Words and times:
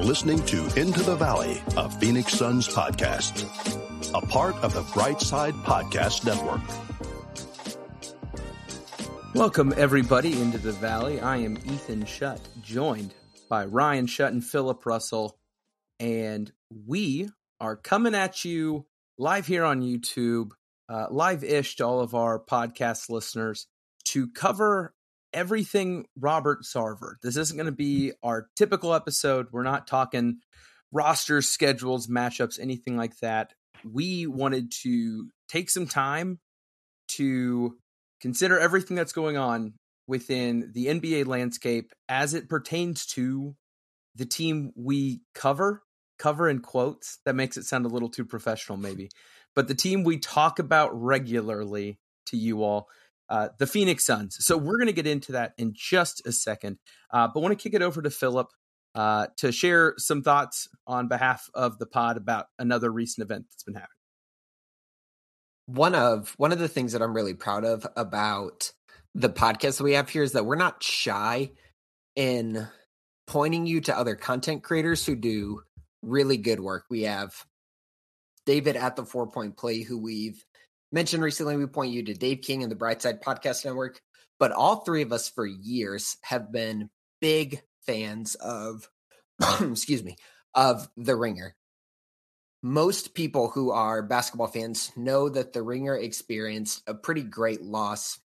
You're 0.00 0.08
listening 0.08 0.42
to 0.46 0.80
Into 0.80 1.02
the 1.02 1.14
Valley, 1.14 1.62
a 1.76 1.90
Phoenix 1.90 2.32
Suns 2.32 2.66
podcast, 2.66 3.44
a 4.14 4.26
part 4.28 4.54
of 4.64 4.72
the 4.72 4.80
Brightside 4.80 5.52
Podcast 5.62 6.24
Network. 6.24 6.62
Welcome, 9.34 9.74
everybody, 9.76 10.40
into 10.40 10.56
the 10.56 10.72
Valley. 10.72 11.20
I 11.20 11.36
am 11.36 11.58
Ethan 11.66 12.06
Shutt, 12.06 12.40
joined 12.62 13.12
by 13.50 13.66
Ryan 13.66 14.06
Shutt 14.06 14.32
and 14.32 14.42
Philip 14.42 14.86
Russell, 14.86 15.38
and 15.98 16.50
we 16.86 17.28
are 17.60 17.76
coming 17.76 18.14
at 18.14 18.42
you 18.42 18.86
live 19.18 19.46
here 19.46 19.64
on 19.64 19.82
YouTube, 19.82 20.52
uh, 20.88 21.08
live 21.10 21.44
ish 21.44 21.76
to 21.76 21.84
all 21.84 22.00
of 22.00 22.14
our 22.14 22.42
podcast 22.42 23.10
listeners 23.10 23.66
to 24.04 24.28
cover 24.28 24.94
everything 25.32 26.06
Robert 26.18 26.62
Sarver. 26.62 27.14
This 27.22 27.36
isn't 27.36 27.56
going 27.56 27.66
to 27.66 27.72
be 27.72 28.12
our 28.22 28.48
typical 28.56 28.94
episode. 28.94 29.48
We're 29.52 29.62
not 29.62 29.86
talking 29.86 30.38
rosters, 30.92 31.48
schedules, 31.48 32.06
matchups, 32.06 32.58
anything 32.60 32.96
like 32.96 33.18
that. 33.18 33.52
We 33.84 34.26
wanted 34.26 34.72
to 34.82 35.28
take 35.48 35.70
some 35.70 35.86
time 35.86 36.38
to 37.08 37.76
consider 38.20 38.58
everything 38.58 38.96
that's 38.96 39.12
going 39.12 39.36
on 39.36 39.74
within 40.06 40.70
the 40.74 40.86
NBA 40.86 41.26
landscape 41.26 41.92
as 42.08 42.34
it 42.34 42.48
pertains 42.48 43.06
to 43.06 43.54
the 44.16 44.26
team 44.26 44.72
we 44.76 45.22
cover. 45.34 45.82
Cover 46.18 46.50
in 46.50 46.60
quotes. 46.60 47.18
That 47.24 47.34
makes 47.34 47.56
it 47.56 47.64
sound 47.64 47.86
a 47.86 47.88
little 47.88 48.10
too 48.10 48.26
professional, 48.26 48.76
maybe. 48.76 49.08
But 49.54 49.68
the 49.68 49.74
team 49.74 50.04
we 50.04 50.18
talk 50.18 50.58
about 50.58 50.90
regularly 50.92 51.98
to 52.26 52.36
you 52.36 52.62
all 52.62 52.88
uh, 53.30 53.48
the 53.58 53.66
Phoenix 53.66 54.04
Suns. 54.04 54.36
So 54.44 54.58
we're 54.58 54.76
going 54.76 54.88
to 54.88 54.92
get 54.92 55.06
into 55.06 55.32
that 55.32 55.52
in 55.56 55.72
just 55.74 56.26
a 56.26 56.32
second, 56.32 56.78
uh, 57.12 57.28
but 57.32 57.40
want 57.40 57.56
to 57.56 57.62
kick 57.62 57.74
it 57.74 57.82
over 57.82 58.02
to 58.02 58.10
Philip 58.10 58.48
uh, 58.94 59.28
to 59.36 59.52
share 59.52 59.94
some 59.98 60.22
thoughts 60.22 60.68
on 60.86 61.08
behalf 61.08 61.48
of 61.54 61.78
the 61.78 61.86
pod 61.86 62.16
about 62.16 62.46
another 62.58 62.90
recent 62.90 63.24
event 63.24 63.46
that's 63.48 63.62
been 63.62 63.74
happening. 63.74 63.88
One 65.66 65.94
of 65.94 66.34
one 66.36 66.50
of 66.50 66.58
the 66.58 66.68
things 66.68 66.92
that 66.92 67.02
I'm 67.02 67.14
really 67.14 67.34
proud 67.34 67.64
of 67.64 67.86
about 67.96 68.72
the 69.14 69.30
podcast 69.30 69.78
that 69.78 69.84
we 69.84 69.92
have 69.92 70.08
here 70.08 70.24
is 70.24 70.32
that 70.32 70.44
we're 70.44 70.56
not 70.56 70.82
shy 70.82 71.52
in 72.16 72.66
pointing 73.28 73.66
you 73.66 73.80
to 73.82 73.96
other 73.96 74.16
content 74.16 74.64
creators 74.64 75.06
who 75.06 75.14
do 75.14 75.62
really 76.02 76.36
good 76.36 76.58
work. 76.58 76.86
We 76.90 77.02
have 77.02 77.32
David 78.46 78.74
at 78.74 78.96
the 78.96 79.04
Four 79.04 79.28
Point 79.28 79.56
Play, 79.56 79.82
who 79.82 79.98
we've 79.98 80.44
mentioned 80.92 81.22
recently, 81.22 81.56
we 81.56 81.66
point 81.66 81.92
you 81.92 82.02
to 82.04 82.14
Dave 82.14 82.42
King 82.42 82.62
and 82.62 82.70
the 82.70 82.76
Brightside 82.76 83.22
Podcast 83.22 83.64
Network. 83.64 84.00
But 84.38 84.52
all 84.52 84.76
three 84.76 85.02
of 85.02 85.12
us 85.12 85.28
for 85.28 85.46
years 85.46 86.16
have 86.22 86.50
been 86.50 86.90
big 87.20 87.60
fans 87.86 88.34
of, 88.36 88.88
excuse 89.60 90.02
me, 90.02 90.16
of 90.54 90.88
The 90.96 91.14
Ringer. 91.14 91.54
Most 92.62 93.14
people 93.14 93.48
who 93.48 93.70
are 93.70 94.02
basketball 94.02 94.46
fans 94.46 94.92
know 94.96 95.28
that 95.28 95.52
The 95.52 95.62
Ringer 95.62 95.96
experienced 95.96 96.82
a 96.86 96.94
pretty 96.94 97.22
great 97.22 97.62
loss 97.62 98.18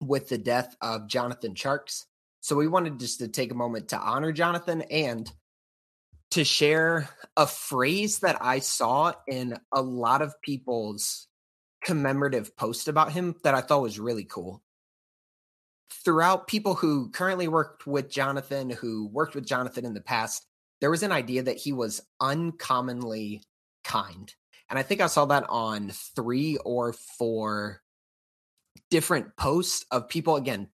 with 0.00 0.28
the 0.28 0.38
death 0.38 0.76
of 0.80 1.08
Jonathan 1.08 1.54
Tjarks. 1.54 2.04
So 2.40 2.54
we 2.54 2.68
wanted 2.68 3.00
just 3.00 3.20
to 3.20 3.28
take 3.28 3.50
a 3.50 3.56
moment 3.56 3.88
to 3.88 3.98
honor 3.98 4.32
Jonathan 4.32 4.82
and 4.82 5.30
to 6.32 6.44
share 6.44 7.08
a 7.36 7.46
phrase 7.46 8.20
that 8.20 8.38
I 8.40 8.58
saw 8.58 9.12
in 9.26 9.58
a 9.72 9.80
lot 9.80 10.22
of 10.22 10.40
people's 10.42 11.28
commemorative 11.86 12.56
post 12.56 12.88
about 12.88 13.12
him 13.12 13.36
that 13.44 13.54
I 13.54 13.60
thought 13.60 13.80
was 13.80 14.00
really 14.00 14.24
cool. 14.24 14.60
Throughout 16.04 16.48
people 16.48 16.74
who 16.74 17.10
currently 17.10 17.46
worked 17.46 17.86
with 17.86 18.10
Jonathan, 18.10 18.70
who 18.70 19.06
worked 19.06 19.36
with 19.36 19.46
Jonathan 19.46 19.84
in 19.84 19.94
the 19.94 20.00
past, 20.00 20.46
there 20.80 20.90
was 20.90 21.04
an 21.04 21.12
idea 21.12 21.44
that 21.44 21.58
he 21.58 21.72
was 21.72 22.02
uncommonly 22.20 23.44
kind. 23.84 24.34
And 24.68 24.80
I 24.80 24.82
think 24.82 25.00
I 25.00 25.06
saw 25.06 25.26
that 25.26 25.46
on 25.48 25.92
three 26.16 26.56
or 26.64 26.92
four 26.92 27.82
different 28.90 29.36
posts 29.36 29.86
of 29.92 30.08
people, 30.08 30.34
again, 30.34 30.68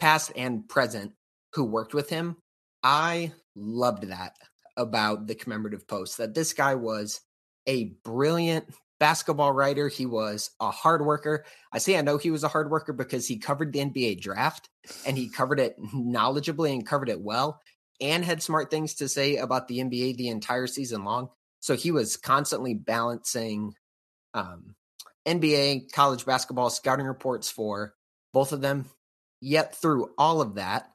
past 0.00 0.32
and 0.34 0.68
present, 0.68 1.12
who 1.54 1.62
worked 1.64 1.94
with 1.94 2.10
him. 2.10 2.36
I 2.82 3.30
loved 3.54 4.08
that 4.08 4.36
about 4.76 5.28
the 5.28 5.36
commemorative 5.36 5.86
post 5.86 6.18
that 6.18 6.34
this 6.34 6.52
guy 6.52 6.74
was 6.74 7.20
a 7.68 7.92
brilliant 8.04 8.66
basketball 9.00 9.52
writer. 9.52 9.88
He 9.88 10.06
was 10.06 10.50
a 10.60 10.70
hard 10.70 11.04
worker. 11.04 11.44
I 11.72 11.78
say 11.78 11.96
I 11.96 12.02
know 12.02 12.18
he 12.18 12.30
was 12.30 12.44
a 12.44 12.48
hard 12.48 12.70
worker 12.70 12.92
because 12.92 13.26
he 13.26 13.38
covered 13.38 13.72
the 13.72 13.80
NBA 13.80 14.20
draft 14.20 14.68
and 15.06 15.16
he 15.16 15.28
covered 15.28 15.60
it 15.60 15.76
knowledgeably 15.94 16.72
and 16.72 16.86
covered 16.86 17.08
it 17.08 17.20
well 17.20 17.60
and 18.00 18.24
had 18.24 18.42
smart 18.42 18.70
things 18.70 18.94
to 18.94 19.08
say 19.08 19.36
about 19.36 19.68
the 19.68 19.78
NBA 19.78 20.16
the 20.16 20.28
entire 20.28 20.66
season 20.66 21.04
long. 21.04 21.28
So 21.60 21.74
he 21.74 21.90
was 21.90 22.16
constantly 22.16 22.74
balancing 22.74 23.74
um, 24.34 24.74
NBA, 25.26 25.92
college 25.92 26.24
basketball 26.24 26.70
scouting 26.70 27.06
reports 27.06 27.50
for 27.50 27.94
both 28.32 28.52
of 28.52 28.60
them. 28.60 28.86
Yet 29.40 29.76
through 29.76 30.10
all 30.16 30.40
of 30.40 30.56
that, 30.56 30.90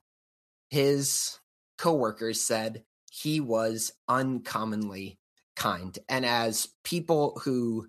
his 0.69 1.39
coworkers 1.77 2.41
said 2.41 2.83
he 3.11 3.39
was 3.39 3.91
uncommonly 4.07 5.19
kind. 5.55 5.97
And 6.09 6.25
as 6.25 6.67
people 6.83 7.39
who 7.43 7.87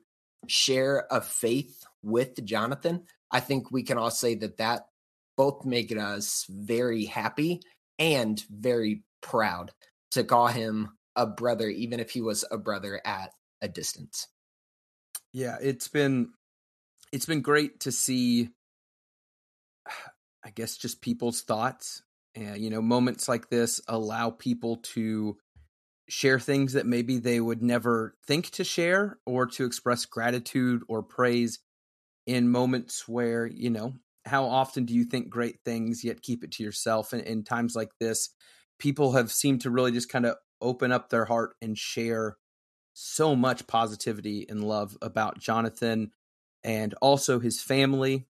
share 0.50 1.06
a 1.10 1.20
faith 1.20 1.84
with 2.02 2.44
Jonathan, 2.44 3.04
I 3.30 3.40
think 3.40 3.70
we 3.70 3.82
can 3.82 3.98
all 3.98 4.10
say 4.10 4.34
that 4.36 4.58
that 4.58 4.86
both 5.36 5.64
make 5.64 5.90
us 5.90 6.46
very 6.48 7.04
happy 7.04 7.60
and 7.98 8.42
very 8.50 9.02
proud 9.20 9.72
to 10.12 10.24
call 10.24 10.48
him 10.48 10.90
a 11.16 11.26
brother, 11.26 11.68
even 11.68 12.00
if 12.00 12.10
he 12.10 12.20
was 12.20 12.44
a 12.50 12.58
brother 12.58 13.00
at 13.04 13.32
a 13.60 13.68
distance. 13.68 14.28
Yeah, 15.32 15.56
it's 15.60 15.88
been 15.88 16.32
it's 17.12 17.26
been 17.26 17.42
great 17.42 17.80
to 17.80 17.92
see 17.92 18.50
I 20.44 20.50
guess 20.50 20.76
just 20.76 21.00
people's 21.00 21.40
thoughts. 21.42 22.02
And 22.34 22.58
you 22.58 22.70
know, 22.70 22.82
moments 22.82 23.28
like 23.28 23.48
this 23.48 23.80
allow 23.88 24.30
people 24.30 24.76
to 24.94 25.38
share 26.08 26.38
things 26.38 26.74
that 26.74 26.86
maybe 26.86 27.18
they 27.18 27.40
would 27.40 27.62
never 27.62 28.14
think 28.26 28.50
to 28.50 28.64
share 28.64 29.18
or 29.26 29.46
to 29.46 29.64
express 29.64 30.04
gratitude 30.04 30.82
or 30.88 31.02
praise 31.02 31.60
in 32.26 32.50
moments 32.50 33.08
where, 33.08 33.46
you 33.46 33.70
know, 33.70 33.94
how 34.26 34.44
often 34.44 34.84
do 34.84 34.94
you 34.94 35.04
think 35.04 35.28
great 35.28 35.58
things 35.64 36.04
yet 36.04 36.22
keep 36.22 36.42
it 36.44 36.52
to 36.52 36.62
yourself? 36.62 37.12
And 37.12 37.22
in 37.22 37.44
times 37.44 37.76
like 37.76 37.90
this, 38.00 38.30
people 38.78 39.12
have 39.12 39.30
seemed 39.30 39.62
to 39.62 39.70
really 39.70 39.92
just 39.92 40.08
kind 40.08 40.26
of 40.26 40.36
open 40.60 40.92
up 40.92 41.10
their 41.10 41.24
heart 41.24 41.54
and 41.60 41.76
share 41.76 42.36
so 42.94 43.34
much 43.36 43.66
positivity 43.66 44.46
and 44.48 44.64
love 44.64 44.96
about 45.02 45.38
Jonathan 45.38 46.12
and 46.62 46.94
also 47.02 47.38
his 47.38 47.60
family, 47.60 48.26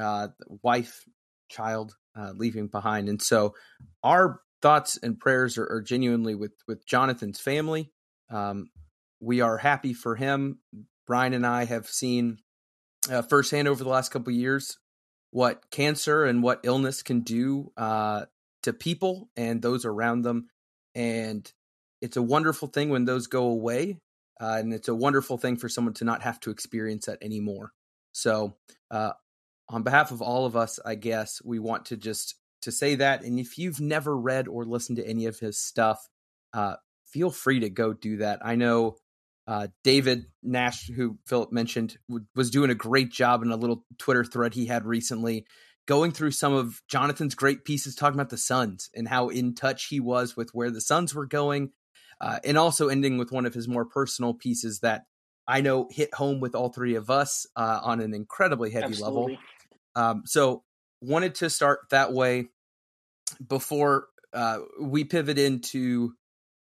uh, 0.00 0.28
wife, 0.62 1.04
child, 1.48 1.96
uh, 2.18 2.32
leaving 2.34 2.66
behind. 2.66 3.08
And 3.08 3.22
so 3.22 3.54
our 4.02 4.40
thoughts 4.62 4.98
and 5.02 5.18
prayers 5.18 5.58
are, 5.58 5.66
are 5.70 5.82
genuinely 5.82 6.34
with 6.34 6.52
with 6.66 6.86
Jonathan's 6.86 7.40
family. 7.40 7.92
Um, 8.30 8.70
we 9.20 9.40
are 9.40 9.58
happy 9.58 9.92
for 9.92 10.16
him. 10.16 10.58
Ryan 11.08 11.34
and 11.34 11.46
I 11.46 11.64
have 11.64 11.88
seen 11.88 12.38
uh, 13.10 13.22
firsthand 13.22 13.68
over 13.68 13.82
the 13.82 13.90
last 13.90 14.10
couple 14.10 14.32
years 14.32 14.78
what 15.30 15.70
cancer 15.70 16.24
and 16.24 16.42
what 16.42 16.60
illness 16.62 17.02
can 17.02 17.20
do 17.20 17.72
uh, 17.76 18.24
to 18.62 18.72
people 18.72 19.28
and 19.36 19.60
those 19.60 19.84
around 19.84 20.22
them, 20.22 20.48
and 20.94 21.50
it's 22.00 22.16
a 22.16 22.22
wonderful 22.22 22.68
thing 22.68 22.88
when 22.88 23.04
those 23.04 23.26
go 23.26 23.44
away, 23.44 23.98
uh, 24.40 24.56
and 24.58 24.72
it's 24.72 24.88
a 24.88 24.94
wonderful 24.94 25.38
thing 25.38 25.56
for 25.56 25.68
someone 25.68 25.94
to 25.94 26.04
not 26.04 26.22
have 26.22 26.40
to 26.40 26.50
experience 26.50 27.06
that 27.06 27.18
anymore. 27.22 27.72
So, 28.12 28.56
uh, 28.90 29.12
on 29.68 29.82
behalf 29.82 30.10
of 30.10 30.22
all 30.22 30.46
of 30.46 30.56
us, 30.56 30.78
I 30.84 30.94
guess 30.94 31.42
we 31.44 31.58
want 31.58 31.86
to 31.86 31.96
just 31.96 32.36
to 32.62 32.72
say 32.72 32.96
that. 32.96 33.22
And 33.22 33.38
if 33.38 33.58
you've 33.58 33.80
never 33.80 34.16
read 34.16 34.48
or 34.48 34.64
listened 34.64 34.96
to 34.96 35.06
any 35.06 35.26
of 35.26 35.38
his 35.38 35.58
stuff, 35.58 36.08
uh, 36.52 36.76
feel 37.06 37.30
free 37.30 37.60
to 37.60 37.70
go 37.70 37.92
do 37.92 38.18
that. 38.18 38.40
I 38.44 38.56
know 38.56 38.96
uh, 39.46 39.68
David 39.84 40.26
Nash, 40.42 40.88
who 40.88 41.18
Philip 41.26 41.52
mentioned, 41.52 41.98
w- 42.08 42.26
was 42.34 42.50
doing 42.50 42.70
a 42.70 42.74
great 42.74 43.10
job 43.10 43.42
in 43.42 43.50
a 43.50 43.56
little 43.56 43.84
Twitter 43.98 44.24
thread 44.24 44.54
he 44.54 44.66
had 44.66 44.84
recently, 44.84 45.46
going 45.86 46.10
through 46.10 46.32
some 46.32 46.52
of 46.52 46.82
Jonathan's 46.88 47.34
great 47.34 47.64
pieces, 47.64 47.94
talking 47.94 48.18
about 48.18 48.30
the 48.30 48.38
Suns 48.38 48.90
and 48.94 49.06
how 49.06 49.28
in 49.28 49.54
touch 49.54 49.86
he 49.86 50.00
was 50.00 50.36
with 50.36 50.50
where 50.52 50.70
the 50.70 50.80
Suns 50.80 51.14
were 51.14 51.26
going, 51.26 51.70
uh, 52.20 52.40
and 52.44 52.58
also 52.58 52.88
ending 52.88 53.18
with 53.18 53.30
one 53.30 53.46
of 53.46 53.54
his 53.54 53.68
more 53.68 53.84
personal 53.84 54.34
pieces 54.34 54.80
that 54.80 55.04
I 55.46 55.60
know 55.60 55.86
hit 55.90 56.12
home 56.12 56.40
with 56.40 56.56
all 56.56 56.70
three 56.70 56.96
of 56.96 57.08
us 57.08 57.46
uh, 57.54 57.80
on 57.82 58.00
an 58.00 58.14
incredibly 58.14 58.70
heavy 58.70 58.86
Absolutely. 58.86 59.20
level. 59.20 59.38
Um, 59.94 60.22
so 60.26 60.64
wanted 61.00 61.36
to 61.36 61.50
start 61.50 61.80
that 61.90 62.12
way 62.12 62.48
before 63.46 64.06
uh, 64.32 64.58
we 64.80 65.04
pivot 65.04 65.38
into 65.38 66.12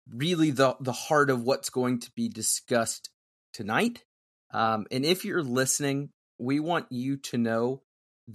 really 0.09 0.51
the 0.51 0.77
the 0.81 0.93
heart 0.93 1.31
of 1.31 1.43
what's 1.43 1.71
going 1.71 2.01
to 2.01 2.11
be 2.15 2.29
discussed 2.29 3.11
tonight. 3.53 4.05
Um, 4.53 4.87
and 4.91 5.05
if 5.05 5.25
you're 5.25 5.43
listening, 5.43 6.11
we 6.39 6.61
want 6.61 6.87
you 6.91 7.17
to 7.19 7.39
know 7.39 7.83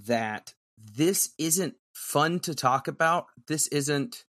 that 0.06 0.54
this 0.78 1.30
isn't 1.38 1.74
fun 1.94 2.40
to 2.40 2.54
talk 2.54 2.88
about. 2.88 3.26
This 3.48 3.68
isn't 3.68 4.24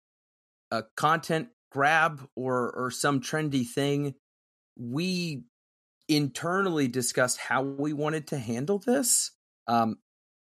a 0.70 0.84
content 0.96 1.48
grab 1.70 2.26
or 2.36 2.70
or 2.72 2.90
some 2.90 3.20
trendy 3.20 3.66
thing. 3.66 4.14
We 4.78 5.44
internally 6.08 6.88
discussed 6.88 7.38
how 7.38 7.62
we 7.62 7.92
wanted 7.92 8.26
to 8.28 8.38
handle 8.38 8.78
this. 8.78 9.30
Um, 9.68 9.98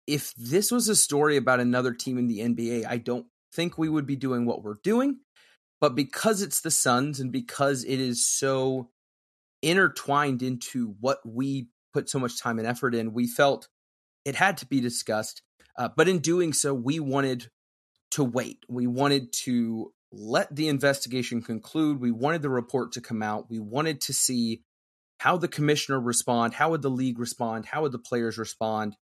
if 0.10 0.34
this 0.36 0.72
was 0.72 0.90
a 0.90 0.96
story 0.96 1.38
about 1.38 1.60
another 1.60 1.94
team 1.94 2.18
in 2.18 2.28
the 2.28 2.40
NBA, 2.40 2.86
I 2.88 2.98
don't 2.98 3.28
think 3.54 3.78
we 3.78 3.88
would 3.88 4.08
be 4.08 4.16
doing 4.16 4.46
what 4.46 4.64
we're 4.64 4.80
doing. 4.84 5.20
But 5.80 5.96
because 5.96 6.42
it's 6.42 6.62
the 6.62 6.72
Suns 6.72 7.20
and 7.20 7.32
because 7.32 7.84
it 7.84 8.00
is 8.00 8.26
so 8.26 8.90
intertwined 9.62 10.42
into 10.42 10.96
what 11.00 11.20
we 11.24 11.70
put 11.94 12.10
so 12.10 12.18
much 12.18 12.42
time 12.42 12.58
and 12.58 12.68
effort 12.68 12.96
in, 12.96 13.14
we 13.14 13.28
felt 13.28 13.70
it 14.26 14.36
had 14.36 14.58
to 14.58 14.66
be 14.66 14.82
discussed. 14.82 15.44
Uh, 15.78 15.90
but 15.96 16.10
in 16.10 16.20
doing 16.20 16.54
so, 16.54 16.74
we 16.74 17.00
wanted 17.00 17.48
to 18.12 18.24
wait. 18.24 18.58
We 18.68 18.88
wanted 18.88 19.32
to 19.44 19.94
let 20.12 20.54
the 20.54 20.70
investigation 20.70 21.44
conclude. 21.44 22.02
We 22.02 22.12
wanted 22.12 22.42
the 22.42 22.50
report 22.50 22.94
to 22.94 23.02
come 23.02 23.22
out. 23.22 23.50
We 23.50 23.60
wanted 23.60 24.02
to 24.02 24.14
see 24.14 24.64
how 25.20 25.38
the 25.38 25.48
commissioner 25.48 26.00
respond, 26.00 26.56
how 26.56 26.72
would 26.72 26.82
the 26.82 26.90
league 26.90 27.20
respond, 27.20 27.66
how 27.68 27.84
would 27.84 27.92
the 27.92 28.00
players 28.00 28.38
respond, 28.38 28.96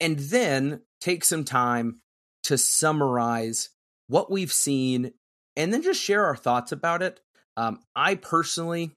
and 0.00 0.18
then 0.18 0.82
take 1.00 1.24
some 1.24 1.44
time 1.44 2.00
to 2.44 2.58
summarize 2.58 3.70
what 4.08 4.30
we've 4.30 4.52
seen 4.52 5.12
and 5.56 5.72
then 5.72 5.82
just 5.82 6.02
share 6.02 6.24
our 6.24 6.36
thoughts 6.36 6.72
about 6.72 7.02
it. 7.02 7.20
Um, 7.56 7.80
I 7.94 8.14
personally, 8.14 8.92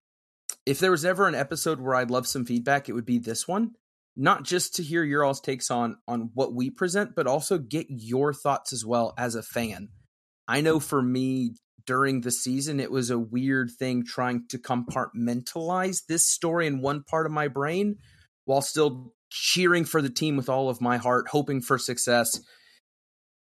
if 0.65 0.80
there 0.80 0.92
was 0.92 1.06
ever 1.06 1.27
an 1.27 1.36
episode 1.36 1.80
where 1.80 1.95
I'd 1.95 2.12
love 2.12 2.27
some 2.27 2.45
feedback, 2.45 2.88
it 2.88 2.94
would 2.94 3.06
be 3.06 3.18
this 3.18 3.48
one. 3.48 3.71
Not 4.15 4.44
just 4.44 4.75
to 4.75 4.83
hear 4.83 5.03
your 5.03 5.24
all's 5.24 5.42
takes 5.42 5.71
on 5.71 5.98
on 6.07 6.31
what 6.33 6.53
we 6.53 6.69
present, 6.69 7.15
but 7.15 7.27
also 7.27 7.57
get 7.57 7.88
your 7.89 8.33
thoughts 8.33 8.74
as 8.74 8.86
well 8.86 9.13
as 9.18 9.36
a 9.36 9.42
fan. 9.42 9.89
I 10.47 10.62
know 10.62 10.80
for 10.80 11.01
me 11.01 11.56
during 11.86 12.21
the 12.21 12.31
season, 12.31 12.80
it 12.80 12.92
was 12.92 13.09
a 13.09 13.18
weird 13.18 13.71
thing 13.71 14.06
trying 14.06 14.45
to 14.50 14.59
compartmentalize 14.59 16.06
this 16.07 16.27
story 16.27 16.68
in 16.68 16.81
one 16.81 17.04
part 17.04 17.25
of 17.25 17.31
my 17.31 17.47
brain 17.47 17.95
while 18.45 18.62
still 18.62 19.13
cheering 19.31 19.86
for 19.86 20.01
the 20.01 20.10
team 20.10 20.38
with 20.38 20.50
all 20.50 20.69
of 20.69 20.81
my 20.81 20.98
heart, 20.98 21.30
hoping 21.30 21.62
for 21.62 21.78
success 21.78 22.39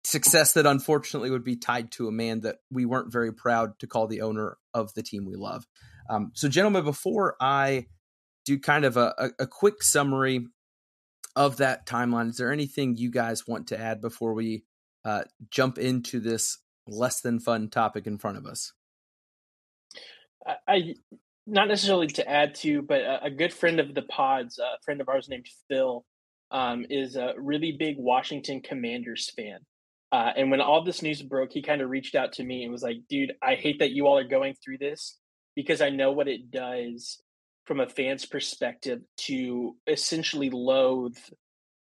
success 0.03 0.53
that 0.53 0.65
unfortunately 0.65 1.29
would 1.29 1.43
be 1.43 1.55
tied 1.55 1.91
to 1.91 2.07
a 2.07 2.11
man 2.11 2.41
that 2.41 2.57
we 2.71 2.85
weren't 2.85 3.11
very 3.11 3.31
proud 3.31 3.77
to 3.79 3.87
call 3.87 4.07
the 4.07 4.21
owner 4.21 4.57
of 4.73 4.93
the 4.93 5.03
team 5.03 5.25
we 5.25 5.35
love. 5.35 5.65
Um, 6.09 6.31
so, 6.33 6.47
gentlemen, 6.47 6.83
before 6.83 7.35
I 7.39 7.87
do 8.45 8.59
kind 8.59 8.85
of 8.85 8.97
a, 8.97 9.31
a, 9.39 9.45
quick 9.45 9.83
summary 9.83 10.47
of 11.35 11.57
that 11.57 11.85
timeline, 11.85 12.29
is 12.29 12.37
there 12.37 12.51
anything 12.51 12.97
you 12.97 13.11
guys 13.11 13.47
want 13.47 13.67
to 13.67 13.79
add 13.79 14.01
before 14.01 14.33
we 14.33 14.63
uh, 15.05 15.23
jump 15.51 15.77
into 15.77 16.19
this 16.19 16.57
less 16.87 17.21
than 17.21 17.39
fun 17.39 17.69
topic 17.69 18.07
in 18.07 18.17
front 18.17 18.37
of 18.37 18.45
us? 18.47 18.73
I 20.67 20.95
not 21.47 21.67
necessarily 21.67 22.07
to 22.07 22.29
add 22.29 22.55
to, 22.55 22.81
but 22.81 23.01
a, 23.01 23.25
a 23.25 23.29
good 23.29 23.53
friend 23.53 23.79
of 23.79 23.93
the 23.93 24.03
pods, 24.03 24.59
a 24.59 24.81
friend 24.83 25.01
of 25.01 25.09
ours 25.09 25.27
named 25.29 25.47
Phil, 25.67 26.05
um, 26.51 26.85
is 26.89 27.15
a 27.15 27.33
really 27.37 27.71
big 27.77 27.95
Washington 27.97 28.61
Commanders 28.61 29.31
fan. 29.35 29.59
Uh, 30.11 30.31
and 30.35 30.51
when 30.51 30.59
all 30.59 30.83
this 30.83 31.01
news 31.01 31.21
broke, 31.21 31.51
he 31.53 31.61
kind 31.61 31.81
of 31.81 31.89
reached 31.89 32.15
out 32.15 32.33
to 32.33 32.43
me 32.43 32.63
and 32.63 32.71
was 32.71 32.83
like, 32.83 32.97
dude, 33.09 33.33
I 33.41 33.55
hate 33.55 33.79
that 33.79 33.91
you 33.91 34.07
all 34.07 34.17
are 34.17 34.27
going 34.27 34.55
through 34.63 34.79
this 34.79 35.17
because 35.55 35.81
I 35.81 35.89
know 35.89 36.11
what 36.11 36.27
it 36.27 36.51
does 36.51 37.21
from 37.65 37.79
a 37.79 37.87
fan's 37.87 38.25
perspective 38.25 39.01
to 39.15 39.75
essentially 39.87 40.49
loathe 40.49 41.17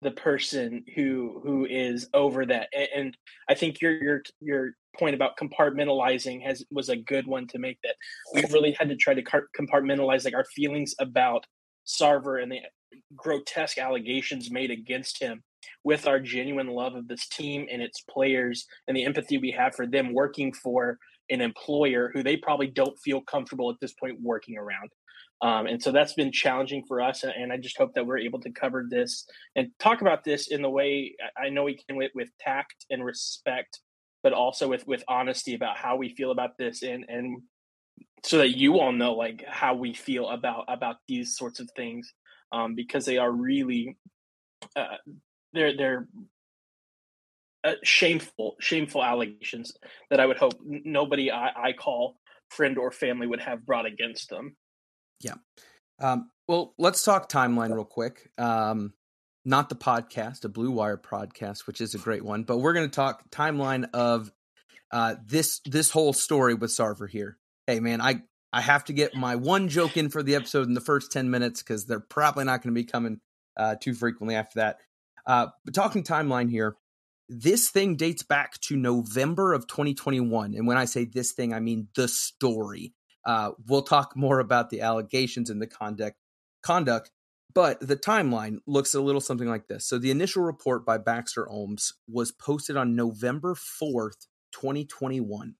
the 0.02 0.10
person 0.10 0.84
who 0.94 1.40
who 1.44 1.64
is 1.64 2.08
over 2.12 2.44
that 2.44 2.68
and 2.94 3.16
i 3.48 3.54
think 3.54 3.80
your 3.80 3.92
your 4.02 4.22
your 4.40 4.70
point 4.98 5.14
about 5.14 5.36
compartmentalizing 5.36 6.42
has 6.42 6.64
was 6.70 6.88
a 6.88 6.96
good 6.96 7.26
one 7.26 7.46
to 7.48 7.58
make 7.58 7.78
that 7.82 7.96
we 8.34 8.42
really 8.52 8.72
had 8.78 8.88
to 8.88 8.96
try 8.96 9.14
to 9.14 9.22
compartmentalize 9.58 10.24
like 10.24 10.34
our 10.34 10.44
feelings 10.44 10.94
about 10.98 11.46
sarver 11.86 12.42
and 12.42 12.52
the 12.52 12.60
grotesque 13.16 13.78
allegations 13.78 14.50
made 14.50 14.70
against 14.70 15.20
him 15.20 15.42
with 15.84 16.06
our 16.06 16.20
genuine 16.20 16.68
love 16.68 16.94
of 16.94 17.08
this 17.08 17.28
team 17.28 17.66
and 17.70 17.82
its 17.82 18.02
players 18.02 18.66
and 18.86 18.96
the 18.96 19.04
empathy 19.04 19.38
we 19.38 19.50
have 19.50 19.74
for 19.74 19.86
them 19.86 20.12
working 20.12 20.52
for 20.52 20.98
an 21.30 21.40
employer 21.40 22.10
who 22.12 22.22
they 22.22 22.36
probably 22.36 22.66
don't 22.66 22.98
feel 22.98 23.20
comfortable 23.20 23.70
at 23.70 23.76
this 23.80 23.94
point 23.94 24.18
working 24.20 24.58
around. 24.58 24.90
Um, 25.40 25.66
and 25.66 25.82
so 25.82 25.90
that's 25.90 26.14
been 26.14 26.30
challenging 26.30 26.84
for 26.86 27.00
us. 27.00 27.24
And 27.24 27.52
I 27.52 27.56
just 27.56 27.76
hope 27.76 27.94
that 27.94 28.06
we're 28.06 28.18
able 28.18 28.40
to 28.40 28.52
cover 28.52 28.86
this 28.88 29.26
and 29.56 29.68
talk 29.80 30.00
about 30.00 30.22
this 30.22 30.48
in 30.48 30.62
the 30.62 30.70
way 30.70 31.16
I 31.36 31.48
know 31.48 31.64
we 31.64 31.76
can 31.76 31.96
with, 31.96 32.12
with 32.14 32.28
tact 32.38 32.86
and 32.90 33.04
respect, 33.04 33.80
but 34.22 34.32
also 34.32 34.68
with, 34.68 34.86
with 34.86 35.04
honesty 35.08 35.54
about 35.54 35.76
how 35.76 35.96
we 35.96 36.14
feel 36.14 36.30
about 36.30 36.56
this 36.58 36.82
and, 36.82 37.04
and 37.08 37.42
so 38.24 38.38
that 38.38 38.56
you 38.56 38.78
all 38.78 38.92
know 38.92 39.14
like 39.14 39.44
how 39.48 39.74
we 39.74 39.92
feel 39.92 40.28
about, 40.28 40.64
about 40.68 40.96
these 41.08 41.36
sorts 41.36 41.60
of 41.60 41.68
things. 41.76 42.12
Um, 42.52 42.74
because 42.74 43.06
they 43.06 43.16
are 43.16 43.32
really 43.32 43.96
uh, 44.76 44.96
they're 45.52 45.76
they're 45.76 46.08
uh, 47.64 47.74
shameful 47.82 48.56
shameful 48.60 49.02
allegations 49.02 49.72
that 50.10 50.20
I 50.20 50.26
would 50.26 50.36
hope 50.36 50.54
nobody 50.62 51.30
I, 51.30 51.48
I 51.48 51.72
call 51.72 52.18
friend 52.50 52.76
or 52.76 52.90
family 52.90 53.26
would 53.26 53.40
have 53.40 53.64
brought 53.64 53.86
against 53.86 54.28
them. 54.28 54.56
Yeah. 55.20 55.34
Um, 56.00 56.30
well, 56.48 56.74
let's 56.78 57.02
talk 57.04 57.30
timeline 57.30 57.72
real 57.72 57.84
quick. 57.84 58.30
Um, 58.36 58.92
not 59.44 59.68
the 59.68 59.74
podcast, 59.74 60.44
a 60.44 60.48
Blue 60.48 60.70
Wire 60.70 60.96
podcast, 60.96 61.66
which 61.66 61.80
is 61.80 61.94
a 61.94 61.98
great 61.98 62.24
one, 62.24 62.44
but 62.44 62.58
we're 62.58 62.72
going 62.72 62.88
to 62.88 62.94
talk 62.94 63.28
timeline 63.30 63.88
of 63.92 64.30
uh, 64.92 65.16
this 65.26 65.60
this 65.64 65.90
whole 65.90 66.12
story 66.12 66.54
with 66.54 66.70
Sarver 66.70 67.08
here. 67.08 67.38
Hey, 67.66 67.80
man, 67.80 68.00
I 68.00 68.22
I 68.52 68.60
have 68.60 68.84
to 68.84 68.92
get 68.92 69.14
my 69.14 69.36
one 69.36 69.68
joke 69.68 69.96
in 69.96 70.10
for 70.10 70.22
the 70.22 70.34
episode 70.34 70.68
in 70.68 70.74
the 70.74 70.80
first 70.80 71.10
ten 71.10 71.30
minutes 71.30 71.62
because 71.62 71.86
they're 71.86 72.00
probably 72.00 72.44
not 72.44 72.62
going 72.62 72.74
to 72.74 72.80
be 72.80 72.84
coming 72.84 73.20
uh, 73.56 73.76
too 73.80 73.94
frequently 73.94 74.36
after 74.36 74.60
that. 74.60 74.78
Uh, 75.26 75.48
but 75.64 75.74
talking 75.74 76.02
timeline 76.02 76.50
here, 76.50 76.76
this 77.28 77.70
thing 77.70 77.96
dates 77.96 78.22
back 78.22 78.60
to 78.60 78.76
November 78.76 79.54
of 79.54 79.66
2021. 79.66 80.54
And 80.54 80.66
when 80.66 80.76
I 80.76 80.84
say 80.84 81.04
this 81.04 81.32
thing, 81.32 81.54
I 81.54 81.60
mean 81.60 81.88
the 81.94 82.08
story. 82.08 82.92
Uh, 83.24 83.52
we'll 83.68 83.82
talk 83.82 84.16
more 84.16 84.40
about 84.40 84.70
the 84.70 84.80
allegations 84.80 85.48
and 85.48 85.62
the 85.62 85.66
conduct, 85.66 86.16
conduct, 86.62 87.10
but 87.54 87.80
the 87.80 87.96
timeline 87.96 88.58
looks 88.66 88.94
a 88.94 89.00
little 89.00 89.20
something 89.20 89.48
like 89.48 89.68
this. 89.68 89.86
So 89.86 89.98
the 89.98 90.10
initial 90.10 90.42
report 90.42 90.86
by 90.86 90.98
Baxter 90.98 91.46
Holmes 91.46 91.94
was 92.08 92.32
posted 92.32 92.76
on 92.76 92.96
November 92.96 93.54
4th, 93.54 94.26
2021. 94.52 95.54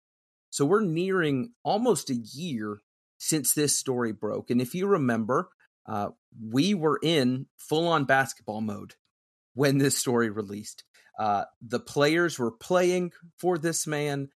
So 0.51 0.65
we're 0.65 0.85
nearing 0.85 1.53
almost 1.65 2.11
a 2.11 2.15
year 2.15 2.83
since 3.19 3.55
this 3.55 3.75
story 3.75 4.13
broke. 4.13 4.51
And 4.51 4.61
if 4.61 4.75
you 4.75 4.87
remember, 4.87 5.49
uh, 5.87 6.09
we 6.41 6.75
were 6.75 6.99
in 7.03 7.47
full 7.59 7.89
on 7.89 8.05
basketball 8.05 8.61
mode 8.61 8.95
when 9.55 9.79
this 9.79 9.97
story 9.97 10.31
released. 10.31 10.85
Uh, 11.19 11.45
the 11.61 11.81
players 11.81 12.39
were 12.39 12.51
playing 12.51 13.13
for 13.39 13.59
this 13.59 13.87
man. 13.87 14.29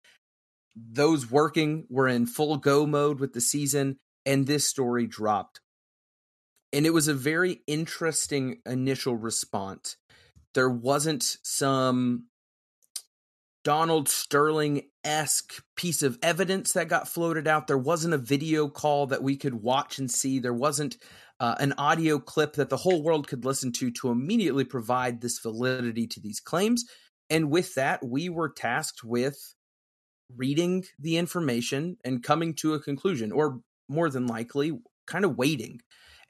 Those 0.75 1.31
working 1.31 1.87
were 1.89 2.09
in 2.09 2.27
full 2.27 2.59
go 2.59 2.87
mode 2.87 3.19
with 3.19 3.33
the 3.33 3.41
season, 3.41 3.99
and 4.25 4.47
this 4.47 4.69
story 4.69 5.07
dropped. 5.07 5.61
And 6.77 6.85
it 6.85 6.93
was 6.93 7.09
a 7.09 7.15
very 7.15 7.63
interesting 7.67 8.59
initial 8.67 9.17
response. 9.17 9.97
There 10.53 10.69
wasn't 10.69 11.39
some 11.43 12.27
Donald 13.65 14.11
Sterling 14.11 14.83
esque 15.03 15.63
piece 15.75 16.03
of 16.03 16.19
evidence 16.23 16.75
that 16.75 16.91
got 16.91 17.09
floated 17.09 17.49
out. 17.49 17.67
There 17.67 17.79
wasn't 17.79 18.13
a 18.13 18.19
video 18.19 18.69
call 18.69 19.07
that 19.07 19.23
we 19.23 19.39
could 19.39 19.55
watch 19.55 19.99
and 19.99 20.11
see. 20.11 20.39
There 20.39 20.53
wasn't 20.53 20.99
uh, 21.41 21.55
an 21.59 21.73
audio 21.79 22.19
clip 22.19 22.53
that 22.57 22.69
the 22.69 22.77
whole 22.77 23.03
world 23.03 23.27
could 23.27 23.47
listen 23.47 23.73
to 23.73 23.91
to 23.93 24.11
immediately 24.11 24.65
provide 24.65 25.23
this 25.23 25.39
validity 25.39 26.07
to 26.09 26.21
these 26.21 26.41
claims. 26.41 26.85
And 27.31 27.51
with 27.51 27.75
that, 27.77 28.05
we 28.05 28.29
were 28.29 28.51
tasked 28.51 29.03
with 29.03 29.55
reading 30.37 30.85
the 30.99 31.17
information 31.17 31.97
and 32.05 32.23
coming 32.23 32.53
to 32.57 32.75
a 32.75 32.83
conclusion, 32.83 33.33
or 33.33 33.61
more 33.89 34.11
than 34.11 34.27
likely, 34.27 34.79
kind 35.07 35.25
of 35.25 35.39
waiting. 35.39 35.81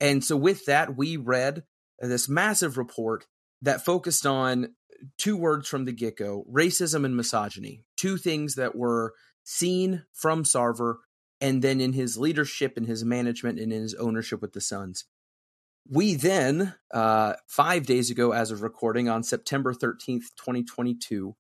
And 0.00 0.24
so, 0.24 0.36
with 0.36 0.66
that, 0.66 0.96
we 0.96 1.16
read 1.16 1.64
this 2.00 2.28
massive 2.28 2.76
report 2.76 3.26
that 3.62 3.84
focused 3.84 4.26
on 4.26 4.74
two 5.18 5.36
words 5.36 5.68
from 5.68 5.84
the 5.84 5.92
get 5.92 6.16
go 6.16 6.44
racism 6.50 7.04
and 7.04 7.16
misogyny, 7.16 7.84
two 7.96 8.16
things 8.16 8.54
that 8.54 8.76
were 8.76 9.14
seen 9.44 10.04
from 10.12 10.44
Sarver 10.44 10.96
and 11.40 11.62
then 11.62 11.80
in 11.80 11.92
his 11.92 12.16
leadership, 12.16 12.78
in 12.78 12.84
his 12.84 13.04
management, 13.04 13.58
and 13.58 13.72
in 13.72 13.82
his 13.82 13.94
ownership 13.94 14.40
with 14.40 14.52
the 14.52 14.60
Suns. 14.60 15.04
We 15.88 16.14
then, 16.14 16.74
uh, 16.92 17.34
five 17.46 17.86
days 17.86 18.10
ago, 18.10 18.32
as 18.32 18.50
of 18.50 18.62
recording 18.62 19.08
on 19.08 19.22
September 19.22 19.72
13th, 19.72 20.34
2022, 20.36 21.36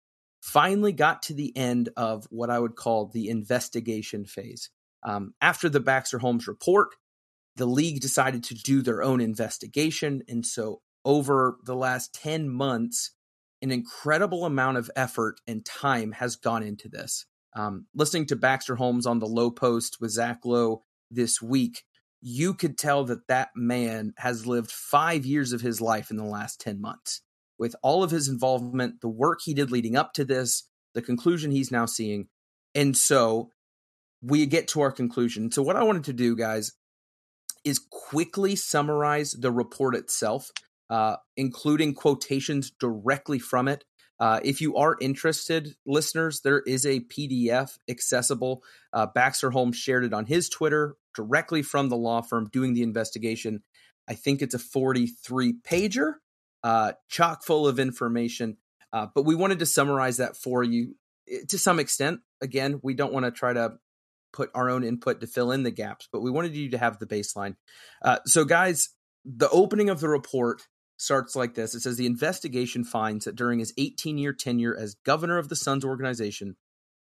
finally 0.40 0.92
got 0.92 1.22
to 1.22 1.34
the 1.34 1.54
end 1.56 1.90
of 1.96 2.26
what 2.30 2.48
I 2.48 2.58
would 2.58 2.76
call 2.76 3.06
the 3.06 3.28
investigation 3.28 4.24
phase. 4.24 4.70
Um, 5.02 5.34
after 5.40 5.68
the 5.68 5.80
Baxter 5.80 6.18
Holmes 6.18 6.46
report, 6.48 6.94
the 7.60 7.66
league 7.66 8.00
decided 8.00 8.42
to 8.44 8.54
do 8.54 8.80
their 8.80 9.02
own 9.02 9.20
investigation. 9.20 10.22
And 10.26 10.46
so, 10.46 10.80
over 11.04 11.58
the 11.64 11.76
last 11.76 12.14
10 12.14 12.48
months, 12.48 13.12
an 13.60 13.70
incredible 13.70 14.46
amount 14.46 14.78
of 14.78 14.90
effort 14.96 15.40
and 15.46 15.64
time 15.64 16.12
has 16.12 16.36
gone 16.36 16.62
into 16.62 16.88
this. 16.88 17.26
Um, 17.54 17.86
listening 17.94 18.26
to 18.26 18.36
Baxter 18.36 18.76
Holmes 18.76 19.06
on 19.06 19.18
the 19.18 19.26
Lowe 19.26 19.50
Post 19.50 19.98
with 20.00 20.10
Zach 20.10 20.38
Lowe 20.44 20.82
this 21.10 21.42
week, 21.42 21.82
you 22.22 22.54
could 22.54 22.78
tell 22.78 23.04
that 23.04 23.26
that 23.28 23.50
man 23.54 24.14
has 24.16 24.46
lived 24.46 24.70
five 24.70 25.26
years 25.26 25.52
of 25.52 25.60
his 25.60 25.82
life 25.82 26.10
in 26.10 26.16
the 26.16 26.24
last 26.24 26.62
10 26.62 26.80
months 26.80 27.20
with 27.58 27.76
all 27.82 28.02
of 28.02 28.10
his 28.10 28.26
involvement, 28.26 29.02
the 29.02 29.08
work 29.08 29.40
he 29.44 29.52
did 29.52 29.70
leading 29.70 29.96
up 29.96 30.14
to 30.14 30.24
this, 30.24 30.66
the 30.94 31.02
conclusion 31.02 31.50
he's 31.50 31.70
now 31.70 31.84
seeing. 31.84 32.28
And 32.74 32.96
so 32.96 33.50
we 34.22 34.46
get 34.46 34.68
to 34.68 34.80
our 34.80 34.92
conclusion. 34.92 35.50
So, 35.50 35.62
what 35.62 35.76
I 35.76 35.82
wanted 35.82 36.04
to 36.04 36.12
do, 36.14 36.36
guys, 36.36 36.72
is 37.64 37.80
quickly 37.90 38.56
summarize 38.56 39.32
the 39.32 39.50
report 39.50 39.94
itself, 39.94 40.50
uh, 40.88 41.16
including 41.36 41.94
quotations 41.94 42.70
directly 42.70 43.38
from 43.38 43.68
it. 43.68 43.84
Uh, 44.18 44.38
if 44.44 44.60
you 44.60 44.76
are 44.76 44.98
interested, 45.00 45.74
listeners, 45.86 46.42
there 46.42 46.60
is 46.60 46.84
a 46.84 47.00
PDF 47.00 47.78
accessible. 47.88 48.62
Uh, 48.92 49.06
Baxter 49.06 49.50
Holmes 49.50 49.76
shared 49.76 50.04
it 50.04 50.12
on 50.12 50.26
his 50.26 50.48
Twitter 50.48 50.96
directly 51.14 51.62
from 51.62 51.88
the 51.88 51.96
law 51.96 52.20
firm 52.20 52.48
doing 52.52 52.74
the 52.74 52.82
investigation. 52.82 53.62
I 54.08 54.14
think 54.14 54.42
it's 54.42 54.54
a 54.54 54.58
43 54.58 55.54
pager, 55.62 56.14
uh, 56.62 56.92
chock 57.08 57.44
full 57.44 57.66
of 57.66 57.78
information. 57.78 58.58
Uh, 58.92 59.06
but 59.14 59.24
we 59.24 59.34
wanted 59.34 59.60
to 59.60 59.66
summarize 59.66 60.18
that 60.18 60.36
for 60.36 60.62
you 60.62 60.96
to 61.48 61.58
some 61.58 61.78
extent. 61.78 62.20
Again, 62.42 62.80
we 62.82 62.94
don't 62.94 63.12
want 63.12 63.24
to 63.24 63.30
try 63.30 63.52
to 63.52 63.74
put 64.32 64.50
our 64.54 64.70
own 64.70 64.84
input 64.84 65.20
to 65.20 65.26
fill 65.26 65.52
in 65.52 65.62
the 65.62 65.70
gaps, 65.70 66.08
but 66.12 66.20
we 66.20 66.30
wanted 66.30 66.54
you 66.54 66.70
to 66.70 66.78
have 66.78 66.98
the 66.98 67.06
baseline. 67.06 67.56
Uh, 68.02 68.18
so, 68.26 68.44
guys, 68.44 68.90
the 69.24 69.50
opening 69.50 69.90
of 69.90 70.00
the 70.00 70.08
report 70.08 70.62
starts 70.96 71.34
like 71.34 71.54
this 71.54 71.74
it 71.74 71.80
says 71.80 71.96
the 71.96 72.04
investigation 72.04 72.84
finds 72.84 73.24
that 73.24 73.34
during 73.34 73.58
his 73.58 73.72
18 73.78 74.18
year 74.18 74.34
tenure 74.34 74.76
as 74.78 74.96
governor 75.06 75.38
of 75.38 75.48
the 75.48 75.56
Suns 75.56 75.84
organization, 75.84 76.56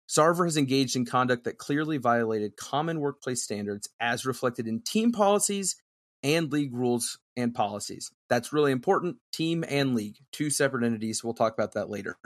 Sarver 0.07 0.45
has 0.45 0.57
engaged 0.57 0.95
in 0.95 1.05
conduct 1.05 1.43
that 1.43 1.57
clearly 1.57 1.97
violated 1.97 2.55
common 2.55 2.99
workplace 2.99 3.43
standards 3.43 3.89
as 3.99 4.25
reflected 4.25 4.67
in 4.67 4.81
team 4.81 5.11
policies 5.11 5.75
and 6.23 6.51
league 6.51 6.73
rules 6.73 7.19
and 7.35 7.53
policies. 7.53 8.11
That's 8.29 8.53
really 8.53 8.71
important. 8.71 9.17
Team 9.31 9.65
and 9.67 9.95
league, 9.95 10.15
two 10.31 10.49
separate 10.49 10.85
entities. 10.85 11.23
We'll 11.23 11.33
talk 11.33 11.53
about 11.53 11.73
that 11.73 11.89
later. 11.89 12.17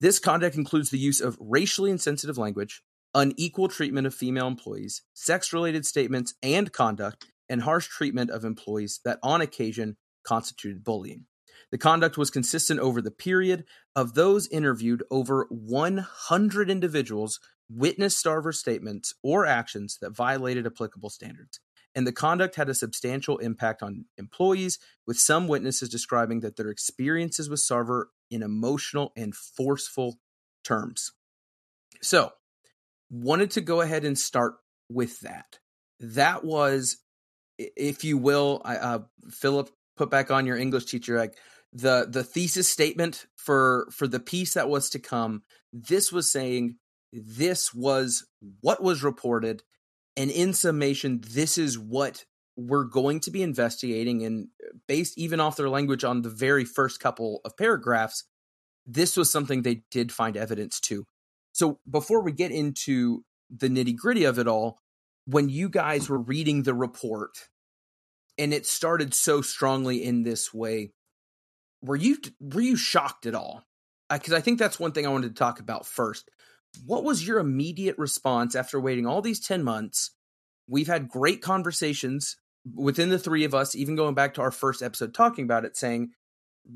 This 0.00 0.18
conduct 0.18 0.56
includes 0.56 0.90
the 0.90 0.98
use 0.98 1.20
of 1.20 1.36
racially 1.38 1.90
insensitive 1.90 2.38
language, 2.38 2.82
unequal 3.14 3.68
treatment 3.68 4.06
of 4.06 4.14
female 4.14 4.46
employees, 4.46 5.02
sex 5.14 5.52
related 5.52 5.84
statements 5.86 6.34
and 6.42 6.72
conduct, 6.72 7.26
and 7.48 7.62
harsh 7.62 7.88
treatment 7.88 8.30
of 8.30 8.44
employees 8.44 9.00
that 9.04 9.18
on 9.22 9.40
occasion 9.40 9.96
constituted 10.24 10.84
bullying. 10.84 11.26
The 11.70 11.78
conduct 11.78 12.18
was 12.18 12.30
consistent 12.30 12.80
over 12.80 13.00
the 13.00 13.10
period 13.10 13.64
of 13.94 14.14
those 14.14 14.48
interviewed. 14.48 15.02
Over 15.10 15.46
100 15.50 16.70
individuals 16.70 17.38
witnessed 17.68 18.24
Sarver's 18.24 18.58
statements 18.58 19.14
or 19.22 19.46
actions 19.46 19.98
that 20.00 20.10
violated 20.10 20.66
applicable 20.66 21.10
standards. 21.10 21.60
And 21.94 22.06
the 22.06 22.12
conduct 22.12 22.54
had 22.54 22.68
a 22.68 22.74
substantial 22.74 23.38
impact 23.38 23.82
on 23.82 24.04
employees, 24.16 24.78
with 25.06 25.18
some 25.18 25.48
witnesses 25.48 25.88
describing 25.88 26.40
that 26.40 26.56
their 26.56 26.70
experiences 26.70 27.50
with 27.50 27.60
Sarver 27.60 28.06
in 28.30 28.42
emotional 28.42 29.12
and 29.16 29.34
forceful 29.34 30.20
terms. 30.62 31.12
So, 32.00 32.32
wanted 33.10 33.52
to 33.52 33.60
go 33.60 33.80
ahead 33.80 34.04
and 34.04 34.18
start 34.18 34.54
with 34.88 35.20
that. 35.20 35.58
That 36.00 36.44
was, 36.44 36.98
if 37.58 38.04
you 38.04 38.16
will, 38.18 38.62
uh, 38.64 39.00
Philip, 39.30 39.70
put 39.96 40.10
back 40.10 40.30
on 40.30 40.46
your 40.46 40.56
English 40.56 40.86
teacher, 40.86 41.18
like 41.18 41.36
the 41.72 42.06
the 42.08 42.24
thesis 42.24 42.68
statement 42.68 43.26
for 43.36 43.88
for 43.92 44.08
the 44.08 44.20
piece 44.20 44.54
that 44.54 44.68
was 44.68 44.90
to 44.90 44.98
come. 44.98 45.42
This 45.72 46.10
was 46.10 46.30
saying 46.30 46.76
this 47.12 47.74
was 47.74 48.26
what 48.60 48.82
was 48.82 49.02
reported, 49.02 49.62
and 50.16 50.30
in 50.30 50.54
summation, 50.54 51.20
this 51.22 51.58
is 51.58 51.78
what 51.78 52.24
we're 52.56 52.84
going 52.84 53.20
to 53.20 53.30
be 53.30 53.42
investigating. 53.42 54.24
And 54.24 54.48
based 54.86 55.16
even 55.18 55.40
off 55.40 55.56
their 55.56 55.68
language 55.68 56.04
on 56.04 56.22
the 56.22 56.30
very 56.30 56.64
first 56.64 57.00
couple 57.00 57.40
of 57.44 57.56
paragraphs, 57.56 58.24
this 58.86 59.16
was 59.16 59.30
something 59.30 59.62
they 59.62 59.82
did 59.90 60.12
find 60.12 60.36
evidence 60.36 60.80
to. 60.80 61.06
So 61.52 61.78
before 61.88 62.22
we 62.22 62.32
get 62.32 62.52
into 62.52 63.24
the 63.50 63.68
nitty 63.68 63.96
gritty 63.96 64.24
of 64.24 64.38
it 64.38 64.46
all, 64.46 64.80
when 65.26 65.48
you 65.48 65.68
guys 65.68 66.08
were 66.08 66.18
reading 66.18 66.62
the 66.62 66.74
report 66.74 67.48
and 68.38 68.54
it 68.54 68.66
started 68.66 69.14
so 69.14 69.42
strongly 69.42 70.02
in 70.04 70.22
this 70.22 70.52
way, 70.54 70.92
were 71.82 71.96
you 71.96 72.18
were 72.40 72.60
you 72.60 72.76
shocked 72.76 73.26
at 73.26 73.34
all? 73.34 73.64
Because 74.10 74.32
I 74.32 74.40
think 74.40 74.58
that's 74.58 74.80
one 74.80 74.92
thing 74.92 75.06
I 75.06 75.10
wanted 75.10 75.28
to 75.28 75.38
talk 75.38 75.60
about 75.60 75.86
first. 75.86 76.30
What 76.84 77.04
was 77.04 77.26
your 77.26 77.38
immediate 77.38 77.98
response 77.98 78.54
after 78.54 78.80
waiting 78.80 79.06
all 79.06 79.22
these 79.22 79.44
10 79.44 79.62
months? 79.62 80.10
We've 80.68 80.86
had 80.86 81.08
great 81.08 81.42
conversations 81.42 82.36
within 82.74 83.08
the 83.08 83.18
three 83.18 83.44
of 83.44 83.54
us, 83.54 83.74
even 83.74 83.96
going 83.96 84.14
back 84.14 84.34
to 84.34 84.40
our 84.40 84.50
first 84.50 84.82
episode 84.82 85.14
talking 85.14 85.44
about 85.44 85.64
it, 85.64 85.76
saying, 85.76 86.10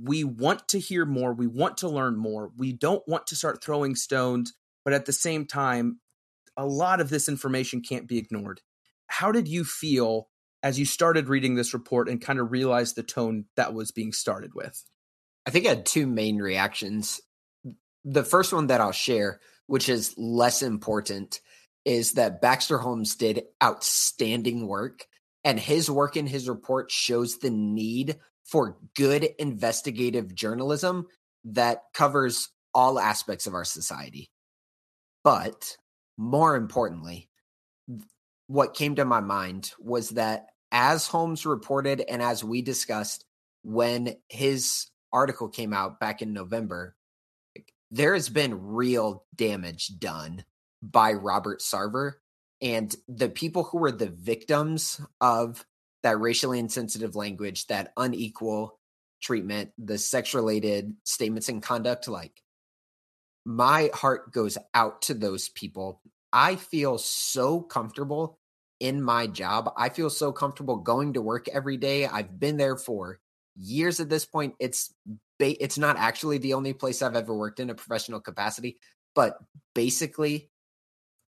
we 0.02 0.24
want 0.24 0.66
to 0.68 0.78
hear 0.78 1.04
more. 1.04 1.32
We 1.32 1.46
want 1.46 1.76
to 1.78 1.88
learn 1.88 2.16
more. 2.16 2.50
We 2.56 2.72
don't 2.72 3.06
want 3.06 3.26
to 3.28 3.36
start 3.36 3.62
throwing 3.62 3.94
stones 3.94 4.52
but 4.84 4.92
at 4.92 5.06
the 5.06 5.12
same 5.12 5.46
time, 5.46 6.00
a 6.56 6.66
lot 6.66 7.00
of 7.00 7.10
this 7.10 7.28
information 7.28 7.80
can't 7.80 8.06
be 8.06 8.18
ignored. 8.18 8.60
How 9.06 9.32
did 9.32 9.48
you 9.48 9.64
feel 9.64 10.28
as 10.62 10.78
you 10.78 10.84
started 10.84 11.28
reading 11.28 11.54
this 11.54 11.74
report 11.74 12.08
and 12.08 12.20
kind 12.20 12.38
of 12.38 12.52
realized 12.52 12.96
the 12.96 13.02
tone 13.02 13.46
that 13.56 13.74
was 13.74 13.90
being 13.90 14.12
started 14.12 14.54
with? 14.54 14.82
I 15.46 15.50
think 15.50 15.66
I 15.66 15.70
had 15.70 15.86
two 15.86 16.06
main 16.06 16.38
reactions. 16.38 17.20
The 18.04 18.24
first 18.24 18.52
one 18.52 18.68
that 18.68 18.80
I'll 18.80 18.92
share, 18.92 19.40
which 19.66 19.88
is 19.88 20.14
less 20.16 20.62
important, 20.62 21.40
is 21.84 22.12
that 22.12 22.40
Baxter 22.40 22.78
Holmes 22.78 23.16
did 23.16 23.42
outstanding 23.62 24.66
work, 24.66 25.06
and 25.44 25.60
his 25.60 25.90
work 25.90 26.16
in 26.16 26.26
his 26.26 26.48
report 26.48 26.90
shows 26.90 27.38
the 27.38 27.50
need 27.50 28.16
for 28.44 28.78
good 28.96 29.28
investigative 29.38 30.34
journalism 30.34 31.06
that 31.44 31.82
covers 31.92 32.48
all 32.74 32.98
aspects 32.98 33.46
of 33.46 33.54
our 33.54 33.64
society. 33.64 34.30
But 35.24 35.76
more 36.16 36.54
importantly, 36.54 37.30
what 38.46 38.74
came 38.74 38.94
to 38.96 39.04
my 39.04 39.20
mind 39.20 39.72
was 39.78 40.10
that 40.10 40.48
as 40.70 41.06
Holmes 41.06 41.46
reported 41.46 42.02
and 42.08 42.22
as 42.22 42.44
we 42.44 42.62
discussed 42.62 43.24
when 43.62 44.16
his 44.28 44.86
article 45.12 45.48
came 45.48 45.72
out 45.72 45.98
back 45.98 46.20
in 46.20 46.32
November, 46.32 46.94
there 47.90 48.14
has 48.14 48.28
been 48.28 48.66
real 48.66 49.24
damage 49.34 49.98
done 49.98 50.44
by 50.82 51.12
Robert 51.12 51.60
Sarver. 51.60 52.14
And 52.60 52.94
the 53.08 53.28
people 53.28 53.64
who 53.64 53.78
were 53.78 53.92
the 53.92 54.10
victims 54.10 55.00
of 55.20 55.64
that 56.02 56.20
racially 56.20 56.58
insensitive 56.58 57.16
language, 57.16 57.66
that 57.68 57.92
unequal 57.96 58.78
treatment, 59.22 59.70
the 59.78 59.96
sex 59.96 60.34
related 60.34 60.94
statements 61.04 61.48
and 61.48 61.62
conduct, 61.62 62.08
like 62.08 62.42
my 63.44 63.90
heart 63.92 64.32
goes 64.32 64.56
out 64.74 65.02
to 65.02 65.14
those 65.14 65.48
people. 65.50 66.00
I 66.32 66.56
feel 66.56 66.98
so 66.98 67.60
comfortable 67.60 68.38
in 68.80 69.02
my 69.02 69.26
job. 69.26 69.72
I 69.76 69.88
feel 69.88 70.10
so 70.10 70.32
comfortable 70.32 70.76
going 70.76 71.12
to 71.14 71.22
work 71.22 71.48
every 71.48 71.76
day. 71.76 72.06
I've 72.06 72.38
been 72.40 72.56
there 72.56 72.76
for 72.76 73.20
years 73.56 74.00
at 74.00 74.08
this 74.08 74.24
point. 74.24 74.54
It's 74.58 74.92
it's 75.38 75.78
not 75.78 75.96
actually 75.96 76.38
the 76.38 76.54
only 76.54 76.72
place 76.72 77.02
I've 77.02 77.16
ever 77.16 77.34
worked 77.34 77.60
in 77.60 77.70
a 77.70 77.74
professional 77.74 78.20
capacity, 78.20 78.78
but 79.14 79.38
basically 79.74 80.50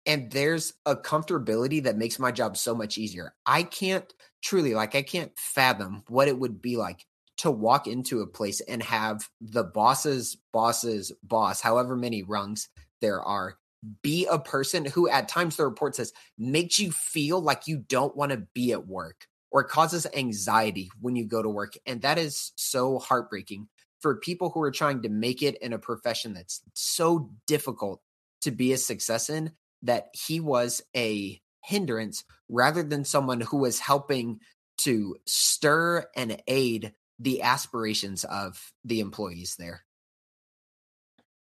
and 0.06 0.32
there's 0.32 0.74
a 0.86 0.96
comfortability 0.96 1.84
that 1.84 1.98
makes 1.98 2.20
my 2.20 2.32
job 2.32 2.58
so 2.58 2.74
much 2.74 2.98
easier. 2.98 3.36
I 3.46 3.64
can't 3.64 4.12
truly 4.42 4.74
like 4.74 4.96
I 4.96 5.02
can't 5.02 5.32
fathom 5.38 6.04
what 6.08 6.28
it 6.28 6.40
would 6.40 6.62
be 6.62 6.78
like 6.78 7.06
to 7.40 7.50
walk 7.50 7.88
into 7.88 8.22
a 8.22 8.28
place 8.28 8.60
and 8.62 8.84
have 8.84 9.30
the 9.40 9.64
boss's 9.64 10.38
boss's 10.52 11.12
boss, 11.24 11.62
however 11.62 11.96
many 11.96 12.22
rungs 12.22 12.70
there 13.02 13.22
are, 13.22 13.58
be 14.02 14.28
a 14.30 14.38
person 14.38 14.84
who 14.84 15.10
at 15.10 15.30
times 15.30 15.56
the 15.56 15.66
report 15.66 15.96
says 15.96 16.12
makes 16.38 16.80
you 16.80 16.92
feel 16.92 17.42
like 17.42 17.66
you 17.66 17.78
don't 17.78 18.16
want 18.16 18.32
to 18.32 18.46
be 18.54 18.74
at 18.74 18.88
work 18.88 19.26
or 19.52 19.64
causes 19.64 20.06
anxiety 20.14 20.90
when 21.00 21.16
you 21.16 21.26
go 21.26 21.42
to 21.42 21.50
work. 21.50 21.78
And 21.86 22.02
that 22.02 22.18
is 22.18 22.52
so 22.56 23.00
heartbreaking 23.00 23.70
for 24.02 24.18
people 24.18 24.50
who 24.50 24.62
are 24.62 24.72
trying 24.72 25.02
to 25.04 25.10
make 25.10 25.42
it 25.42 25.58
in 25.62 25.72
a 25.72 25.80
profession 25.80 26.34
that's 26.34 26.62
so 26.74 27.32
difficult 27.48 28.02
to 28.42 28.52
be 28.52 28.74
a 28.74 28.78
success 28.78 29.30
in 29.30 29.52
that 29.84 30.10
he 30.14 30.42
was 30.42 30.82
a 30.96 31.40
hindrance 31.64 32.26
rather 32.50 32.84
than 32.84 33.06
someone 33.06 33.40
who 33.40 33.58
was 33.58 33.80
helping 33.80 34.40
to 34.78 35.16
stir 35.26 36.06
and 36.16 36.42
aid 36.48 36.94
the 37.20 37.42
aspirations 37.42 38.24
of 38.24 38.72
the 38.84 39.00
employees 39.00 39.56
there. 39.58 39.84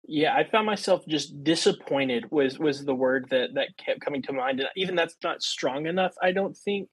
Yeah, 0.06 0.36
I 0.36 0.44
found 0.44 0.66
myself 0.66 1.06
just 1.08 1.44
disappointed 1.44 2.30
was 2.30 2.60
was 2.60 2.84
the 2.84 2.94
word 2.94 3.28
that 3.30 3.54
that 3.56 3.78
kept 3.78 4.02
coming 4.02 4.22
to 4.24 4.34
mind 4.34 4.60
and 4.60 4.70
even 4.76 4.96
that's 4.96 5.16
not 5.24 5.42
strong 5.42 5.86
enough 5.86 6.14
I 6.22 6.34
don't 6.34 6.58
think 6.58 6.90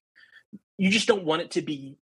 you 0.79 0.91
just 0.91 1.09
don't 1.09 1.25
want 1.25 1.43
it 1.43 1.51
to 1.53 1.63
be 1.63 1.99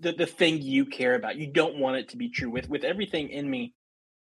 the 0.00 0.12
the 0.12 0.26
thing 0.26 0.60
you 0.60 0.84
care 0.84 1.14
about. 1.14 1.36
You 1.36 1.46
don't 1.46 1.78
want 1.78 1.96
it 1.96 2.08
to 2.10 2.16
be 2.16 2.28
true 2.28 2.50
with 2.50 2.68
with 2.68 2.84
everything 2.84 3.30
in 3.30 3.48
me. 3.48 3.74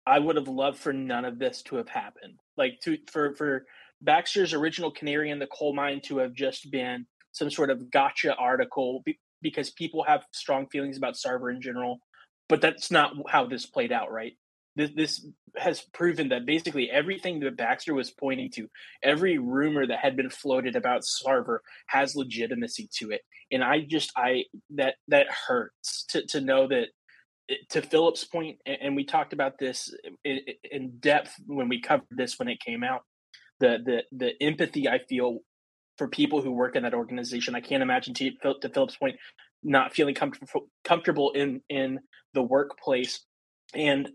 I 0.05 0.19
would 0.19 0.35
have 0.35 0.47
loved 0.47 0.79
for 0.79 0.93
none 0.93 1.25
of 1.25 1.39
this 1.39 1.61
to 1.63 1.77
have 1.77 1.89
happened. 1.89 2.39
Like 2.57 2.79
to 2.83 2.97
for 3.11 3.35
for 3.35 3.65
Baxter's 4.01 4.53
original 4.53 4.91
canary 4.91 5.29
in 5.29 5.39
the 5.39 5.47
coal 5.47 5.73
mine 5.73 6.01
to 6.05 6.17
have 6.17 6.33
just 6.33 6.71
been 6.71 7.05
some 7.31 7.49
sort 7.49 7.69
of 7.69 7.91
gotcha 7.91 8.35
article 8.35 9.03
because 9.43 9.69
people 9.69 10.03
have 10.05 10.25
strong 10.31 10.67
feelings 10.67 10.97
about 10.97 11.15
Sarver 11.15 11.53
in 11.53 11.61
general, 11.61 11.99
but 12.49 12.61
that's 12.61 12.89
not 12.89 13.13
how 13.29 13.45
this 13.45 13.65
played 13.65 13.91
out, 13.91 14.11
right? 14.11 14.33
This, 14.75 14.91
this 14.95 15.27
has 15.57 15.81
proven 15.93 16.29
that 16.29 16.47
basically 16.47 16.89
everything 16.89 17.39
that 17.41 17.57
Baxter 17.57 17.93
was 17.93 18.09
pointing 18.09 18.49
to, 18.51 18.67
every 19.03 19.37
rumor 19.37 19.85
that 19.85 19.99
had 19.99 20.15
been 20.15 20.31
floated 20.31 20.75
about 20.75 21.01
Sarver 21.03 21.59
has 21.87 22.15
legitimacy 22.15 22.89
to 22.99 23.11
it. 23.11 23.21
And 23.51 23.63
I 23.63 23.81
just, 23.81 24.11
I, 24.17 24.45
that, 24.71 24.95
that 25.09 25.27
hurts 25.47 26.05
to, 26.09 26.25
to 26.27 26.41
know 26.41 26.67
that 26.69 26.87
eh, 27.51 27.55
to 27.69 27.83
Philip's 27.83 28.23
point, 28.23 28.57
and 28.65 28.95
we 28.95 29.05
talked 29.05 29.33
about 29.33 29.59
this 29.59 29.93
in 30.23 30.97
depth 30.99 31.35
when 31.45 31.69
we 31.69 31.81
covered 31.81 32.07
this 32.09 32.39
when 32.39 32.47
it 32.47 32.59
came 32.59 32.83
out. 32.83 33.01
The 33.59 33.77
the 33.85 34.03
the 34.11 34.43
empathy 34.43 34.89
I 34.89 34.99
feel 35.07 35.39
for 35.97 36.07
people 36.07 36.41
who 36.41 36.51
work 36.51 36.75
in 36.75 36.83
that 36.83 36.93
organization, 36.93 37.55
I 37.55 37.61
can't 37.61 37.83
imagine 37.83 38.13
to, 38.15 38.31
to 38.61 38.69
Philip's 38.69 38.97
point, 38.97 39.17
not 39.63 39.93
feeling 39.93 40.15
comfortable 40.15 40.67
comfortable 40.83 41.31
in 41.31 41.61
in 41.69 41.99
the 42.33 42.41
workplace. 42.41 43.21
And 43.73 44.09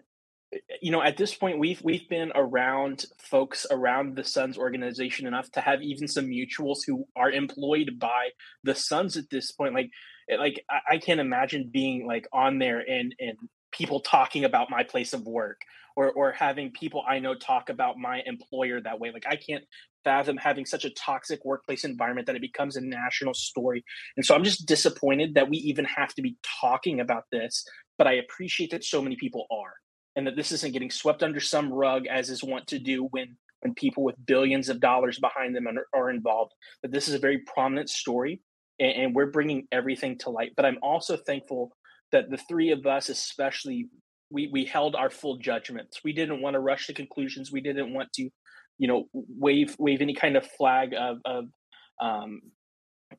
eh, 0.53 0.59
you 0.83 0.91
know, 0.91 1.03
at 1.03 1.17
this 1.17 1.35
point, 1.35 1.59
we've 1.59 1.81
we've 1.83 2.09
been 2.09 2.33
around 2.35 3.07
folks 3.19 3.67
around 3.71 4.17
the 4.17 4.25
Suns 4.25 4.59
organization 4.59 5.27
enough 5.27 5.51
to 5.53 5.61
have 5.61 5.83
even 5.83 6.09
some 6.09 6.27
mutuals 6.27 6.79
who 6.87 7.07
are 7.17 7.31
employed 7.31 7.99
by 7.99 8.31
the 8.65 8.75
Suns 8.75 9.17
at 9.17 9.31
this 9.31 9.53
point. 9.53 9.75
Like 9.75 9.91
eh, 10.31 10.37
like 10.37 10.65
I, 10.71 10.95
I 10.95 10.99
can't 10.99 11.21
imagine 11.21 11.71
being 11.73 12.07
like 12.07 12.27
on 12.33 12.59
there 12.59 12.81
and 12.81 13.15
and 13.19 13.39
people 13.71 14.01
talking 14.01 14.45
about 14.45 14.71
my 14.71 14.83
place 14.83 15.13
of 15.13 15.27
work 15.27 15.61
or 15.99 16.13
or 16.13 16.33
having 16.33 16.71
people 16.71 17.03
I 17.07 17.19
know 17.19 17.35
talk 17.35 17.71
about 17.71 17.99
my 17.99 18.23
employer 18.25 18.81
that 18.81 19.01
way. 19.01 19.11
Like 19.13 19.27
I 19.29 19.37
can't 19.37 19.65
fathom 20.05 20.37
having 20.37 20.65
such 20.65 20.85
a 20.85 20.91
toxic 20.91 21.45
workplace 21.45 21.85
environment 21.85 22.27
that 22.27 22.37
it 22.37 22.43
becomes 22.43 22.77
a 22.77 22.81
national 22.81 23.35
story. 23.35 23.85
And 24.17 24.25
so 24.25 24.35
I'm 24.35 24.45
just 24.45 24.67
disappointed 24.67 25.35
that 25.35 25.49
we 25.49 25.59
even 25.59 25.85
have 25.85 26.15
to 26.15 26.23
be 26.23 26.37
talking 26.61 27.01
about 27.01 27.25
this, 27.33 27.65
but 27.97 28.07
I 28.07 28.15
appreciate 28.15 28.71
that 28.71 28.85
so 28.85 29.03
many 29.03 29.17
people 29.17 29.47
are 29.51 29.75
and 30.17 30.27
that 30.27 30.37
this 30.37 30.53
isn't 30.53 30.73
getting 30.73 30.91
swept 30.91 31.23
under 31.23 31.41
some 31.41 31.73
rug 31.73 32.07
as 32.07 32.31
is 32.31 32.43
wont 32.43 32.67
to 32.69 32.79
do 32.79 33.05
when 33.11 33.37
when 33.61 33.75
people 33.75 34.05
with 34.05 34.15
billions 34.25 34.69
of 34.69 34.79
dollars 34.79 35.19
behind 35.19 35.55
them 35.55 35.67
are, 35.67 35.87
are 35.93 36.11
involved. 36.11 36.53
That 36.83 36.93
this 36.93 37.09
is 37.09 37.15
a 37.15 37.19
very 37.19 37.39
prominent 37.39 37.91
story 37.91 38.41
and, 38.79 38.93
and 38.93 39.15
we're 39.15 39.31
bringing 39.31 39.67
everything 39.73 40.19
to 40.19 40.31
light. 40.31 40.53
But 40.57 40.65
I'm 40.65 40.79
also 40.83 41.17
thankful 41.17 41.73
that 42.13 42.31
the 42.31 42.37
three 42.37 42.71
of 42.71 42.87
us, 42.87 43.09
especially, 43.09 43.89
we 44.31 44.49
we 44.53 44.65
held 44.65 44.95
our 44.95 45.11
full 45.11 45.39
judgments. 45.39 46.01
We 46.05 46.13
didn't 46.13 46.41
want 46.41 46.55
to 46.55 46.61
rush 46.61 46.87
to 46.87 46.95
conclusions. 46.95 47.53
We 47.53 47.61
didn't 47.61 47.93
want 47.93 48.13
to, 48.15 48.31
you 48.79 48.89
know, 48.89 49.05
wave 49.13 49.77
wave 49.79 50.01
any 50.01 50.15
kind 50.15 50.37
of 50.37 50.47
flag 50.47 50.95
of 50.95 51.19
of 51.25 51.45
um, 52.01 52.41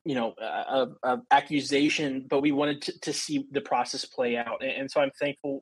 you 0.06 0.16
know 0.16 0.34
uh, 0.42 0.64
of, 0.68 0.94
of 1.04 1.20
accusation, 1.32 2.26
but 2.30 2.42
we 2.42 2.52
wanted 2.52 2.82
to, 2.84 3.00
to 3.02 3.14
see 3.14 3.46
the 3.52 3.62
process 3.62 4.06
play 4.06 4.38
out. 4.38 4.62
And, 4.62 4.72
and 4.72 4.92
so 4.92 5.02
I'm 5.02 5.12
thankful 5.20 5.62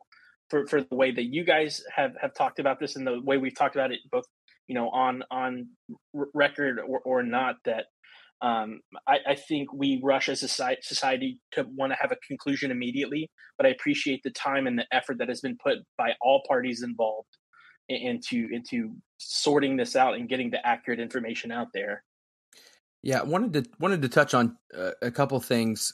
for 0.49 0.65
for 0.67 0.81
the 0.81 0.95
way 0.95 1.11
that 1.11 1.25
you 1.25 1.43
guys 1.43 1.83
have 1.95 2.11
have 2.21 2.33
talked 2.33 2.59
about 2.59 2.79
this 2.79 2.95
and 2.95 3.05
the 3.05 3.21
way 3.21 3.37
we've 3.37 3.55
talked 3.55 3.75
about 3.75 3.91
it 3.91 3.99
both 4.11 4.25
you 4.67 4.75
know 4.75 4.89
on 4.89 5.23
on 5.31 5.67
record 6.13 6.79
or, 6.79 6.99
or 6.99 7.23
not 7.23 7.55
that 7.65 7.85
um, 8.41 8.81
I, 9.07 9.17
I, 9.29 9.35
think 9.35 9.73
we 9.73 9.99
rush 10.03 10.29
as 10.29 10.43
a 10.43 10.47
society 10.47 11.39
to 11.53 11.65
want 11.75 11.91
to 11.91 11.97
have 11.99 12.11
a 12.11 12.17
conclusion 12.27 12.69
immediately, 12.69 13.31
but 13.57 13.65
I 13.65 13.69
appreciate 13.69 14.21
the 14.21 14.29
time 14.29 14.67
and 14.67 14.77
the 14.77 14.85
effort 14.91 15.17
that 15.17 15.27
has 15.27 15.41
been 15.41 15.57
put 15.57 15.79
by 15.97 16.11
all 16.21 16.43
parties 16.47 16.83
involved 16.83 17.35
into 17.89 18.47
into 18.51 18.95
sorting 19.17 19.77
this 19.77 19.95
out 19.95 20.15
and 20.15 20.29
getting 20.29 20.49
the 20.49 20.65
accurate 20.65 20.99
information 20.99 21.51
out 21.51 21.67
there. 21.73 22.03
Yeah, 23.03 23.23
wanted 23.23 23.53
to 23.53 23.69
wanted 23.79 24.01
to 24.01 24.09
touch 24.09 24.33
on 24.33 24.57
uh, 24.75 24.91
a 25.01 25.11
couple 25.11 25.39
things. 25.39 25.93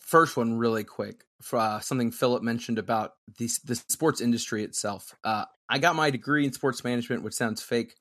First 0.00 0.36
one, 0.36 0.54
really 0.54 0.84
quick, 0.84 1.24
for 1.42 1.58
uh, 1.58 1.80
something 1.80 2.10
Philip 2.10 2.42
mentioned 2.42 2.78
about 2.78 3.12
the 3.38 3.48
the 3.64 3.76
sports 3.76 4.20
industry 4.20 4.64
itself. 4.64 5.14
Uh, 5.22 5.44
I 5.68 5.78
got 5.78 5.94
my 5.94 6.10
degree 6.10 6.44
in 6.44 6.52
sports 6.52 6.82
management, 6.82 7.22
which 7.22 7.34
sounds 7.34 7.62
fake 7.62 7.94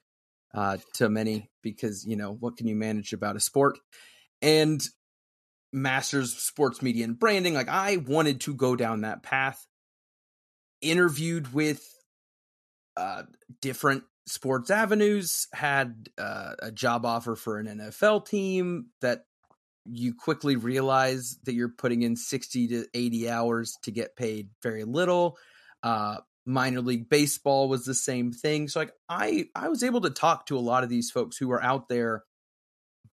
uh, 0.53 0.77
to 0.95 1.09
many 1.09 1.49
because 1.61 2.05
you 2.05 2.15
know 2.15 2.33
what 2.33 2.57
can 2.57 2.67
you 2.67 2.75
manage 2.75 3.13
about 3.13 3.35
a 3.35 3.39
sport 3.39 3.77
and 4.41 4.81
masters 5.71 6.33
sports 6.33 6.81
media 6.81 7.03
and 7.05 7.19
branding 7.19 7.53
like 7.53 7.69
i 7.69 7.97
wanted 7.97 8.41
to 8.41 8.55
go 8.55 8.75
down 8.75 9.01
that 9.01 9.21
path 9.21 9.67
interviewed 10.81 11.53
with 11.53 11.85
uh, 12.97 13.23
different 13.61 14.03
sports 14.29 14.69
avenues 14.69 15.47
had 15.53 16.09
uh, 16.17 16.53
a 16.59 16.71
job 16.71 17.05
offer 17.05 17.35
for 17.35 17.57
an 17.57 17.65
nfl 17.65 18.25
team 18.25 18.87
that 19.01 19.25
you 19.85 20.13
quickly 20.13 20.55
realize 20.55 21.37
that 21.45 21.53
you're 21.53 21.69
putting 21.69 22.03
in 22.03 22.15
60 22.15 22.67
to 22.67 22.85
80 22.93 23.29
hours 23.29 23.77
to 23.83 23.91
get 23.91 24.15
paid 24.15 24.49
very 24.61 24.83
little 24.83 25.37
uh, 25.83 26.17
minor 26.45 26.81
league 26.81 27.09
baseball 27.09 27.69
was 27.69 27.85
the 27.85 27.93
same 27.93 28.31
thing. 28.31 28.67
So 28.67 28.79
like 28.79 28.93
I 29.07 29.45
I 29.55 29.69
was 29.69 29.83
able 29.83 30.01
to 30.01 30.09
talk 30.09 30.47
to 30.47 30.57
a 30.57 30.59
lot 30.59 30.83
of 30.83 30.89
these 30.89 31.11
folks 31.11 31.37
who 31.37 31.51
are 31.51 31.63
out 31.63 31.87
there 31.87 32.23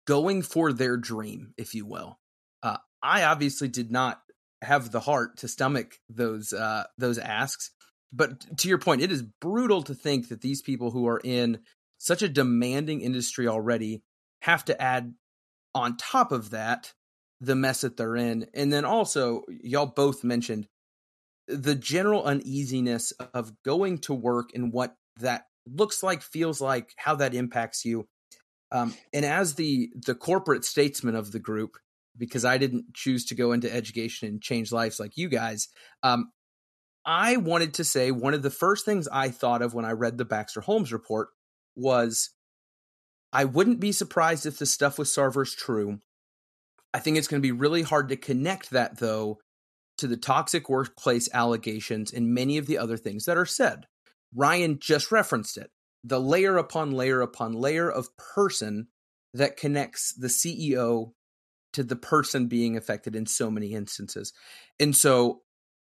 going 0.07 0.43
for 0.43 0.73
their 0.73 0.97
dream, 0.97 1.53
if 1.59 1.75
you 1.75 1.85
will. 1.85 2.19
Uh, 2.63 2.79
I 3.03 3.25
obviously 3.25 3.69
did 3.69 3.91
not 3.91 4.21
have 4.63 4.91
the 4.91 5.01
heart 5.01 5.39
to 5.39 5.49
stomach 5.49 5.97
those 6.09 6.53
uh, 6.53 6.85
those 6.97 7.19
asks, 7.19 7.71
but 8.15 8.59
to 8.59 8.69
your 8.69 8.79
point, 8.79 9.03
it 9.03 9.11
is 9.11 9.23
brutal 9.23 9.83
to 9.83 9.95
think 9.95 10.29
that 10.29 10.41
these 10.41 10.63
people 10.63 10.91
who 10.91 11.09
are 11.09 11.21
in 11.23 11.61
such 11.99 12.23
a 12.23 12.29
demanding 12.29 13.01
industry 13.01 13.49
already 13.49 14.03
have 14.43 14.65
to 14.67 14.81
add 14.81 15.15
on 15.75 15.97
top 15.97 16.31
of 16.33 16.51
that 16.51 16.93
the 17.41 17.57
mess 17.57 17.81
that 17.81 17.97
they're 17.97 18.17
in, 18.17 18.47
and 18.55 18.73
then 18.73 18.85
also 18.85 19.43
y'all 19.49 19.87
both 19.87 20.23
mentioned 20.23 20.69
the 21.49 21.75
general 21.75 22.25
uneasiness 22.25 23.13
of 23.35 23.53
going 23.65 23.99
to 23.99 24.15
work 24.15 24.51
and 24.55 24.73
what 24.73 24.95
that 25.21 25.45
looks 25.67 26.03
like, 26.03 26.23
feels 26.23 26.61
like, 26.61 26.95
how 26.97 27.17
that 27.17 27.35
impacts 27.35 27.85
you. 27.85 28.07
Um, 28.73 28.95
and 29.13 29.25
as 29.25 29.55
the 29.55 29.91
the 29.95 30.15
corporate 30.15 30.65
statesman 30.65 31.15
of 31.15 31.33
the 31.33 31.39
group, 31.39 31.77
because 32.17 32.45
I 32.45 32.59
didn't 32.59 32.95
choose 32.95 33.25
to 33.27 33.35
go 33.35 33.53
into 33.53 33.73
education 33.73 34.29
and 34.29 34.43
change 34.43 34.73
lives 34.73 34.99
like 34.99 35.17
you 35.17 35.29
guys, 35.29 35.69
um, 36.03 36.31
I 37.07 37.37
wanted 37.37 37.75
to 37.75 37.85
say 37.85 38.11
one 38.11 38.35
of 38.35 38.43
the 38.43 38.51
first 38.51 38.85
things 38.85 39.09
I 39.09 39.29
thought 39.29 39.63
of 39.63 39.75
when 39.75 39.85
I 39.85 39.93
read 39.93 40.19
the 40.19 40.25
Baxter 40.25 40.61
Holmes 40.61 40.93
report 40.93 41.29
was 41.77 42.31
I 43.33 43.45
wouldn't 43.45 43.81
be 43.81 43.93
surprised 43.93 44.47
if 44.47 44.59
the 44.59 44.67
stuff 44.67 44.99
with 44.99 45.09
Sarver's 45.09 45.55
true. 45.55 45.99
I 46.93 47.01
think 47.01 47.17
it's 47.17 47.29
going 47.29 47.43
to 47.43 47.47
be 47.47 47.53
really 47.53 47.83
hard 47.83 48.09
to 48.09 48.17
connect 48.17 48.71
that 48.71 48.99
though 48.99 49.39
to 49.99 50.07
the 50.07 50.17
toxic 50.17 50.69
workplace 50.69 51.29
allegations 51.33 52.13
and 52.13 52.35
many 52.35 52.59
of 52.59 52.67
the 52.67 52.79
other 52.79 52.97
things 52.97 53.25
that 53.25 53.37
are 53.37 53.47
said. 53.47 53.87
Ryan 54.35 54.79
just 54.81 55.13
referenced 55.13 55.57
it 55.57 55.71
the 56.05 56.21
layer 56.21 56.59
upon 56.59 56.93
layer 56.93 57.23
upon 57.23 57.53
layer 57.55 57.91
of 57.91 58.15
person 58.17 58.89
that 59.33 59.57
connects 59.57 60.13
the 60.13 60.29
CEO 60.29 61.13
to 61.73 61.83
the 61.83 61.97
person 61.97 62.47
being 62.47 62.77
affected 62.77 63.17
in 63.17 63.27
so 63.27 63.51
many 63.51 63.73
instances. 63.73 64.33
And 64.79 64.95
so 64.95 65.41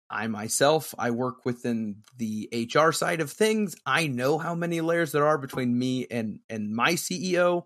I 0.09 0.27
myself, 0.27 0.95
I 0.97 1.11
work 1.11 1.45
within 1.45 2.03
the 2.17 2.49
HR 2.51 2.91
side 2.91 3.21
of 3.21 3.31
things. 3.31 3.75
I 3.85 4.07
know 4.07 4.37
how 4.37 4.55
many 4.55 4.81
layers 4.81 5.11
there 5.11 5.27
are 5.27 5.37
between 5.37 5.77
me 5.77 6.07
and 6.09 6.39
and 6.49 6.73
my 6.73 6.93
CEO. 6.93 7.65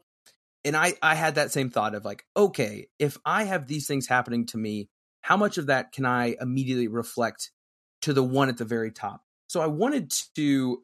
And 0.66 0.76
I 0.76 0.94
I 1.02 1.16
had 1.16 1.36
that 1.36 1.52
same 1.52 1.70
thought 1.70 1.96
of 1.96 2.06
like, 2.06 2.26
okay, 2.36 2.88
if 3.00 3.18
I 3.26 3.44
have 3.46 3.68
these 3.68 3.88
things 3.88 4.08
happening 4.08 4.46
to 4.48 4.58
me, 4.58 4.90
how 5.22 5.38
much 5.38 5.58
of 5.58 5.68
that 5.68 5.92
can 5.94 6.06
I 6.06 6.36
immediately 6.40 6.88
reflect 6.88 7.52
to 8.02 8.14
the 8.14 8.24
one 8.24 8.50
at 8.50 8.58
the 8.58 8.66
very 8.66 8.92
top? 8.92 9.22
So 9.48 9.62
I 9.62 9.68
wanted 9.68 10.12
to 10.36 10.84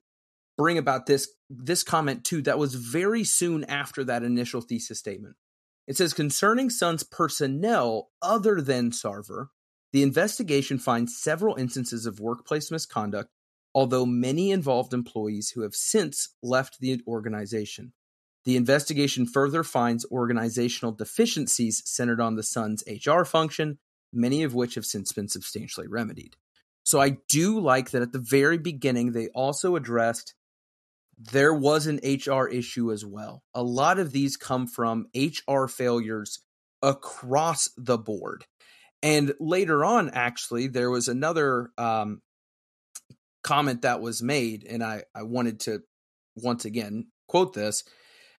bring 0.58 0.78
about 0.78 1.06
this 1.06 1.28
this 1.50 1.84
comment 1.84 2.24
too 2.24 2.42
that 2.44 2.58
was 2.58 2.76
very 2.76 3.24
soon 3.24 3.64
after 3.66 4.04
that 4.06 4.24
initial 4.24 4.62
thesis 4.62 5.00
statement. 5.00 5.36
It 5.88 5.98
says 5.98 6.14
concerning 6.14 6.70
Suns 6.70 7.04
personnel 7.04 8.10
other 8.22 8.62
than 8.62 8.92
Sarver, 8.92 9.48
the 9.92 10.04
investigation 10.04 10.78
finds 10.80 11.18
several 11.18 11.56
instances 11.56 12.06
of 12.06 12.20
workplace 12.20 12.72
misconduct, 12.72 13.30
although 13.74 14.06
many 14.06 14.52
involved 14.52 14.94
employees 14.94 15.52
who 15.52 15.62
have 15.62 15.76
since 15.76 16.36
left 16.44 16.80
the 16.80 17.02
organization. 17.08 17.94
The 18.46 18.56
investigation 18.56 19.26
further 19.26 19.64
finds 19.64 20.06
organizational 20.12 20.94
deficiencies 20.94 21.84
centered 21.86 22.22
on 22.22 22.36
the 22.36 22.44
Suns' 22.44 22.84
HR 22.88 23.24
function 23.24 23.80
many 24.14 24.44
of 24.44 24.54
which 24.54 24.76
have 24.76 24.86
since 24.86 25.12
been 25.12 25.28
substantially 25.28 25.88
remedied. 25.88 26.36
So 26.84 27.00
I 27.00 27.18
do 27.28 27.60
like 27.60 27.92
that 27.92 28.02
at 28.02 28.12
the 28.12 28.20
very 28.20 28.58
beginning, 28.58 29.12
they 29.12 29.28
also 29.30 29.76
addressed 29.76 30.34
there 31.18 31.54
was 31.54 31.86
an 31.86 32.00
HR 32.04 32.48
issue 32.48 32.92
as 32.92 33.06
well. 33.06 33.44
A 33.54 33.62
lot 33.62 34.00
of 34.00 34.12
these 34.12 34.38
come 34.38 34.68
from 34.68 35.08
HR 35.14 35.66
failures 35.66 36.40
across 36.82 37.70
the 37.78 37.98
board. 37.98 38.46
And 39.02 39.34
later 39.40 39.86
on, 39.86 40.10
actually, 40.10 40.68
there 40.68 40.90
was 40.90 41.08
another 41.08 41.72
um, 41.78 42.22
comment 43.44 43.84
that 43.84 44.02
was 44.02 44.22
made, 44.22 44.66
and 44.66 44.84
I, 44.84 45.04
I 45.16 45.24
wanted 45.24 45.62
to 45.62 45.82
once 46.36 46.66
again 46.66 47.08
quote 47.28 47.54
this. 47.54 47.84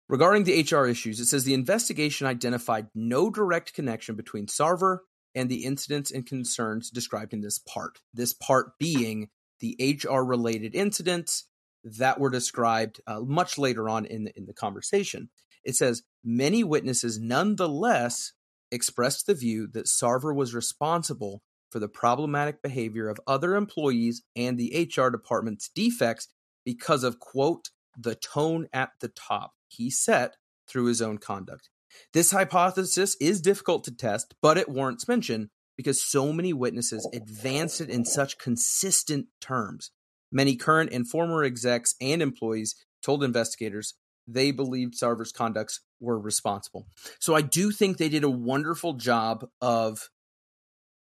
Regarding 0.08 0.44
the 0.44 0.62
HR 0.62 0.86
issues, 0.86 1.20
it 1.20 1.26
says 1.26 1.44
the 1.44 1.54
investigation 1.54 2.26
identified 2.26 2.88
no 2.94 3.30
direct 3.30 3.74
connection 3.74 4.16
between 4.16 4.46
Sarver 4.46 4.98
and 5.34 5.48
the 5.48 5.64
incidents 5.64 6.10
and 6.10 6.26
concerns 6.26 6.90
described 6.90 7.32
in 7.32 7.40
this 7.40 7.58
part. 7.60 8.00
This 8.12 8.32
part 8.32 8.72
being 8.78 9.28
the 9.60 9.98
HR 10.04 10.20
related 10.22 10.74
incidents 10.74 11.46
that 11.84 12.18
were 12.18 12.30
described 12.30 13.00
uh, 13.06 13.20
much 13.20 13.56
later 13.56 13.88
on 13.88 14.04
in 14.04 14.24
the, 14.24 14.32
in 14.36 14.46
the 14.46 14.52
conversation. 14.52 15.30
It 15.62 15.76
says 15.76 16.02
many 16.24 16.64
witnesses 16.64 17.18
nonetheless 17.18 18.32
expressed 18.70 19.26
the 19.26 19.34
view 19.34 19.68
that 19.72 19.86
Sarver 19.86 20.34
was 20.34 20.54
responsible 20.54 21.42
for 21.70 21.78
the 21.78 21.88
problematic 21.88 22.62
behavior 22.62 23.08
of 23.08 23.20
other 23.26 23.54
employees 23.54 24.22
and 24.34 24.58
the 24.58 24.90
HR 24.94 25.08
department's 25.08 25.68
defects 25.68 26.28
because 26.64 27.04
of, 27.04 27.18
quote, 27.18 27.70
the 27.98 28.14
tone 28.14 28.66
at 28.72 28.90
the 29.00 29.08
top 29.08 29.52
he 29.68 29.90
set 29.90 30.36
through 30.68 30.86
his 30.86 31.02
own 31.02 31.18
conduct. 31.18 31.68
This 32.12 32.30
hypothesis 32.30 33.16
is 33.20 33.40
difficult 33.40 33.84
to 33.84 33.94
test, 33.94 34.34
but 34.40 34.56
it 34.56 34.68
warrants 34.68 35.08
mention 35.08 35.50
because 35.76 36.02
so 36.02 36.32
many 36.32 36.52
witnesses 36.52 37.08
advanced 37.12 37.80
it 37.80 37.88
in 37.88 38.04
such 38.04 38.38
consistent 38.38 39.26
terms. 39.40 39.90
Many 40.30 40.54
current 40.54 40.92
and 40.92 41.08
former 41.08 41.42
execs 41.42 41.94
and 42.00 42.22
employees 42.22 42.76
told 43.02 43.24
investigators 43.24 43.94
they 44.32 44.50
believed 44.50 44.94
Sarver's 44.94 45.32
conducts 45.32 45.80
were 46.00 46.18
responsible. 46.18 46.86
So 47.18 47.34
I 47.34 47.42
do 47.42 47.70
think 47.70 47.96
they 47.96 48.08
did 48.08 48.24
a 48.24 48.30
wonderful 48.30 48.94
job 48.94 49.46
of 49.60 50.08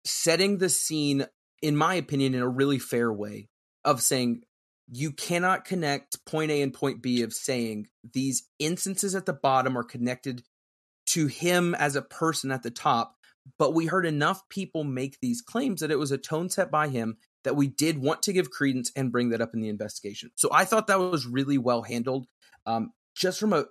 setting 0.05 0.57
the 0.57 0.69
scene, 0.69 1.25
in 1.61 1.75
my 1.75 1.95
opinion, 1.95 2.33
in 2.33 2.41
a 2.41 2.47
really 2.47 2.79
fair 2.79 3.11
way 3.11 3.49
of 3.85 4.01
saying 4.01 4.41
you 4.91 5.11
cannot 5.11 5.65
connect 5.65 6.25
point 6.25 6.51
A 6.51 6.61
and 6.61 6.73
point 6.73 7.01
B 7.01 7.21
of 7.21 7.33
saying 7.33 7.87
these 8.13 8.47
instances 8.57 9.15
at 9.15 9.25
the 9.25 9.33
bottom 9.33 9.77
are 9.77 9.83
connected 9.83 10.43
to 11.07 11.27
him 11.27 11.75
as 11.75 11.95
a 11.95 12.01
person 12.01 12.51
at 12.51 12.63
the 12.63 12.71
top. 12.71 13.15
But 13.57 13.73
we 13.73 13.85
heard 13.87 14.05
enough 14.05 14.47
people 14.49 14.83
make 14.83 15.17
these 15.21 15.41
claims 15.41 15.81
that 15.81 15.91
it 15.91 15.99
was 15.99 16.11
a 16.11 16.17
tone 16.17 16.49
set 16.49 16.69
by 16.69 16.87
him 16.87 17.17
that 17.43 17.55
we 17.55 17.67
did 17.67 17.97
want 17.97 18.21
to 18.23 18.33
give 18.33 18.51
credence 18.51 18.91
and 18.95 19.11
bring 19.11 19.29
that 19.29 19.41
up 19.41 19.51
in 19.53 19.61
the 19.61 19.69
investigation. 19.69 20.29
So 20.35 20.49
I 20.51 20.65
thought 20.65 20.87
that 20.87 20.99
was 20.99 21.25
really 21.25 21.57
well 21.57 21.81
handled, 21.81 22.27
um, 22.65 22.91
just 23.15 23.39
from 23.39 23.53
a 23.53 23.65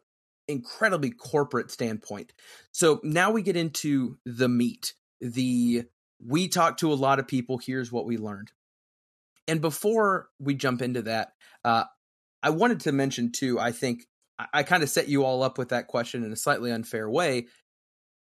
incredibly 0.49 1.11
corporate 1.11 1.71
standpoint. 1.71 2.33
So 2.73 3.01
now 3.05 3.31
we 3.31 3.43
get 3.43 3.57
into 3.57 4.19
the 4.25 4.49
meat. 4.49 4.95
The 5.21 5.85
we 6.25 6.49
talked 6.49 6.81
to 6.81 6.93
a 6.93 6.95
lot 6.95 7.19
of 7.19 7.29
people. 7.29 7.59
Here's 7.59 7.93
what 7.93 8.07
we 8.07 8.17
learned. 8.17 8.51
And 9.47 9.61
before 9.61 10.29
we 10.39 10.55
jump 10.55 10.83
into 10.83 11.03
that, 11.03 11.33
uh, 11.65 11.85
I 12.43 12.51
wanted 12.51 12.81
to 12.81 12.93
mention 12.93 13.33
too. 13.33 13.59
I 13.59 13.73
think 13.73 14.07
I, 14.39 14.47
I 14.53 14.63
kind 14.63 14.83
of 14.83 14.89
set 14.89 15.09
you 15.09 15.25
all 15.25 15.43
up 15.43 15.59
with 15.59 15.71
that 15.71 15.87
question 15.87 16.25
in 16.25 16.33
a 16.33 16.37
slightly 16.37 16.71
unfair 16.71 17.09
way. 17.09 17.47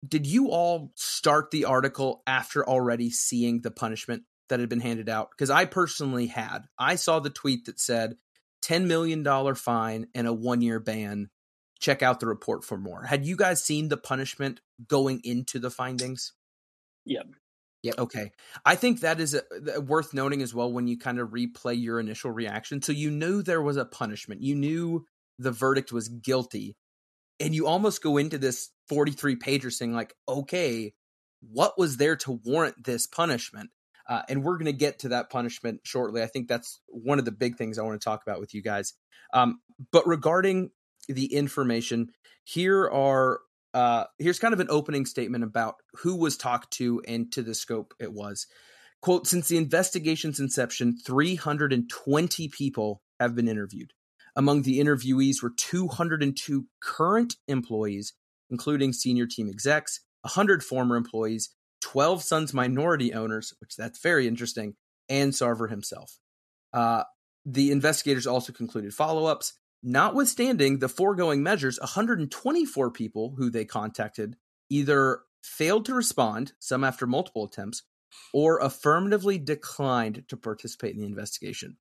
Did 0.05 0.27
you 0.27 0.49
all 0.49 0.91
start 0.95 1.51
the 1.51 1.65
article 1.65 2.23
after 2.27 2.67
already 2.67 3.09
seeing 3.09 3.61
the 3.61 3.71
punishment 3.71 4.23
that 4.49 4.59
had 4.59 4.69
been 4.69 4.81
handed 4.81 5.07
out? 5.07 5.29
Because 5.31 5.49
I 5.49 5.65
personally 5.65 6.27
had. 6.27 6.59
I 6.77 6.95
saw 6.95 7.19
the 7.19 7.29
tweet 7.29 7.65
that 7.65 7.79
said 7.79 8.15
$10 8.63 8.85
million 8.85 9.55
fine 9.55 10.07
and 10.15 10.27
a 10.27 10.33
one 10.33 10.61
year 10.61 10.79
ban. 10.79 11.29
Check 11.79 12.01
out 12.01 12.19
the 12.19 12.27
report 12.27 12.63
for 12.63 12.77
more. 12.77 13.03
Had 13.03 13.25
you 13.25 13.35
guys 13.35 13.63
seen 13.63 13.89
the 13.89 13.97
punishment 13.97 14.61
going 14.87 15.21
into 15.23 15.59
the 15.59 15.69
findings? 15.69 16.33
Yep. 17.05 17.27
Yep. 17.83 17.99
Okay. 17.99 18.31
I 18.65 18.75
think 18.75 19.01
that 19.01 19.19
is 19.19 19.33
a, 19.33 19.41
a, 19.75 19.81
worth 19.81 20.13
noting 20.13 20.41
as 20.41 20.53
well 20.53 20.71
when 20.71 20.87
you 20.87 20.97
kind 20.97 21.19
of 21.19 21.29
replay 21.31 21.81
your 21.81 21.99
initial 21.99 22.31
reaction. 22.31 22.81
So 22.81 22.93
you 22.93 23.11
knew 23.11 23.43
there 23.43 23.61
was 23.61 23.75
a 23.75 23.83
punishment. 23.83 24.41
You 24.41 24.55
knew 24.55 25.05
the 25.37 25.51
verdict 25.51 25.91
was 25.91 26.07
guilty. 26.07 26.77
And 27.41 27.53
you 27.53 27.67
almost 27.67 28.01
go 28.01 28.15
into 28.17 28.37
this 28.37 28.69
43 28.87 29.35
pager 29.35 29.71
saying, 29.71 29.93
like, 29.93 30.13
okay, 30.29 30.93
what 31.41 31.77
was 31.77 31.97
there 31.97 32.15
to 32.17 32.31
warrant 32.31 32.81
this 32.85 33.05
punishment? 33.05 33.69
Uh, 34.07 34.21
and 34.27 34.43
we're 34.43 34.57
going 34.57 34.65
to 34.65 34.73
get 34.73 34.99
to 34.99 35.09
that 35.09 35.29
punishment 35.29 35.81
shortly. 35.83 36.21
I 36.21 36.27
think 36.27 36.47
that's 36.47 36.79
one 36.87 37.19
of 37.19 37.25
the 37.25 37.31
big 37.31 37.57
things 37.57 37.79
I 37.79 37.83
want 37.83 37.99
to 37.99 38.03
talk 38.03 38.21
about 38.21 38.39
with 38.39 38.53
you 38.53 38.61
guys. 38.61 38.93
Um, 39.33 39.61
but 39.91 40.05
regarding 40.07 40.71
the 41.07 41.33
information, 41.33 42.09
here 42.43 42.87
are 42.87 43.39
uh, 43.73 44.05
here's 44.19 44.39
kind 44.39 44.53
of 44.53 44.59
an 44.59 44.67
opening 44.69 45.05
statement 45.05 45.43
about 45.43 45.75
who 46.01 46.15
was 46.15 46.37
talked 46.37 46.71
to 46.71 47.01
and 47.07 47.31
to 47.31 47.41
the 47.41 47.55
scope 47.55 47.93
it 47.99 48.13
was. 48.13 48.45
Quote, 49.01 49.27
since 49.27 49.47
the 49.47 49.57
investigation's 49.57 50.39
inception, 50.39 50.95
320 50.97 52.47
people 52.49 53.01
have 53.19 53.35
been 53.35 53.47
interviewed. 53.47 53.91
Among 54.35 54.61
the 54.61 54.79
interviewees 54.79 55.41
were 55.41 55.51
202 55.55 56.65
current 56.81 57.35
employees, 57.47 58.13
including 58.49 58.93
senior 58.93 59.25
team 59.25 59.49
execs, 59.49 59.99
100 60.21 60.63
former 60.63 60.95
employees, 60.95 61.49
12 61.83 62.23
Suns 62.23 62.53
minority 62.53 63.13
owners, 63.13 63.53
which 63.59 63.75
that's 63.75 63.99
very 63.99 64.27
interesting, 64.27 64.75
and 65.09 65.33
Sarver 65.33 65.69
himself. 65.69 66.17
Uh, 66.71 67.03
the 67.45 67.71
investigators 67.71 68.25
also 68.25 68.53
concluded 68.53 68.93
follow 68.93 69.25
ups. 69.25 69.53
Notwithstanding 69.85 70.79
the 70.79 70.87
foregoing 70.87 71.43
measures, 71.43 71.77
124 71.77 72.91
people 72.91 73.35
who 73.37 73.49
they 73.49 73.65
contacted 73.65 74.37
either 74.69 75.23
failed 75.43 75.85
to 75.85 75.93
respond, 75.93 76.53
some 76.59 76.85
after 76.85 77.05
multiple 77.05 77.43
attempts, 77.43 77.83
or 78.33 78.59
affirmatively 78.59 79.37
declined 79.37 80.23
to 80.29 80.37
participate 80.37 80.93
in 80.93 81.01
the 81.01 81.05
investigation. 81.05 81.75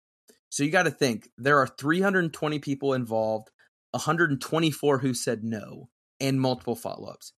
So 0.48 0.64
you 0.64 0.70
got 0.70 0.82
to 0.82 0.90
think 0.90 1.28
there 1.38 1.58
are 1.58 1.68
320 1.68 2.58
people 2.58 2.92
involved, 2.92 3.50
124 3.92 4.98
who 4.98 5.14
said 5.14 5.44
no, 5.44 5.88
and 6.18 6.40
multiple 6.40 6.74
follow 6.74 7.08
ups. 7.08 7.32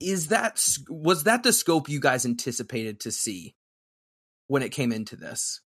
Is 0.00 0.28
that 0.28 0.60
was 0.88 1.24
that 1.24 1.42
the 1.42 1.52
scope 1.52 1.88
you 1.88 2.00
guys 2.00 2.24
anticipated 2.24 3.00
to 3.00 3.10
see 3.10 3.54
when 4.46 4.62
it 4.62 4.70
came 4.70 4.92
into 4.92 5.16
this? 5.16 5.60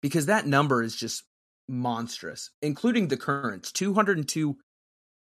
Because 0.00 0.26
that 0.26 0.46
number 0.46 0.82
is 0.82 0.94
just 0.94 1.24
monstrous, 1.68 2.50
including 2.62 3.08
the 3.08 3.16
currents 3.16 3.72
202 3.72 4.56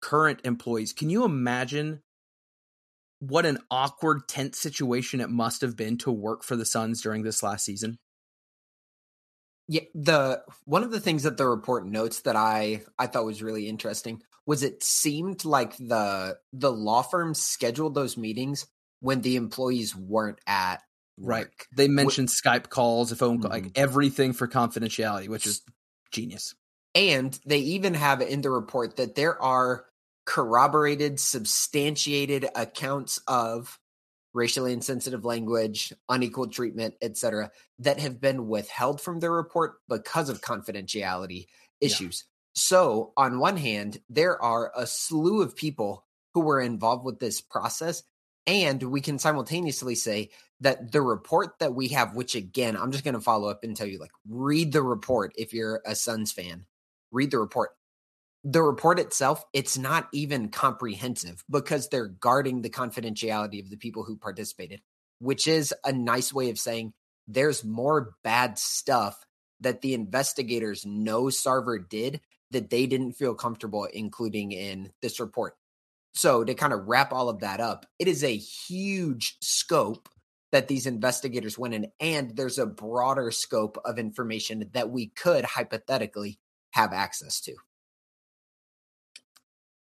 current 0.01 0.41
employees. 0.43 0.93
Can 0.93 1.09
you 1.09 1.23
imagine 1.23 2.01
what 3.19 3.45
an 3.45 3.59
awkward, 3.69 4.27
tense 4.27 4.57
situation 4.57 5.21
it 5.21 5.29
must 5.29 5.61
have 5.61 5.77
been 5.77 5.97
to 5.99 6.11
work 6.11 6.43
for 6.43 6.55
the 6.55 6.65
Suns 6.65 7.01
during 7.01 7.23
this 7.23 7.43
last 7.43 7.63
season? 7.63 7.99
Yeah, 9.67 9.81
the 9.93 10.41
one 10.65 10.83
of 10.83 10.91
the 10.91 10.99
things 10.99 11.23
that 11.23 11.37
the 11.37 11.47
report 11.47 11.85
notes 11.85 12.21
that 12.21 12.35
I 12.35 12.81
I 12.99 13.07
thought 13.07 13.25
was 13.25 13.43
really 13.43 13.69
interesting 13.69 14.21
was 14.45 14.63
it 14.63 14.83
seemed 14.83 15.45
like 15.45 15.77
the 15.77 16.37
the 16.53 16.71
law 16.71 17.01
firm 17.01 17.33
scheduled 17.33 17.95
those 17.95 18.17
meetings 18.17 18.65
when 18.99 19.21
the 19.21 19.35
employees 19.35 19.95
weren't 19.95 20.39
at 20.47 20.81
Right. 21.17 21.47
They 21.75 21.87
mentioned 21.87 22.29
Skype 22.29 22.69
calls, 22.69 23.11
a 23.11 23.15
phone 23.15 23.41
call, 23.41 23.51
mm-hmm. 23.51 23.65
like 23.65 23.77
everything 23.77 24.33
for 24.33 24.47
confidentiality, 24.47 25.27
which 25.27 25.45
is 25.45 25.61
genius. 26.11 26.55
And 26.95 27.37
they 27.45 27.59
even 27.59 27.93
have 27.93 28.21
in 28.21 28.41
the 28.41 28.49
report 28.49 28.97
that 28.97 29.15
there 29.15 29.41
are 29.41 29.85
corroborated, 30.25 31.19
substantiated 31.19 32.47
accounts 32.55 33.19
of 33.27 33.79
racially 34.33 34.73
insensitive 34.73 35.25
language, 35.25 35.93
unequal 36.09 36.47
treatment, 36.47 36.95
etc., 37.01 37.51
that 37.79 37.99
have 37.99 38.19
been 38.19 38.47
withheld 38.47 39.01
from 39.01 39.19
their 39.19 39.31
report 39.31 39.75
because 39.89 40.29
of 40.29 40.41
confidentiality 40.41 41.47
issues. 41.79 42.25
So, 42.53 43.13
on 43.15 43.39
one 43.39 43.57
hand, 43.57 43.99
there 44.09 44.41
are 44.41 44.71
a 44.75 44.85
slew 44.85 45.41
of 45.41 45.55
people 45.55 46.05
who 46.33 46.41
were 46.41 46.59
involved 46.59 47.05
with 47.05 47.19
this 47.19 47.41
process. 47.41 48.03
And 48.47 48.81
we 48.83 49.01
can 49.01 49.19
simultaneously 49.19 49.95
say 49.95 50.31
that 50.61 50.91
the 50.91 51.01
report 51.01 51.59
that 51.59 51.75
we 51.75 51.89
have, 51.89 52.15
which 52.15 52.35
again, 52.35 52.75
I'm 52.75 52.91
just 52.91 53.03
going 53.03 53.13
to 53.13 53.21
follow 53.21 53.49
up 53.49 53.63
and 53.63 53.75
tell 53.75 53.87
you 53.87 53.99
like, 53.99 54.11
read 54.27 54.71
the 54.71 54.81
report 54.81 55.33
if 55.37 55.53
you're 55.53 55.81
a 55.85 55.95
Suns 55.95 56.31
fan, 56.31 56.65
read 57.11 57.31
the 57.31 57.39
report. 57.39 57.71
The 58.43 58.63
report 58.63 58.99
itself, 58.99 59.43
it's 59.53 59.77
not 59.77 60.09
even 60.11 60.49
comprehensive 60.49 61.43
because 61.49 61.89
they're 61.89 62.07
guarding 62.07 62.61
the 62.61 62.71
confidentiality 62.71 63.61
of 63.61 63.69
the 63.69 63.77
people 63.77 64.03
who 64.03 64.17
participated, 64.17 64.81
which 65.19 65.47
is 65.47 65.73
a 65.85 65.91
nice 65.91 66.33
way 66.33 66.49
of 66.49 66.57
saying 66.57 66.93
there's 67.27 67.63
more 67.63 68.15
bad 68.23 68.57
stuff 68.57 69.23
that 69.59 69.81
the 69.81 69.93
investigators 69.93 70.85
know 70.87 71.25
Sarver 71.25 71.87
did 71.87 72.19
that 72.51 72.69
they 72.69 72.85
didn't 72.85 73.13
feel 73.13 73.33
comfortable 73.33 73.85
including 73.85 74.51
in 74.51 74.91
this 75.01 75.19
report. 75.19 75.55
So, 76.13 76.43
to 76.43 76.53
kind 76.53 76.73
of 76.73 76.87
wrap 76.87 77.13
all 77.13 77.29
of 77.29 77.39
that 77.39 77.61
up, 77.61 77.85
it 77.97 78.07
is 78.07 78.23
a 78.23 78.35
huge 78.35 79.37
scope 79.41 80.09
that 80.51 80.67
these 80.67 80.85
investigators 80.85 81.57
went 81.57 81.73
in, 81.73 81.87
and 82.01 82.35
there's 82.35 82.59
a 82.59 82.65
broader 82.65 83.31
scope 83.31 83.77
of 83.85 83.97
information 83.97 84.69
that 84.73 84.89
we 84.89 85.07
could 85.07 85.45
hypothetically 85.45 86.37
have 86.71 86.91
access 86.91 87.39
to. 87.41 87.55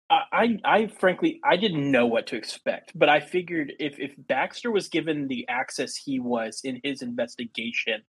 I, 0.10 0.60
I 0.64 0.88
frankly, 0.88 1.40
I 1.44 1.58
didn't 1.58 1.90
know 1.90 2.06
what 2.06 2.28
to 2.28 2.36
expect, 2.36 2.92
but 2.96 3.10
I 3.10 3.20
figured 3.20 3.74
if 3.80 4.00
if 4.00 4.14
Baxter 4.18 4.72
was 4.72 4.88
given 4.88 5.28
the 5.28 5.46
access 5.50 5.96
he 5.96 6.20
was 6.20 6.62
in 6.64 6.80
his 6.84 7.02
investigation, 7.02 8.04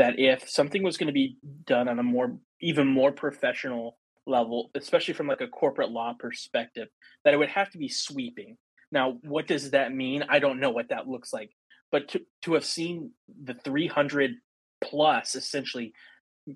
that 0.00 0.18
if 0.18 0.48
something 0.48 0.82
was 0.82 0.96
going 0.96 1.08
to 1.08 1.12
be 1.12 1.36
done 1.66 1.86
on 1.86 1.98
a 1.98 2.02
more 2.02 2.38
even 2.62 2.86
more 2.86 3.12
professional 3.12 3.98
level, 4.26 4.70
especially 4.74 5.12
from 5.12 5.26
like 5.26 5.42
a 5.42 5.46
corporate 5.46 5.90
law 5.90 6.14
perspective, 6.18 6.88
that 7.22 7.34
it 7.34 7.36
would 7.36 7.50
have 7.50 7.68
to 7.72 7.76
be 7.76 7.90
sweeping. 7.90 8.56
Now, 8.90 9.18
what 9.20 9.46
does 9.46 9.72
that 9.72 9.92
mean? 9.92 10.24
I 10.26 10.38
don't 10.38 10.58
know 10.58 10.70
what 10.70 10.88
that 10.88 11.06
looks 11.06 11.34
like. 11.34 11.50
But 11.92 12.08
to, 12.08 12.22
to 12.42 12.54
have 12.54 12.64
seen 12.64 13.10
the 13.42 13.52
300 13.52 14.36
plus 14.82 15.34
essentially 15.34 15.92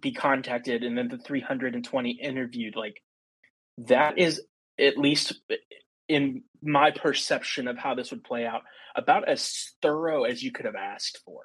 be 0.00 0.12
contacted 0.12 0.82
and 0.82 0.96
then 0.96 1.08
the 1.08 1.18
320 1.18 2.10
interviewed, 2.12 2.76
like 2.76 3.02
that 3.76 4.16
is 4.16 4.40
at 4.80 4.96
least 4.96 5.34
eh, 5.50 5.56
in 6.08 6.44
my 6.62 6.92
perception 6.92 7.68
of 7.68 7.76
how 7.76 7.94
this 7.94 8.10
would 8.10 8.24
play 8.24 8.46
out 8.46 8.62
about 8.96 9.28
as 9.28 9.74
thorough 9.82 10.24
as 10.24 10.42
you 10.42 10.50
could 10.50 10.64
have 10.64 10.76
asked 10.76 11.20
for 11.26 11.42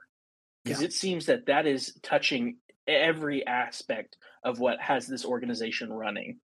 because 0.63 0.82
yeah. 0.82 0.86
it 0.86 0.93
seems 0.93 1.26
that 1.28 1.45
that 1.48 1.65
is 1.65 1.98
touching 2.04 2.58
every 2.88 3.45
aspect 3.45 4.17
of 4.43 4.60
what 4.60 4.80
has 4.80 5.08
this 5.08 5.26
organization 5.26 5.91
running 5.91 6.39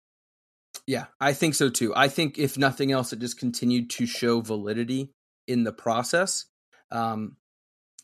yeah 0.87 1.05
i 1.19 1.33
think 1.33 1.53
so 1.53 1.69
too 1.69 1.93
i 1.95 2.07
think 2.07 2.37
if 2.37 2.57
nothing 2.57 2.91
else 2.91 3.13
it 3.13 3.19
just 3.19 3.37
continued 3.37 3.89
to 3.89 4.05
show 4.05 4.41
validity 4.41 5.11
in 5.47 5.63
the 5.63 5.73
process 5.73 6.45
um 6.91 7.35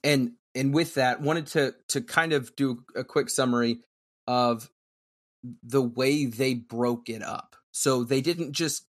and 0.04 0.32
and 0.54 0.74
with 0.74 0.96
that 0.96 1.22
wanted 1.22 1.48
to 1.48 1.74
to 1.88 2.02
kind 2.02 2.34
of 2.34 2.56
do 2.56 2.84
a 2.96 3.04
quick 3.04 3.30
summary 3.30 3.80
of 4.28 4.70
the 5.64 5.82
way 5.82 6.26
they 6.26 6.54
broke 6.54 7.10
it 7.10 7.24
up 7.24 7.56
so 7.72 8.04
they 8.04 8.22
didn't 8.22 8.52
just 8.54 8.88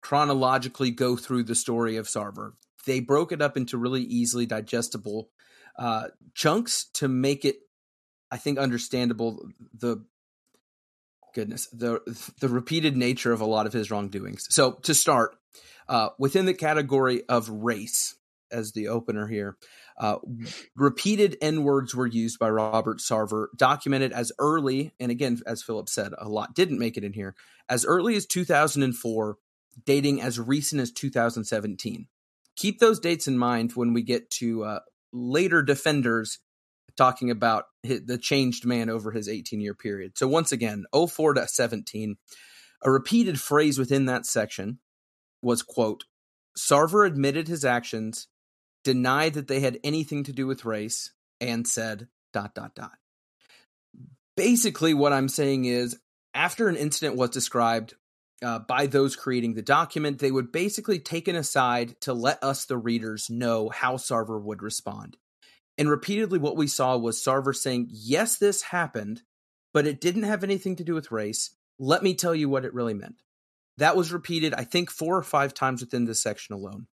chronologically 0.00 0.90
go 0.90 1.16
through 1.16 1.44
the 1.44 1.54
story 1.54 1.96
of 1.96 2.06
Sarver. 2.06 2.52
They 2.86 3.00
broke 3.00 3.32
it 3.32 3.42
up 3.42 3.56
into 3.56 3.76
really 3.76 4.02
easily 4.02 4.46
digestible 4.46 5.28
uh, 5.78 6.08
chunks 6.34 6.86
to 6.94 7.08
make 7.08 7.44
it, 7.44 7.56
I 8.30 8.36
think, 8.36 8.58
understandable. 8.58 9.48
The 9.72 10.04
goodness, 11.34 11.66
the 11.68 12.00
the 12.40 12.48
repeated 12.48 12.96
nature 12.96 13.32
of 13.32 13.40
a 13.40 13.46
lot 13.46 13.66
of 13.66 13.72
his 13.72 13.90
wrongdoings. 13.90 14.46
So 14.50 14.72
to 14.82 14.94
start, 14.94 15.36
uh, 15.88 16.10
within 16.18 16.46
the 16.46 16.54
category 16.54 17.22
of 17.28 17.48
race, 17.48 18.16
as 18.50 18.72
the 18.72 18.88
opener 18.88 19.26
here, 19.26 19.56
uh, 19.98 20.18
repeated 20.76 21.36
N 21.40 21.64
words 21.64 21.94
were 21.94 22.06
used 22.06 22.38
by 22.38 22.50
Robert 22.50 22.98
Sarver, 22.98 23.46
documented 23.56 24.12
as 24.12 24.32
early, 24.38 24.92
and 24.98 25.10
again, 25.10 25.40
as 25.46 25.62
Philip 25.62 25.88
said, 25.88 26.12
a 26.18 26.28
lot 26.28 26.54
didn't 26.54 26.78
make 26.78 26.96
it 26.96 27.04
in 27.04 27.12
here, 27.12 27.34
as 27.68 27.84
early 27.84 28.16
as 28.16 28.26
2004 28.26 29.36
dating 29.84 30.20
as 30.20 30.40
recent 30.40 30.80
as 30.80 30.90
2017. 30.92 32.08
Keep 32.56 32.80
those 32.80 32.98
dates 32.98 33.28
in 33.28 33.38
mind 33.38 33.72
when 33.72 33.92
we 33.92 34.02
get 34.02 34.30
to 34.30 34.64
uh, 34.64 34.80
later 35.12 35.62
defenders 35.62 36.38
talking 36.96 37.30
about 37.30 37.64
the 37.82 38.18
changed 38.18 38.66
man 38.66 38.90
over 38.90 39.12
his 39.12 39.28
18 39.28 39.60
year 39.60 39.74
period. 39.74 40.18
So, 40.18 40.28
once 40.28 40.52
again, 40.52 40.84
04 40.92 41.34
to 41.34 41.46
17, 41.46 42.16
a 42.82 42.90
repeated 42.90 43.40
phrase 43.40 43.78
within 43.78 44.06
that 44.06 44.26
section 44.26 44.80
was, 45.42 45.62
quote, 45.62 46.04
Sarver 46.58 47.06
admitted 47.06 47.48
his 47.48 47.64
actions, 47.64 48.26
denied 48.84 49.34
that 49.34 49.48
they 49.48 49.60
had 49.60 49.78
anything 49.84 50.24
to 50.24 50.32
do 50.32 50.46
with 50.46 50.64
race, 50.64 51.12
and 51.40 51.66
said, 51.66 52.08
dot, 52.32 52.54
dot, 52.54 52.74
dot. 52.74 52.98
Basically, 54.36 54.94
what 54.94 55.12
I'm 55.12 55.28
saying 55.28 55.64
is, 55.64 55.98
after 56.34 56.68
an 56.68 56.76
incident 56.76 57.16
was 57.16 57.30
described, 57.30 57.94
uh, 58.42 58.60
by 58.60 58.86
those 58.86 59.16
creating 59.16 59.54
the 59.54 59.62
document, 59.62 60.18
they 60.18 60.30
would 60.30 60.52
basically 60.52 60.98
take 60.98 61.28
an 61.28 61.36
aside 61.36 62.00
to 62.02 62.12
let 62.12 62.42
us, 62.42 62.64
the 62.64 62.78
readers, 62.78 63.28
know 63.30 63.68
how 63.68 63.96
Sarver 63.96 64.40
would 64.40 64.62
respond. 64.62 65.16
And 65.76 65.88
repeatedly, 65.88 66.38
what 66.38 66.56
we 66.56 66.66
saw 66.66 66.96
was 66.96 67.22
Sarver 67.22 67.54
saying, 67.54 67.88
Yes, 67.90 68.36
this 68.36 68.62
happened, 68.62 69.22
but 69.72 69.86
it 69.86 70.00
didn't 70.00 70.24
have 70.24 70.44
anything 70.44 70.76
to 70.76 70.84
do 70.84 70.94
with 70.94 71.12
race. 71.12 71.50
Let 71.78 72.02
me 72.02 72.14
tell 72.14 72.34
you 72.34 72.48
what 72.48 72.64
it 72.64 72.74
really 72.74 72.94
meant. 72.94 73.22
That 73.76 73.96
was 73.96 74.12
repeated, 74.12 74.54
I 74.54 74.64
think, 74.64 74.90
four 74.90 75.16
or 75.16 75.22
five 75.22 75.54
times 75.54 75.80
within 75.80 76.04
this 76.04 76.20
section 76.20 76.54
alone. 76.54 76.88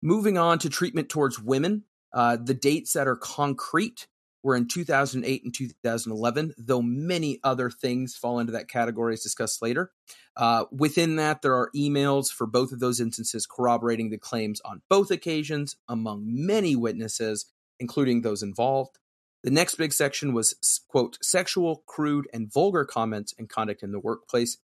Moving 0.00 0.38
on 0.38 0.60
to 0.60 0.70
treatment 0.70 1.08
towards 1.08 1.40
women, 1.40 1.84
uh, 2.12 2.36
the 2.36 2.54
dates 2.54 2.92
that 2.92 3.08
are 3.08 3.16
concrete 3.16 4.06
were 4.44 4.54
in 4.54 4.68
2008 4.68 5.42
and 5.42 5.54
2011, 5.54 6.54
though 6.58 6.82
many 6.82 7.40
other 7.42 7.70
things 7.70 8.14
fall 8.14 8.38
into 8.38 8.52
that 8.52 8.68
category 8.68 9.14
as 9.14 9.22
discussed 9.22 9.62
later. 9.62 9.90
Uh, 10.36 10.66
within 10.70 11.16
that, 11.16 11.40
there 11.40 11.54
are 11.54 11.70
emails 11.74 12.30
for 12.30 12.46
both 12.46 12.70
of 12.70 12.78
those 12.78 13.00
instances 13.00 13.46
corroborating 13.46 14.10
the 14.10 14.18
claims 14.18 14.60
on 14.60 14.82
both 14.90 15.10
occasions 15.10 15.76
among 15.88 16.24
many 16.26 16.76
witnesses, 16.76 17.46
including 17.80 18.20
those 18.20 18.42
involved. 18.42 18.98
The 19.42 19.50
next 19.50 19.76
big 19.76 19.94
section 19.94 20.34
was, 20.34 20.54
quote, 20.88 21.18
sexual, 21.22 21.82
crude, 21.86 22.28
and 22.32 22.52
vulgar 22.52 22.84
comments 22.84 23.34
and 23.38 23.48
conduct 23.48 23.82
in 23.82 23.92
the 23.92 24.00
workplace, 24.00 24.58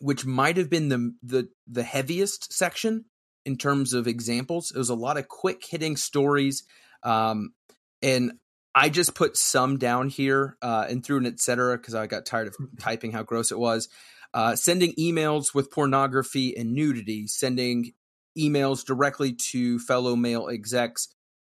which 0.00 0.26
might 0.26 0.56
have 0.56 0.68
been 0.68 0.88
the, 0.88 1.14
the, 1.22 1.48
the 1.68 1.84
heaviest 1.84 2.52
section 2.52 3.04
in 3.44 3.56
terms 3.56 3.94
of 3.94 4.08
examples. 4.08 4.72
It 4.72 4.78
was 4.78 4.90
a 4.90 4.94
lot 4.94 5.18
of 5.18 5.28
quick 5.28 5.64
hitting 5.64 5.96
stories. 5.96 6.64
Um, 7.04 7.54
and 8.02 8.32
I 8.78 8.90
just 8.90 9.16
put 9.16 9.36
some 9.36 9.76
down 9.76 10.08
here 10.08 10.56
uh, 10.62 10.86
and 10.88 11.04
threw 11.04 11.16
an 11.16 11.26
etc. 11.26 11.76
because 11.76 11.96
I 11.96 12.06
got 12.06 12.24
tired 12.24 12.46
of 12.46 12.54
typing 12.78 13.10
how 13.10 13.24
gross 13.24 13.50
it 13.50 13.58
was. 13.58 13.88
Uh, 14.32 14.54
sending 14.54 14.92
emails 14.92 15.52
with 15.52 15.72
pornography 15.72 16.56
and 16.56 16.74
nudity, 16.74 17.26
sending 17.26 17.92
emails 18.38 18.84
directly 18.84 19.32
to 19.32 19.80
fellow 19.80 20.14
male 20.14 20.48
execs 20.48 21.08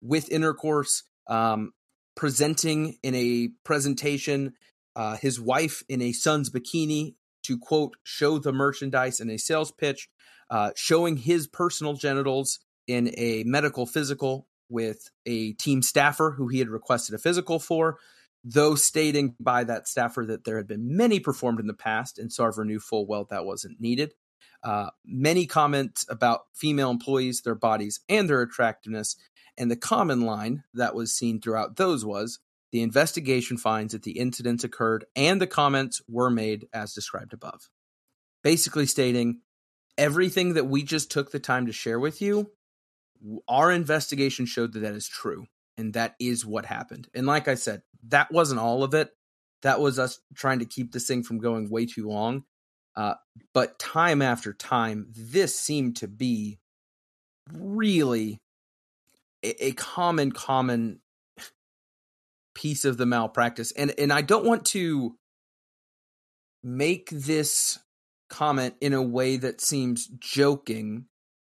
with 0.01 0.31
intercourse, 0.31 1.03
um, 1.27 1.73
presenting 2.15 2.97
in 3.03 3.13
a 3.13 3.49
presentation 3.63 4.53
uh, 4.95 5.15
his 5.17 5.39
wife 5.39 5.83
in 5.87 6.01
a 6.01 6.13
Suns 6.13 6.49
bikini 6.49 7.13
to 7.43 7.59
quote 7.59 7.97
show 8.03 8.39
the 8.39 8.51
merchandise 8.51 9.19
in 9.19 9.29
a 9.29 9.37
sales 9.37 9.71
pitch, 9.71 10.09
uh, 10.49 10.71
showing 10.75 11.17
his 11.17 11.45
personal 11.45 11.93
genitals 11.93 12.61
in 12.87 13.13
a 13.15 13.43
medical 13.43 13.85
physical 13.85 14.47
with 14.71 15.09
a 15.25 15.53
team 15.53 15.81
staffer 15.81 16.31
who 16.31 16.47
he 16.47 16.59
had 16.59 16.69
requested 16.69 17.13
a 17.13 17.19
physical 17.19 17.59
for, 17.59 17.97
though 18.43 18.75
stating 18.75 19.35
by 19.39 19.63
that 19.63 19.87
staffer 19.87 20.25
that 20.25 20.45
there 20.45 20.57
had 20.57 20.67
been 20.67 20.95
many 20.95 21.19
performed 21.19 21.59
in 21.59 21.67
the 21.67 21.73
past, 21.73 22.17
and 22.17 22.31
Sarver 22.31 22.65
knew 22.65 22.79
full 22.79 23.05
well 23.05 23.27
that 23.29 23.45
wasn't 23.45 23.79
needed. 23.79 24.13
Uh, 24.63 24.89
many 25.05 25.45
comments 25.45 26.05
about 26.09 26.41
female 26.53 26.91
employees, 26.91 27.41
their 27.41 27.55
bodies, 27.55 27.99
and 28.07 28.29
their 28.29 28.41
attractiveness. 28.41 29.15
And 29.57 29.69
the 29.69 29.75
common 29.75 30.21
line 30.21 30.63
that 30.73 30.95
was 30.95 31.13
seen 31.13 31.41
throughout 31.41 31.75
those 31.75 32.05
was 32.05 32.39
the 32.71 32.81
investigation 32.81 33.57
finds 33.57 33.93
that 33.93 34.03
the 34.03 34.17
incidents 34.17 34.63
occurred 34.63 35.05
and 35.15 35.41
the 35.41 35.47
comments 35.47 36.01
were 36.07 36.29
made 36.29 36.67
as 36.73 36.93
described 36.93 37.33
above. 37.33 37.69
Basically, 38.43 38.85
stating 38.85 39.41
everything 39.97 40.53
that 40.53 40.67
we 40.67 40.83
just 40.83 41.11
took 41.11 41.31
the 41.31 41.39
time 41.39 41.65
to 41.65 41.73
share 41.73 41.99
with 41.99 42.21
you 42.21 42.51
our 43.47 43.71
investigation 43.71 44.45
showed 44.45 44.73
that 44.73 44.79
that 44.79 44.93
is 44.93 45.07
true 45.07 45.45
and 45.77 45.93
that 45.93 46.15
is 46.19 46.45
what 46.45 46.65
happened. 46.65 47.07
And 47.13 47.25
like 47.27 47.47
i 47.47 47.55
said 47.55 47.81
that 48.07 48.31
wasn't 48.31 48.59
all 48.59 48.83
of 48.83 48.93
it. 48.93 49.11
That 49.61 49.79
was 49.79 49.99
us 49.99 50.19
trying 50.35 50.59
to 50.59 50.65
keep 50.65 50.91
this 50.91 51.07
thing 51.07 51.23
from 51.23 51.37
going 51.39 51.69
way 51.69 51.85
too 51.85 52.07
long. 52.07 52.45
Uh, 52.95 53.13
but 53.53 53.79
time 53.79 54.21
after 54.21 54.53
time 54.53 55.07
this 55.15 55.57
seemed 55.57 55.95
to 55.97 56.07
be 56.07 56.59
really 57.53 58.39
a, 59.43 59.67
a 59.67 59.71
common 59.73 60.31
common 60.31 60.99
piece 62.53 62.85
of 62.85 62.97
the 62.97 63.05
malpractice. 63.05 63.71
And 63.71 63.93
and 63.97 64.11
i 64.11 64.21
don't 64.21 64.45
want 64.45 64.65
to 64.67 65.15
make 66.63 67.09
this 67.09 67.79
comment 68.29 68.75
in 68.81 68.93
a 68.93 69.01
way 69.01 69.37
that 69.37 69.61
seems 69.61 70.07
joking 70.19 71.05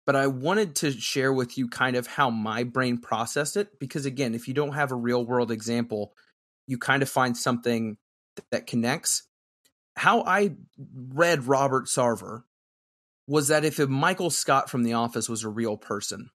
but 0.06 0.16
I 0.16 0.26
wanted 0.26 0.76
to 0.76 0.90
share 0.90 1.32
with 1.32 1.56
you 1.56 1.68
kind 1.68 1.96
of 1.96 2.06
how 2.06 2.30
my 2.30 2.64
brain 2.64 2.98
processed 2.98 3.56
it 3.56 3.78
because 3.78 4.06
again, 4.06 4.34
if 4.34 4.48
you 4.48 4.54
don't 4.54 4.74
have 4.74 4.92
a 4.92 4.96
real 4.96 5.24
world 5.24 5.50
example, 5.50 6.12
you 6.66 6.78
kind 6.78 7.02
of 7.02 7.08
find 7.08 7.36
something 7.36 7.96
that 8.50 8.66
connects. 8.66 9.24
How 9.96 10.22
I 10.22 10.56
read 10.78 11.46
Robert 11.46 11.86
Sarver 11.86 12.42
was 13.28 13.48
that 13.48 13.64
if 13.64 13.78
Michael 13.78 14.30
Scott 14.30 14.70
from 14.70 14.82
The 14.82 14.94
Office 14.94 15.28
was 15.28 15.44
a 15.44 15.48
real 15.48 15.76
person 15.76 16.30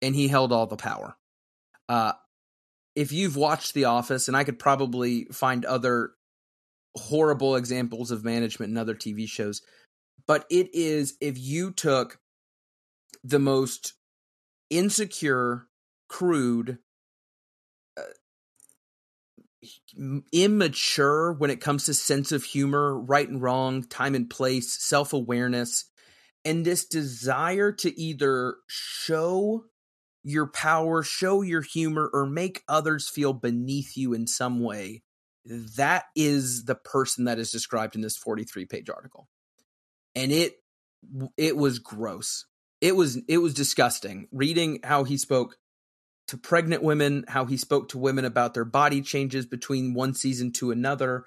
and 0.00 0.14
he 0.14 0.28
held 0.28 0.52
all 0.52 0.66
the 0.66 0.76
power, 0.76 1.16
uh, 1.88 2.12
if 2.94 3.12
you've 3.12 3.36
watched 3.36 3.74
The 3.74 3.86
Office, 3.86 4.28
and 4.28 4.36
I 4.36 4.44
could 4.44 4.58
probably 4.58 5.24
find 5.32 5.64
other 5.64 6.12
horrible 6.96 7.56
examples 7.56 8.10
of 8.10 8.24
management 8.24 8.70
in 8.70 8.78
other 8.78 8.94
TV 8.94 9.28
shows, 9.28 9.62
but 10.26 10.46
it 10.50 10.70
is 10.72 11.16
if 11.20 11.36
you 11.36 11.72
took 11.72 12.18
the 13.22 13.38
most 13.38 13.94
insecure, 14.70 15.66
crude, 16.08 16.78
uh, 17.96 18.02
immature 20.32 21.32
when 21.32 21.50
it 21.50 21.60
comes 21.60 21.86
to 21.86 21.94
sense 21.94 22.32
of 22.32 22.44
humor, 22.44 22.98
right 22.98 23.28
and 23.28 23.40
wrong, 23.40 23.82
time 23.84 24.14
and 24.14 24.28
place, 24.28 24.72
self 24.72 25.12
awareness, 25.12 25.86
and 26.44 26.64
this 26.64 26.84
desire 26.84 27.72
to 27.72 27.98
either 28.00 28.56
show 28.66 29.64
your 30.22 30.46
power, 30.46 31.02
show 31.02 31.42
your 31.42 31.62
humor, 31.62 32.10
or 32.12 32.26
make 32.26 32.62
others 32.68 33.08
feel 33.08 33.32
beneath 33.32 33.96
you 33.96 34.14
in 34.14 34.26
some 34.26 34.60
way, 34.60 35.02
that 35.44 36.04
is 36.16 36.64
the 36.64 36.74
person 36.74 37.24
that 37.24 37.38
is 37.38 37.50
described 37.50 37.94
in 37.94 38.00
this 38.00 38.16
43 38.16 38.64
page 38.64 38.88
article. 38.88 39.28
And 40.14 40.32
it 40.32 40.54
it 41.36 41.56
was 41.56 41.78
gross. 41.78 42.46
It 42.84 42.94
was 42.94 43.18
it 43.28 43.38
was 43.38 43.54
disgusting 43.54 44.28
reading 44.30 44.80
how 44.84 45.04
he 45.04 45.16
spoke 45.16 45.56
to 46.28 46.36
pregnant 46.36 46.82
women, 46.82 47.24
how 47.28 47.46
he 47.46 47.56
spoke 47.56 47.88
to 47.88 47.98
women 47.98 48.26
about 48.26 48.52
their 48.52 48.66
body 48.66 49.00
changes 49.00 49.46
between 49.46 49.94
one 49.94 50.12
season 50.12 50.52
to 50.52 50.70
another, 50.70 51.24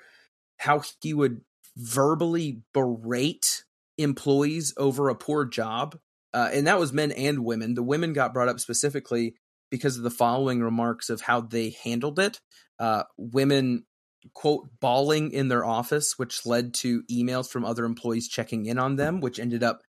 how 0.60 0.84
he 1.02 1.15
would 1.15 1.41
verbally 1.76 2.62
berate 2.76 3.63
employees 3.98 4.72
over 4.78 5.10
a 5.10 5.15
poor 5.15 5.46
job. 5.46 5.98
Uh, 6.32 6.52
and 6.54 6.67
that 6.67 6.78
was 6.78 6.93
men 6.93 7.12
and 7.12 7.43
women. 7.43 7.74
The 7.74 7.82
women 7.82 8.13
got 8.13 8.36
brought 8.36 8.50
up 8.50 8.60
specifically 8.60 9.34
because 9.72 9.98
of 9.98 10.04
the 10.04 10.12
following 10.12 10.62
remarks 10.62 11.10
of 11.10 11.22
how 11.22 11.41
they 11.41 11.76
handled 11.84 12.20
it. 12.20 12.39
Uh, 12.78 13.02
women, 13.17 13.88
quote, 14.36 14.67
bawling 14.80 15.32
in 15.32 15.48
their 15.48 15.65
office, 15.65 16.20
which 16.20 16.46
led 16.46 16.76
to 16.76 17.02
emails 17.12 17.50
from 17.50 17.65
other 17.65 17.84
employees 17.84 18.28
checking 18.28 18.67
in 18.67 18.78
on 18.78 18.96
them, 18.96 19.22
which 19.22 19.39
ended 19.39 19.63
up 19.63 19.82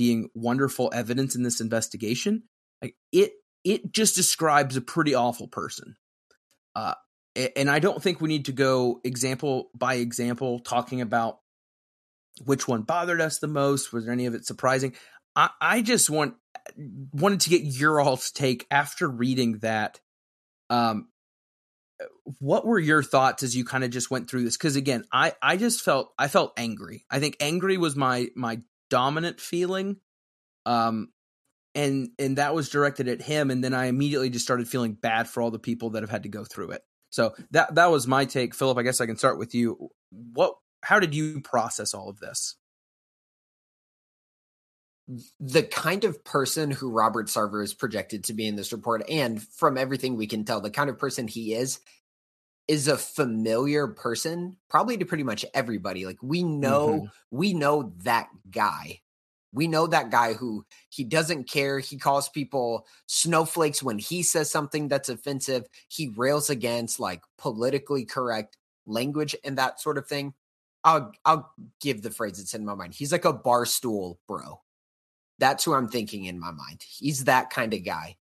being 0.00 0.30
wonderful 0.34 0.90
evidence 0.94 1.36
in 1.36 1.42
this 1.42 1.60
investigation. 1.60 2.42
Like 2.80 2.96
it, 3.12 3.32
it 3.64 3.92
just 3.92 4.14
describes 4.14 4.74
a 4.74 4.80
pretty 4.80 5.14
awful 5.14 5.46
person. 5.46 5.96
Uh, 6.74 6.94
and 7.54 7.68
I 7.68 7.80
don't 7.80 8.02
think 8.02 8.18
we 8.18 8.30
need 8.30 8.46
to 8.46 8.52
go 8.52 9.02
example 9.04 9.68
by 9.74 9.96
example 9.96 10.60
talking 10.60 11.02
about 11.02 11.40
which 12.46 12.66
one 12.66 12.80
bothered 12.80 13.20
us 13.20 13.40
the 13.40 13.46
most. 13.46 13.92
Was 13.92 14.06
there 14.06 14.14
any 14.14 14.24
of 14.24 14.32
it 14.32 14.46
surprising? 14.46 14.94
I, 15.36 15.50
I 15.60 15.82
just 15.82 16.08
want 16.08 16.36
wanted 17.12 17.40
to 17.40 17.50
get 17.50 17.60
your 17.60 18.00
all's 18.00 18.30
take 18.30 18.66
after 18.70 19.06
reading 19.06 19.58
that. 19.58 20.00
Um, 20.70 21.08
what 22.38 22.64
were 22.64 22.78
your 22.78 23.02
thoughts 23.02 23.42
as 23.42 23.54
you 23.54 23.66
kind 23.66 23.84
of 23.84 23.90
just 23.90 24.10
went 24.10 24.30
through 24.30 24.44
this? 24.44 24.56
Because 24.56 24.76
again, 24.76 25.04
I 25.12 25.34
I 25.42 25.58
just 25.58 25.82
felt 25.82 26.14
I 26.18 26.28
felt 26.28 26.54
angry. 26.56 27.04
I 27.10 27.20
think 27.20 27.36
angry 27.38 27.76
was 27.76 27.96
my 27.96 28.28
my 28.34 28.62
dominant 28.90 29.40
feeling. 29.40 29.96
Um, 30.66 31.08
and 31.74 32.10
and 32.18 32.38
that 32.38 32.54
was 32.54 32.68
directed 32.68 33.06
at 33.06 33.22
him 33.22 33.48
and 33.48 33.62
then 33.62 33.72
i 33.72 33.84
immediately 33.84 34.28
just 34.28 34.44
started 34.44 34.66
feeling 34.66 34.92
bad 34.92 35.28
for 35.28 35.40
all 35.40 35.52
the 35.52 35.58
people 35.58 35.90
that 35.90 36.02
have 36.02 36.10
had 36.10 36.24
to 36.24 36.28
go 36.28 36.44
through 36.44 36.72
it 36.72 36.82
so 37.10 37.34
that 37.50 37.74
that 37.74 37.90
was 37.90 38.06
my 38.06 38.24
take, 38.24 38.54
Philip. 38.54 38.78
I 38.78 38.82
guess 38.82 39.00
I 39.00 39.06
can 39.06 39.16
start 39.16 39.38
with 39.38 39.54
you. 39.54 39.90
What? 40.10 40.54
How 40.82 40.98
did 41.00 41.14
you 41.14 41.40
process 41.40 41.92
all 41.92 42.08
of 42.08 42.20
this? 42.20 42.56
The 45.40 45.64
kind 45.64 46.04
of 46.04 46.24
person 46.24 46.70
who 46.70 46.92
Robert 46.92 47.26
Sarver 47.26 47.64
is 47.64 47.74
projected 47.74 48.24
to 48.24 48.32
be 48.32 48.46
in 48.46 48.54
this 48.54 48.72
report, 48.72 49.02
and 49.10 49.42
from 49.42 49.76
everything 49.76 50.16
we 50.16 50.28
can 50.28 50.44
tell, 50.44 50.60
the 50.60 50.70
kind 50.70 50.88
of 50.88 50.98
person 50.98 51.26
he 51.26 51.52
is, 51.52 51.80
is 52.70 52.88
a 52.88 52.96
familiar 52.96 53.88
person, 53.88 54.56
probably 54.68 54.96
to 54.96 55.04
pretty 55.04 55.24
much 55.24 55.44
everybody. 55.54 56.06
Like 56.06 56.22
we 56.22 56.42
know, 56.42 56.88
mm-hmm. 56.88 57.06
we 57.30 57.52
know 57.52 57.92
that 58.04 58.28
guy 58.50 59.00
we 59.52 59.66
know 59.66 59.86
that 59.86 60.10
guy 60.10 60.34
who 60.34 60.64
he 60.90 61.04
doesn't 61.04 61.48
care. 61.48 61.80
He 61.80 61.96
calls 61.96 62.28
people 62.28 62.86
snowflakes 63.06 63.82
when 63.82 63.98
he 63.98 64.22
says 64.22 64.50
something 64.50 64.88
that's 64.88 65.08
offensive. 65.08 65.66
He 65.88 66.08
rails 66.16 66.50
against 66.50 67.00
like 67.00 67.22
politically 67.38 68.04
correct 68.04 68.56
language 68.86 69.34
and 69.44 69.58
that 69.58 69.80
sort 69.80 69.98
of 69.98 70.06
thing. 70.06 70.34
I'll 70.84 71.12
I'll 71.24 71.52
give 71.80 72.02
the 72.02 72.10
phrase 72.10 72.38
that's 72.38 72.54
in 72.54 72.64
my 72.64 72.74
mind. 72.74 72.94
He's 72.94 73.12
like 73.12 73.24
a 73.24 73.32
bar 73.32 73.66
stool 73.66 74.20
bro. 74.26 74.60
That's 75.38 75.64
who 75.64 75.74
I'm 75.74 75.88
thinking 75.88 76.26
in 76.26 76.38
my 76.38 76.52
mind. 76.52 76.84
He's 76.86 77.24
that 77.24 77.50
kind 77.50 77.74
of 77.74 77.84
guy. 77.84 78.16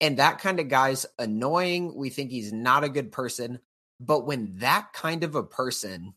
And 0.00 0.18
that 0.18 0.38
kind 0.38 0.60
of 0.60 0.68
guy's 0.68 1.06
annoying. 1.18 1.94
We 1.96 2.10
think 2.10 2.30
he's 2.30 2.52
not 2.52 2.84
a 2.84 2.88
good 2.88 3.10
person. 3.10 3.60
But 4.00 4.26
when 4.26 4.58
that 4.58 4.92
kind 4.92 5.24
of 5.24 5.34
a 5.34 5.42
person 5.42 6.14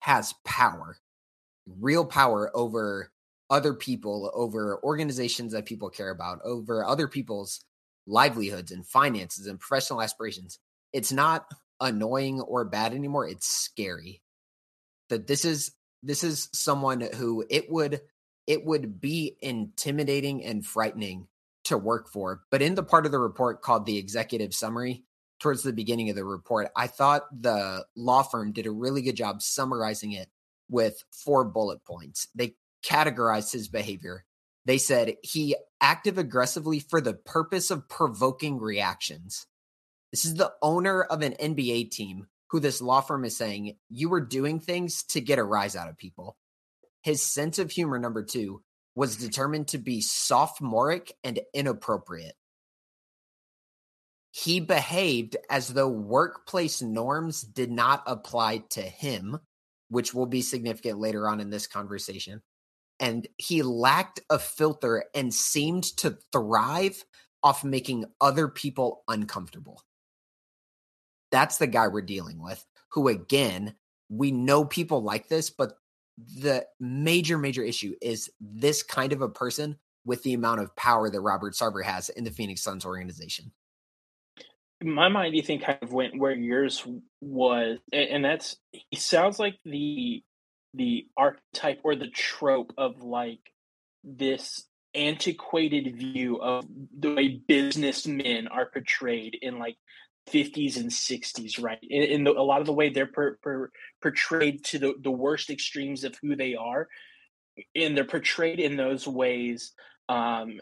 has 0.00 0.34
power, 0.44 0.96
real 1.66 2.04
power 2.04 2.50
over 2.54 3.12
other 3.48 3.74
people, 3.74 4.30
over 4.34 4.80
organizations 4.82 5.52
that 5.52 5.66
people 5.66 5.90
care 5.90 6.10
about, 6.10 6.40
over 6.44 6.84
other 6.84 7.06
people's 7.06 7.64
livelihoods 8.06 8.70
and 8.72 8.86
finances 8.86 9.46
and 9.46 9.58
professional 9.60 10.02
aspirations. 10.02 10.58
It's 10.92 11.12
not 11.12 11.46
annoying 11.80 12.40
or 12.40 12.64
bad 12.64 12.94
anymore. 12.94 13.28
It's 13.28 13.46
scary. 13.46 14.22
That 15.08 15.26
this 15.26 15.44
is 15.44 15.72
this 16.02 16.24
is 16.24 16.48
someone 16.52 17.00
who 17.00 17.44
it 17.50 17.70
would 17.70 18.00
it 18.46 18.64
would 18.64 19.00
be 19.00 19.36
intimidating 19.40 20.44
and 20.44 20.64
frightening 20.64 21.28
to 21.70 21.78
work 21.78 22.08
for. 22.08 22.42
But 22.50 22.62
in 22.62 22.76
the 22.76 22.82
part 22.82 23.06
of 23.06 23.12
the 23.12 23.18
report 23.18 23.62
called 23.62 23.86
the 23.86 23.98
executive 23.98 24.54
summary, 24.54 25.04
towards 25.40 25.62
the 25.62 25.72
beginning 25.72 26.10
of 26.10 26.16
the 26.16 26.24
report, 26.24 26.68
I 26.76 26.86
thought 26.86 27.24
the 27.32 27.84
law 27.96 28.22
firm 28.22 28.52
did 28.52 28.66
a 28.66 28.70
really 28.70 29.02
good 29.02 29.16
job 29.16 29.42
summarizing 29.42 30.12
it 30.12 30.28
with 30.68 31.02
four 31.10 31.44
bullet 31.44 31.84
points. 31.84 32.28
They 32.34 32.54
categorized 32.84 33.52
his 33.52 33.68
behavior. 33.68 34.24
They 34.66 34.78
said 34.78 35.16
he 35.22 35.56
acted 35.80 36.18
aggressively 36.18 36.78
for 36.78 37.00
the 37.00 37.14
purpose 37.14 37.70
of 37.70 37.88
provoking 37.88 38.60
reactions. 38.60 39.46
This 40.12 40.24
is 40.24 40.34
the 40.34 40.52
owner 40.62 41.02
of 41.02 41.22
an 41.22 41.34
NBA 41.40 41.90
team 41.90 42.26
who 42.50 42.60
this 42.60 42.82
law 42.82 43.00
firm 43.00 43.24
is 43.24 43.36
saying 43.36 43.76
you 43.88 44.08
were 44.08 44.20
doing 44.20 44.60
things 44.60 45.02
to 45.04 45.20
get 45.20 45.38
a 45.38 45.44
rise 45.44 45.76
out 45.76 45.88
of 45.88 45.96
people. 45.96 46.36
His 47.02 47.22
sense 47.22 47.58
of 47.58 47.70
humor, 47.70 47.98
number 47.98 48.22
two, 48.22 48.62
was 48.94 49.16
determined 49.16 49.68
to 49.68 49.78
be 49.78 50.00
sophomoric 50.00 51.12
and 51.24 51.40
inappropriate. 51.54 52.34
He 54.32 54.60
behaved 54.60 55.36
as 55.50 55.68
though 55.68 55.88
workplace 55.88 56.82
norms 56.82 57.42
did 57.42 57.70
not 57.70 58.02
apply 58.06 58.58
to 58.70 58.82
him 58.82 59.40
which 59.90 60.14
will 60.14 60.26
be 60.26 60.40
significant 60.40 60.98
later 60.98 61.28
on 61.28 61.40
in 61.40 61.50
this 61.50 61.66
conversation. 61.66 62.40
And 63.00 63.26
he 63.36 63.62
lacked 63.62 64.20
a 64.30 64.38
filter 64.38 65.04
and 65.14 65.34
seemed 65.34 65.84
to 65.98 66.16
thrive 66.32 67.04
off 67.42 67.64
making 67.64 68.04
other 68.20 68.48
people 68.48 69.02
uncomfortable. 69.08 69.82
That's 71.32 71.58
the 71.58 71.66
guy 71.66 71.88
we're 71.88 72.02
dealing 72.02 72.40
with, 72.40 72.64
who, 72.90 73.08
again, 73.08 73.74
we 74.08 74.30
know 74.30 74.64
people 74.64 75.02
like 75.02 75.28
this, 75.28 75.50
but 75.50 75.74
the 76.18 76.66
major, 76.78 77.38
major 77.38 77.62
issue 77.62 77.94
is 78.00 78.30
this 78.40 78.82
kind 78.82 79.12
of 79.12 79.22
a 79.22 79.28
person 79.28 79.78
with 80.04 80.22
the 80.22 80.34
amount 80.34 80.60
of 80.60 80.74
power 80.76 81.10
that 81.10 81.20
Robert 81.20 81.54
Sarver 81.54 81.84
has 81.84 82.08
in 82.10 82.24
the 82.24 82.30
Phoenix 82.30 82.62
Suns 82.62 82.84
organization. 82.84 83.52
My 84.82 85.08
mind, 85.08 85.36
you 85.36 85.42
think, 85.42 85.62
kind 85.62 85.78
of 85.82 85.92
went 85.92 86.18
where 86.18 86.32
yours 86.32 86.86
was, 87.20 87.78
and 87.92 88.24
that's 88.24 88.56
he 88.72 88.96
sounds 88.96 89.38
like 89.38 89.56
the 89.64 90.22
the 90.72 91.06
archetype 91.16 91.80
or 91.84 91.96
the 91.96 92.08
trope 92.08 92.72
of 92.78 93.02
like 93.02 93.40
this 94.04 94.64
antiquated 94.94 95.96
view 95.96 96.40
of 96.40 96.64
the 96.98 97.14
way 97.14 97.40
businessmen 97.46 98.48
are 98.48 98.66
portrayed 98.66 99.36
in 99.40 99.58
like 99.58 99.76
50s 100.28 100.76
and 100.76 100.90
60s 100.90 101.62
right 101.62 101.78
in, 101.82 102.02
in 102.02 102.24
the, 102.24 102.32
a 102.32 102.42
lot 102.42 102.60
of 102.60 102.66
the 102.66 102.72
way 102.72 102.90
they're 102.90 103.06
per, 103.06 103.36
per, 103.42 103.70
portrayed 104.02 104.64
to 104.64 104.78
the, 104.78 104.94
the 105.00 105.10
worst 105.10 105.50
extremes 105.50 106.04
of 106.04 106.14
who 106.22 106.36
they 106.36 106.54
are 106.54 106.88
and 107.74 107.96
they're 107.96 108.04
portrayed 108.04 108.60
in 108.60 108.76
those 108.76 109.06
ways 109.06 109.72
um, 110.08 110.60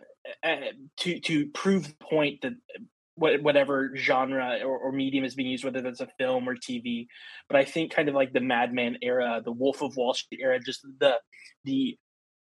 to 0.98 1.20
to 1.20 1.46
prove 1.48 1.88
the 1.88 1.94
point 2.00 2.42
that 2.42 2.52
whatever 3.16 3.90
genre 3.96 4.60
or, 4.64 4.78
or, 4.78 4.92
medium 4.92 5.24
is 5.24 5.34
being 5.34 5.50
used, 5.50 5.64
whether 5.64 5.80
that's 5.80 6.00
a 6.00 6.08
film 6.18 6.48
or 6.48 6.54
TV. 6.54 7.08
But 7.48 7.58
I 7.58 7.64
think 7.64 7.92
kind 7.92 8.08
of 8.08 8.14
like 8.14 8.32
the 8.32 8.40
Mad 8.40 8.72
Men 8.72 8.98
era, 9.02 9.42
the 9.44 9.50
Wolf 9.50 9.82
of 9.82 9.96
Wall 9.96 10.14
Street 10.14 10.40
era, 10.40 10.60
just 10.60 10.86
the 11.00 11.14
the 11.64 11.98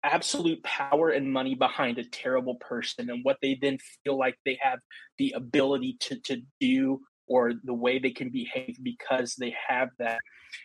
absolute 0.05 0.63
power 0.63 1.11
and 1.11 1.33
money 1.33 1.55
behind 1.55 1.99
a 1.99 2.05
terrible 2.05 2.55
person 2.57 3.11
and 3.11 3.25
what 3.25 3.39
they 3.43 3.59
then 3.61 3.79
feel 4.05 4.19
like 4.19 4.37
they 4.45 4.59
have 4.61 4.79
the 5.19 5.33
ability 5.37 5.97
to 6.01 6.21
to 6.21 6.43
do 6.61 7.01
or 7.29 7.53
the 7.65 7.75
way 7.75 7.99
they 7.99 8.11
can 8.11 8.31
behave 8.31 8.77
because 8.83 9.35
they 9.35 9.55
have 9.69 9.91
that. 9.99 10.19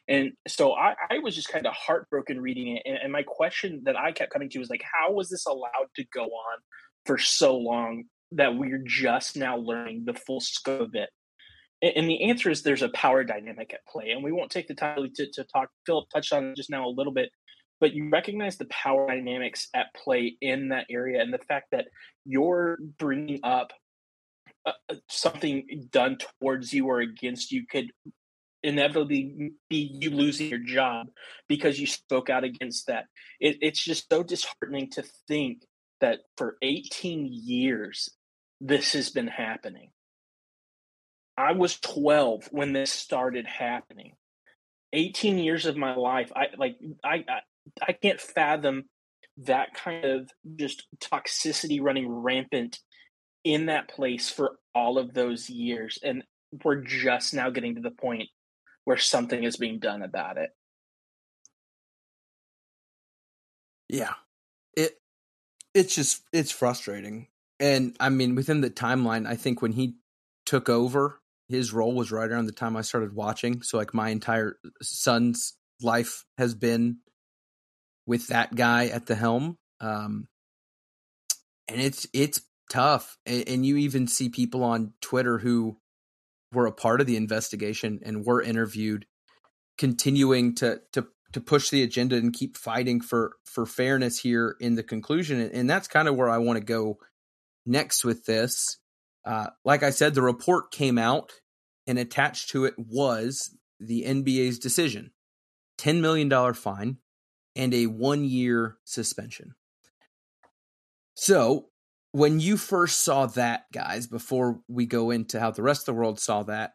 And 0.08 0.32
so 0.48 0.74
I, 0.74 0.96
I 1.10 1.20
was 1.20 1.36
just 1.36 1.50
kind 1.50 1.68
of 1.68 1.74
heartbroken 1.74 2.40
reading 2.40 2.78
it. 2.78 2.84
And, 2.86 2.98
and 3.04 3.12
my 3.12 3.24
question 3.24 3.82
that 3.86 3.98
I 3.98 4.12
kept 4.12 4.32
coming 4.32 4.50
to 4.50 4.60
was 4.60 4.70
like, 4.70 4.84
how 4.84 5.12
was 5.12 5.30
this 5.30 5.46
allowed 5.46 5.90
to 5.98 6.06
go 6.14 6.24
on 6.24 6.60
for 7.06 7.18
so 7.18 7.58
long 7.58 8.06
that 8.32 8.56
we're 8.56 8.84
just 8.86 9.36
now 9.36 9.58
learning 9.58 10.04
the 10.06 10.14
full 10.14 10.40
scope 10.40 10.82
of 10.82 10.96
it? 10.96 11.10
And 11.82 12.10
the 12.10 12.30
answer 12.30 12.50
is 12.50 12.64
there's 12.64 12.82
a 12.82 12.90
power 12.90 13.26
dynamic 13.26 13.74
at 13.74 13.86
play. 13.86 14.12
And 14.12 14.24
we 14.24 14.32
won't 14.32 14.52
take 14.52 14.70
the 14.70 14.74
time 14.74 15.12
to, 15.16 15.32
to 15.32 15.44
talk. 15.44 15.70
Philip 15.86 16.10
touched 16.14 16.32
on 16.32 16.54
just 16.56 16.70
now 16.70 16.88
a 16.88 16.90
little 16.90 17.12
bit, 17.12 17.30
but 17.80 17.94
you 17.94 18.10
recognize 18.10 18.58
the 18.58 18.66
power 18.66 19.08
dynamics 19.08 19.68
at 19.74 19.94
play 19.94 20.36
in 20.42 20.70
that 20.70 20.86
area 20.90 21.22
and 21.22 21.34
the 21.34 21.40
fact 21.40 21.68
that 21.72 21.88
you're 22.26 22.78
bringing 22.98 23.40
up 23.44 23.74
uh, 24.66 24.72
uh 24.90 24.96
something 25.10 25.88
done 25.92 26.18
towards 26.40 26.74
you 26.74 26.88
or 26.88 27.00
against 27.00 27.52
you 27.52 27.66
could 27.70 27.92
inevitably 28.64 29.52
be 29.70 29.98
you 30.00 30.10
losing 30.10 30.50
your 30.50 30.60
job 30.60 31.08
because 31.50 31.80
you 31.80 31.86
spoke 31.86 32.30
out 32.30 32.44
against 32.44 32.88
that. 32.88 33.06
It, 33.40 33.58
it's 33.62 33.84
just 33.84 34.10
so 34.10 34.24
disheartening 34.24 34.90
to 34.92 35.04
think 35.28 35.64
that 36.00 36.20
for 36.38 36.58
18 36.62 37.30
years 37.30 38.10
this 38.62 38.94
has 38.94 39.10
been 39.10 39.28
happening. 39.28 39.92
I 41.38 41.52
was 41.52 41.80
12 41.80 42.50
when 42.52 42.74
this 42.74 42.92
started 42.92 43.46
happening. 43.46 44.14
18 44.94 45.40
years 45.40 45.66
of 45.66 45.76
my 45.76 45.96
life, 45.96 46.32
I 46.36 46.48
like 46.58 46.78
I 47.04 47.26
I, 47.28 47.40
I 47.86 47.94
can't 47.94 48.20
fathom 48.20 48.86
that 49.38 49.74
kind 49.74 50.06
of 50.06 50.30
just 50.56 50.88
toxicity 51.00 51.82
running 51.82 52.08
rampant 52.08 52.80
in 53.44 53.66
that 53.66 53.88
place 53.90 54.30
for 54.30 54.58
all 54.76 54.98
of 54.98 55.14
those 55.14 55.50
years 55.50 56.00
and 56.04 56.24
we're 56.64 56.82
just 56.82 57.34
now 57.34 57.50
getting 57.50 57.76
to 57.76 57.82
the 57.82 57.92
point 57.92 58.30
where 58.86 58.98
something 58.98 59.44
is 59.44 59.58
being 59.58 59.80
done 59.80 60.04
about 60.04 60.38
it. 60.38 60.50
Yeah. 63.90 64.14
It 64.76 64.94
it's 65.74 65.96
just 65.96 66.22
it's 66.32 66.52
frustrating. 66.52 67.28
And 67.60 67.96
I 68.00 68.10
mean 68.10 68.36
within 68.36 68.62
the 68.62 68.70
timeline, 68.70 69.28
I 69.28 69.36
think 69.36 69.62
when 69.62 69.72
he 69.72 69.96
took 70.46 70.70
over, 70.70 71.20
his 71.50 71.74
role 71.74 71.94
was 71.94 72.12
right 72.12 72.30
around 72.30 72.46
the 72.46 72.52
time 72.52 72.76
I 72.76 72.82
started 72.82 73.14
watching. 73.16 73.62
So 73.62 73.78
like 73.78 73.94
my 73.94 74.10
entire 74.10 74.58
Suns 74.82 75.54
life 75.82 76.26
has 76.38 76.54
been 76.54 76.98
with 78.06 78.28
that 78.28 78.56
guy 78.56 78.88
at 78.88 79.06
the 79.06 79.16
helm. 79.16 79.58
Um 79.80 80.28
and 81.68 81.82
it's 81.82 82.08
it's 82.14 82.42
tough. 82.70 83.18
And, 83.26 83.48
and 83.48 83.66
you 83.66 83.78
even 83.78 84.08
see 84.08 84.30
people 84.30 84.64
on 84.64 84.94
Twitter 85.02 85.38
who 85.38 85.78
were 86.52 86.66
a 86.66 86.72
part 86.72 87.02
of 87.02 87.08
the 87.08 87.18
investigation 87.18 88.00
and 88.04 88.26
were 88.26 88.42
interviewed 88.42 89.06
continuing 89.78 90.56
to 90.56 90.82
to 90.94 91.08
to 91.34 91.42
push 91.42 91.70
the 91.70 91.84
agenda 91.84 92.16
and 92.16 92.34
keep 92.34 92.58
fighting 92.58 93.02
for 93.02 93.34
for 93.46 93.66
fairness 93.66 94.20
here 94.20 94.56
in 94.60 94.76
the 94.76 94.84
conclusion 94.84 95.42
and, 95.42 95.52
and 95.52 95.70
that's 95.70 95.88
kind 95.88 96.08
of 96.08 96.16
where 96.16 96.30
I 96.30 96.38
want 96.38 96.58
to 96.58 96.64
go 96.64 97.00
next 97.66 98.06
with 98.06 98.26
this 98.26 98.78
uh, 99.26 99.48
like 99.66 99.82
I 99.82 99.90
said 99.90 100.14
the 100.14 100.22
report 100.22 100.72
came 100.72 101.00
out 101.00 101.32
and 101.88 101.98
attached 101.98 102.50
to 102.52 102.66
it 102.66 102.76
was 102.78 103.56
the 103.80 104.04
NBA's 104.04 104.60
decision 104.60 105.12
10 105.80 106.02
million 106.02 106.30
dollar 106.30 106.54
fine 106.54 106.98
and 107.56 107.74
a 107.74 107.88
1 107.88 108.24
year 108.26 108.78
suspension 108.84 109.56
so 111.16 111.68
when 112.12 112.40
you 112.40 112.58
first 112.58 113.02
saw 113.02 113.26
that 113.26 113.66
guys 113.74 114.08
before 114.08 114.62
we 114.68 114.86
go 114.86 115.12
into 115.12 115.40
how 115.40 115.52
the 115.52 115.64
rest 115.64 115.82
of 115.82 115.86
the 115.88 116.00
world 116.00 116.20
saw 116.20 116.44
that 116.44 116.74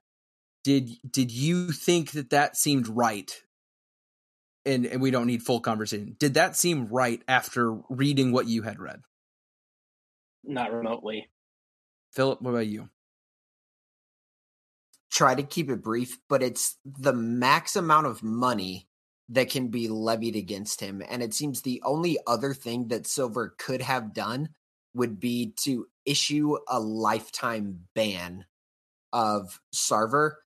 did 0.64 0.90
did 1.08 1.30
you 1.30 1.72
think 1.72 2.12
that 2.12 2.30
that 2.30 2.56
seemed 2.56 2.88
right 2.88 3.42
and, 4.68 4.84
and 4.84 5.00
we 5.00 5.10
don't 5.10 5.26
need 5.26 5.42
full 5.42 5.60
conversation. 5.60 6.14
Did 6.18 6.34
that 6.34 6.56
seem 6.56 6.88
right 6.88 7.22
after 7.26 7.78
reading 7.88 8.32
what 8.32 8.46
you 8.46 8.62
had 8.62 8.78
read? 8.78 9.00
Not 10.44 10.72
remotely. 10.72 11.28
Philip, 12.12 12.42
what 12.42 12.50
about 12.50 12.66
you? 12.66 12.90
Try 15.10 15.34
to 15.34 15.42
keep 15.42 15.70
it 15.70 15.82
brief, 15.82 16.18
but 16.28 16.42
it's 16.42 16.76
the 16.84 17.14
max 17.14 17.76
amount 17.76 18.06
of 18.06 18.22
money 18.22 18.87
that 19.30 19.50
can 19.50 19.68
be 19.68 19.88
levied 19.88 20.36
against 20.36 20.80
him. 20.80 21.02
And 21.08 21.22
it 21.22 21.34
seems 21.34 21.62
the 21.62 21.82
only 21.84 22.18
other 22.26 22.54
thing 22.54 22.88
that 22.88 23.06
Silver 23.06 23.54
could 23.58 23.82
have 23.82 24.14
done 24.14 24.50
would 24.94 25.20
be 25.20 25.52
to 25.64 25.86
issue 26.06 26.56
a 26.66 26.80
lifetime 26.80 27.80
ban 27.94 28.46
of 29.12 29.60
Sarver 29.74 30.36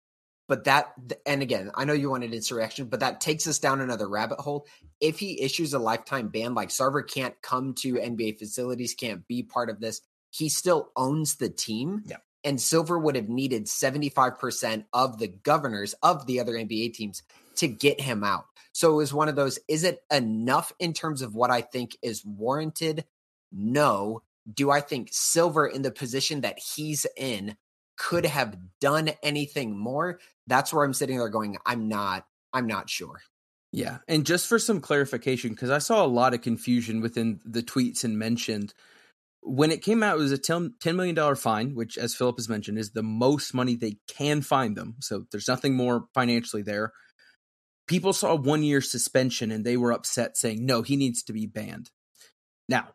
but 0.53 0.65
that, 0.65 0.93
and 1.25 1.41
again, 1.41 1.71
I 1.75 1.87
know 1.87 1.95
you 1.95 2.11
wanted 2.11 2.35
insurrection, 2.35 2.85
but 2.85 3.01
that 3.01 3.23
takes 3.23 3.47
us 3.47 3.59
down 3.59 3.81
another 3.81 4.07
rabbit 4.07 4.39
hole. 4.39 4.67
If 5.01 5.19
he 5.19 5.41
issues 5.41 5.73
a 5.73 5.79
lifetime 5.79 6.29
ban, 6.29 6.55
like 6.55 6.69
Sarver 6.69 7.09
can't 7.09 7.35
come 7.41 7.73
to 7.77 7.95
NBA 7.95 8.39
facilities, 8.39 8.93
can't 8.93 9.27
be 9.27 9.43
part 9.43 9.71
of 9.71 9.81
this, 9.81 10.03
he 10.31 10.51
still 10.51 10.91
owns 10.95 11.37
the 11.37 11.49
team. 11.49 12.03
Yeah. 12.05 12.17
And 12.45 12.61
Silver 12.61 12.99
would 12.99 13.17
have 13.17 13.31
needed 13.31 13.65
75% 13.65 14.85
of 14.93 15.19
the 15.19 15.29
governors 15.29 15.95
of 16.03 16.27
the 16.27 16.41
other 16.41 16.53
NBA 16.53 16.93
teams 16.93 17.23
to 17.57 17.69
get 17.69 18.01
him 18.01 18.25
out. 18.25 18.47
So 18.73 18.93
it 18.93 18.97
was 18.97 19.13
one 19.13 19.29
of 19.29 19.37
those 19.37 19.59
is 19.69 19.85
it 19.85 20.03
enough 20.11 20.73
in 20.79 20.93
terms 20.93 21.23
of 21.23 21.35
what 21.35 21.51
I 21.51 21.61
think 21.61 21.97
is 22.03 22.25
warranted? 22.25 23.05
No. 23.51 24.23
Do 24.53 24.71
I 24.71 24.81
think 24.81 25.11
Silver 25.13 25.67
in 25.67 25.83
the 25.83 25.91
position 25.91 26.41
that 26.41 26.59
he's 26.59 27.07
in 27.17 27.57
could 27.97 28.27
have 28.27 28.57
done 28.81 29.11
anything 29.23 29.79
more? 29.79 30.19
That's 30.47 30.73
where 30.73 30.85
I'm 30.85 30.95
sitting 30.95 31.19
there 31.19 31.29
going, 31.29 31.59
I'm 31.65 31.89
not, 31.89 32.27
I'm 32.53 32.67
not 32.67 32.91
sure. 32.91 33.21
Yeah. 33.71 33.99
And 34.09 34.27
just 34.27 34.49
for 34.49 34.59
some 34.59 34.81
clarification, 34.81 35.51
because 35.51 35.71
I 35.71 35.79
saw 35.79 36.05
a 36.05 36.09
lot 36.09 36.35
of 36.35 36.43
confusion 36.43 37.01
within 37.01 37.41
the 37.45 37.63
tweets 37.63 38.05
and 38.05 38.19
mentioned 38.19 38.75
when 39.43 39.73
it 39.73 39.83
came 39.83 40.03
out, 40.03 40.17
it 40.17 40.21
was 40.21 40.33
a 40.33 40.39
$10 40.39 40.95
million 40.95 41.37
fine, 41.37 41.75
which, 41.75 41.99
as 41.99 42.15
Philip 42.15 42.39
has 42.39 42.49
mentioned, 42.49 42.79
is 42.79 42.93
the 42.93 43.03
most 43.03 43.55
money 43.55 43.75
they 43.75 43.97
can 44.09 44.41
find 44.41 44.77
them. 44.77 44.95
So 45.01 45.25
there's 45.33 45.49
nothing 45.49 45.75
more 45.75 46.05
financially 46.15 46.63
there. 46.63 46.93
People 47.93 48.15
saw 48.15 48.35
one 48.35 48.63
year 48.63 48.81
suspension 48.81 49.51
and 49.51 49.67
they 49.67 49.77
were 49.77 49.93
upset, 49.93 50.39
saying, 50.39 50.65
no, 50.65 50.81
he 50.81 50.97
needs 50.97 51.23
to 51.25 51.35
be 51.35 51.45
banned. 51.45 51.91
Now, 52.67 52.95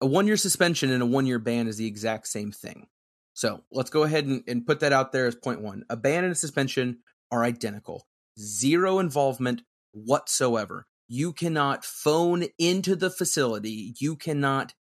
a 0.00 0.06
one 0.06 0.28
year 0.28 0.36
suspension 0.36 0.92
and 0.92 1.02
a 1.02 1.06
one 1.06 1.26
year 1.26 1.40
ban 1.40 1.66
is 1.66 1.78
the 1.78 1.86
exact 1.88 2.28
same 2.28 2.52
thing. 2.52 2.86
So 3.34 3.64
let's 3.72 3.90
go 3.90 4.04
ahead 4.04 4.26
and, 4.26 4.44
and 4.46 4.64
put 4.64 4.80
that 4.80 4.92
out 4.92 5.10
there 5.10 5.26
as 5.26 5.34
point 5.34 5.62
one. 5.62 5.82
A 5.90 5.96
ban 5.96 6.22
and 6.22 6.30
a 6.30 6.36
suspension 6.36 7.00
are 7.32 7.42
identical, 7.42 8.06
zero 8.38 9.00
involvement 9.00 9.62
whatsoever. 9.90 10.86
You 11.08 11.32
cannot 11.32 11.84
phone 11.84 12.44
into 12.56 12.94
the 12.94 13.10
facility. 13.10 13.94
You 13.98 14.14
cannot 14.14 14.74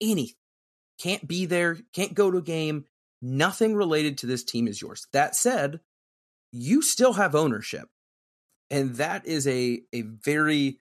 anything. 0.00 0.36
Can't 0.98 1.28
be 1.28 1.44
there, 1.44 1.76
can't 1.92 2.14
go 2.14 2.30
to 2.30 2.38
a 2.38 2.42
game. 2.42 2.86
Nothing 3.20 3.74
related 3.74 4.16
to 4.18 4.26
this 4.26 4.42
team 4.42 4.66
is 4.66 4.80
yours. 4.80 5.06
That 5.12 5.36
said, 5.36 5.80
you 6.50 6.80
still 6.80 7.12
have 7.12 7.34
ownership. 7.34 7.90
And 8.70 8.96
that 8.96 9.26
is 9.26 9.46
a, 9.48 9.80
a 9.92 10.02
very 10.02 10.78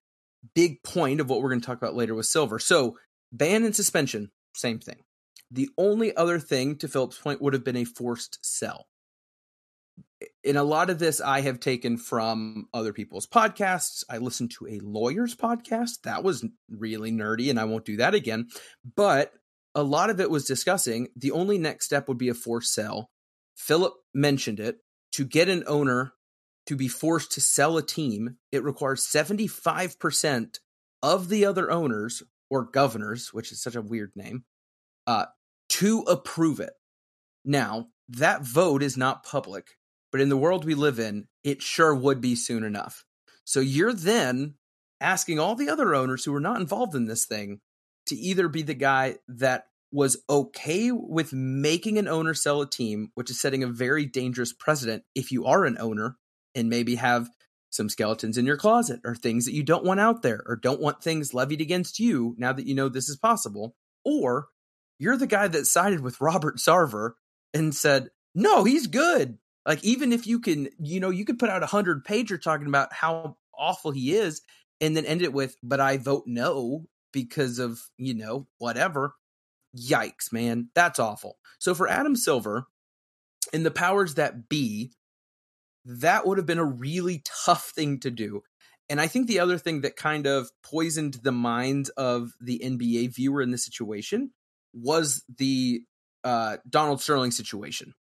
big 0.56 0.84
point 0.84 1.20
of 1.20 1.30
what 1.30 1.42
we're 1.42 1.50
going 1.50 1.62
to 1.62 1.66
talk 1.66 1.78
about 1.78 1.96
later 1.96 2.14
with 2.14 2.28
Silver. 2.28 2.60
So, 2.60 2.98
ban 3.32 3.64
and 3.64 3.76
suspension, 3.76 4.32
same 4.56 4.80
thing. 4.80 5.04
The 5.52 5.70
only 5.78 6.16
other 6.16 6.40
thing, 6.40 6.78
to 6.78 6.88
Philip's 6.88 7.18
point, 7.18 7.42
would 7.42 7.54
have 7.54 7.64
been 7.64 7.76
a 7.76 7.86
forced 7.86 8.38
sell. 8.44 8.86
In 10.44 10.58
a 10.58 10.64
lot 10.64 10.90
of 10.90 11.00
this, 11.00 11.22
I 11.22 11.42
have 11.42 11.60
taken 11.60 11.98
from 11.98 12.68
other 12.74 12.94
people's 12.94 13.26
podcasts. 13.26 14.04
I 14.10 14.18
listened 14.18 14.52
to 14.52 14.68
a 14.68 14.80
lawyer's 14.84 15.36
podcast. 15.36 16.02
That 16.04 16.24
was 16.24 16.46
really 16.70 17.12
nerdy, 17.12 17.50
and 17.50 17.60
I 17.60 17.66
won't 17.66 17.86
do 17.86 17.98
that 17.98 18.14
again. 18.14 18.48
But 18.96 19.32
a 19.74 19.84
lot 19.84 20.10
of 20.10 20.20
it 20.20 20.30
was 20.30 20.46
discussing 20.46 21.08
the 21.16 21.32
only 21.32 21.58
next 21.58 21.86
step 21.86 22.08
would 22.08 22.18
be 22.18 22.30
a 22.30 22.34
forced 22.34 22.74
sell. 22.74 23.10
Philip 23.56 23.94
mentioned 24.14 24.60
it. 24.60 24.78
To 25.14 25.26
get 25.26 25.50
an 25.50 25.64
owner 25.66 26.14
to 26.70 26.76
be 26.76 26.88
forced 26.88 27.32
to 27.32 27.42
sell 27.42 27.78
a 27.78 27.82
team, 27.82 28.38
it 28.52 28.64
requires 28.64 29.04
75% 29.04 30.60
of 31.02 31.28
the 31.28 31.44
other 31.44 31.72
owners 31.72 32.22
or 32.48 32.64
governors, 32.64 33.34
which 33.34 33.52
is 33.52 33.60
such 33.60 33.76
a 33.76 33.82
weird 33.82 34.12
name, 34.16 34.44
uh, 35.08 35.26
to 35.68 36.02
approve 36.02 36.60
it. 36.60 36.74
Now, 37.44 37.88
that 38.10 38.44
vote 38.44 38.84
is 38.84 38.98
not 38.98 39.24
public, 39.24 39.78
but 40.12 40.22
in 40.22 40.30
the 40.30 40.38
world 40.38 40.64
we 40.64 40.76
live 40.76 41.00
in, 41.00 41.28
it 41.44 41.64
sure 41.64 41.96
would 41.96 42.22
be 42.22 42.36
soon 42.36 42.64
enough. 42.64 43.04
So 43.46 43.62
you're 43.62 43.92
then 43.92 44.54
asking 45.02 45.40
all 45.40 45.56
the 45.56 45.70
other 45.70 45.96
owners 45.96 46.24
who 46.24 46.36
are 46.36 46.40
not 46.40 46.62
involved 46.62 46.94
in 46.94 47.08
this 47.08 47.26
thing 47.26 47.62
to 48.06 48.16
either 48.16 48.48
be 48.48 48.62
the 48.62 48.76
guy 48.76 49.16
that 49.28 49.64
was 49.92 50.24
okay 50.30 50.92
with 50.92 51.34
making 51.34 51.98
an 51.98 52.08
owner 52.08 52.36
sell 52.36 52.62
a 52.62 52.70
team, 52.70 53.10
which 53.16 53.32
is 53.32 53.42
setting 53.42 53.64
a 53.64 53.68
very 53.68 54.06
dangerous 54.06 54.54
precedent 54.54 55.02
if 55.16 55.32
you 55.32 55.48
are 55.48 55.66
an 55.66 55.76
owner 55.80 56.16
and 56.56 56.70
maybe 56.70 56.96
have 56.96 57.30
some 57.70 57.90
skeletons 57.90 58.38
in 58.38 58.46
your 58.46 58.58
closet 58.58 59.00
or 59.06 59.16
things 59.16 59.46
that 59.46 59.54
you 59.54 59.64
don't 59.64 59.86
want 59.86 60.00
out 60.00 60.22
there 60.22 60.44
or 60.48 60.56
don't 60.56 60.82
want 60.82 61.04
things 61.04 61.34
levied 61.34 61.62
against 61.62 62.00
you 62.00 62.36
now 62.38 62.52
that 62.52 62.66
you 62.66 62.74
know 62.74 62.90
this 62.90 63.10
is 63.10 63.18
possible. 63.18 63.76
Or 64.04 64.48
you're 64.98 65.18
the 65.18 65.28
guy 65.28 65.48
that 65.48 65.66
sided 65.66 66.02
with 66.02 66.22
Robert 66.22 66.58
Sarver 66.58 67.12
and 67.54 67.74
said, 67.74 68.10
no, 68.34 68.64
he's 68.64 68.88
good. 68.88 69.38
Like, 69.66 69.84
even 69.84 70.14
if 70.14 70.26
you 70.26 70.40
can, 70.40 70.70
you 70.80 71.00
know, 71.00 71.10
you 71.10 71.26
could 71.26 71.38
put 71.38 71.50
out 71.50 71.64
a 71.64 71.68
hundred 71.68 72.06
pager 72.06 72.42
talking 72.42 72.68
about 72.68 72.94
how 72.94 73.38
awful 73.58 73.92
he 73.92 74.14
is 74.14 74.42
and 74.82 74.96
then 74.96 75.06
end 75.06 75.22
it 75.22 75.34
with, 75.34 75.56
but 75.62 75.80
I 75.80 75.98
vote 75.98 76.24
no 76.26 76.86
because 77.12 77.60
of, 77.60 77.82
you 77.98 78.14
know, 78.14 78.48
whatever. 78.58 79.14
Yikes, 79.78 80.32
man. 80.32 80.70
That's 80.74 81.00
awful. 81.00 81.38
So 81.60 81.76
for 81.76 81.88
Adam 81.88 82.16
Silver 82.16 82.66
and 83.54 83.66
the 83.66 83.72
powers 83.72 84.16
that 84.16 84.50
be, 84.50 84.94
that 85.86 86.26
would 86.26 86.38
have 86.38 86.48
been 86.48 86.60
a 86.60 86.66
really 86.66 87.24
tough 87.46 87.72
thing 87.76 88.00
to 88.02 88.12
do. 88.12 88.42
And 88.90 89.00
I 89.00 89.08
think 89.08 89.28
the 89.28 89.40
other 89.40 89.58
thing 89.58 89.82
that 89.82 89.96
kind 89.96 90.26
of 90.26 90.50
poisoned 90.64 91.20
the 91.22 91.32
minds 91.32 91.90
of 91.90 92.32
the 92.42 92.60
NBA 92.64 93.16
viewer 93.16 93.42
in 93.42 93.52
this 93.52 93.64
situation 93.64 94.32
was 94.74 95.24
the 95.38 95.84
uh, 96.24 96.58
Donald 96.68 97.02
Sterling 97.02 97.32
situation. 97.32 97.94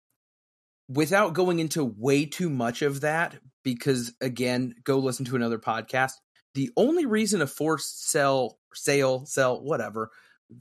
Without 0.89 1.33
going 1.33 1.59
into 1.59 1.83
way 1.83 2.25
too 2.25 2.49
much 2.49 2.81
of 2.81 3.01
that, 3.01 3.35
because 3.63 4.13
again, 4.21 4.73
go 4.85 4.97
listen 4.99 5.25
to 5.25 5.35
another 5.35 5.59
podcast. 5.59 6.13
The 6.53 6.71
only 6.77 7.05
reason 7.05 7.41
a 7.41 7.47
forced 7.47 8.09
sell, 8.09 8.57
sale, 8.73 9.25
sell, 9.25 9.61
whatever, 9.61 10.09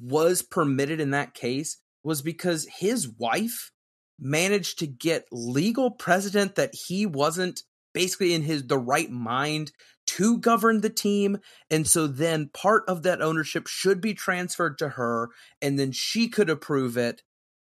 was 0.00 0.42
permitted 0.42 1.00
in 1.00 1.12
that 1.12 1.34
case 1.34 1.78
was 2.02 2.22
because 2.22 2.66
his 2.78 3.08
wife 3.08 3.70
managed 4.18 4.78
to 4.78 4.86
get 4.86 5.26
legal 5.30 5.90
precedent 5.90 6.54
that 6.54 6.74
he 6.74 7.06
wasn't 7.06 7.62
basically 7.92 8.34
in 8.34 8.42
his 8.42 8.66
the 8.66 8.78
right 8.78 9.10
mind 9.10 9.72
to 10.06 10.38
govern 10.38 10.80
the 10.80 10.90
team 10.90 11.38
and 11.70 11.86
so 11.86 12.06
then 12.06 12.48
part 12.52 12.84
of 12.88 13.02
that 13.02 13.20
ownership 13.20 13.66
should 13.66 14.00
be 14.00 14.14
transferred 14.14 14.78
to 14.78 14.90
her 14.90 15.30
and 15.60 15.78
then 15.78 15.90
she 15.92 16.28
could 16.28 16.48
approve 16.48 16.96
it 16.96 17.22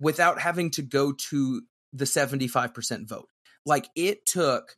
without 0.00 0.40
having 0.40 0.70
to 0.70 0.82
go 0.82 1.12
to 1.12 1.62
the 1.92 2.04
75% 2.04 3.08
vote 3.08 3.28
like 3.64 3.88
it 3.94 4.26
took 4.26 4.76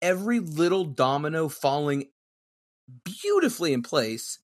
every 0.00 0.40
little 0.40 0.84
domino 0.84 1.48
falling 1.48 2.04
beautifully 3.22 3.72
in 3.72 3.82
place 3.82 4.38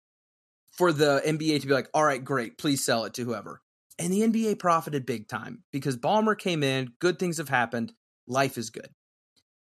for 0.73 0.93
the 0.93 1.23
NBA 1.27 1.61
to 1.61 1.67
be 1.67 1.75
like, 1.75 1.89
all 1.93 2.05
right, 2.05 2.25
great, 2.25 2.59
please 2.59 2.85
sell 2.85 3.05
it 3.05 3.15
to 3.15 3.25
whoever. 3.25 3.61
And 3.99 4.13
the 4.13 4.23
NBA 4.23 4.59
profited 4.59 5.05
big 5.05 5.29
time 5.29 5.65
because 5.73 5.97
Ballmer 5.97 6.39
came 6.39 6.63
in, 6.63 6.93
good 7.01 7.19
things 7.19 7.39
have 7.39 7.49
happened, 7.49 7.93
life 8.27 8.57
is 8.57 8.71
good. 8.71 8.89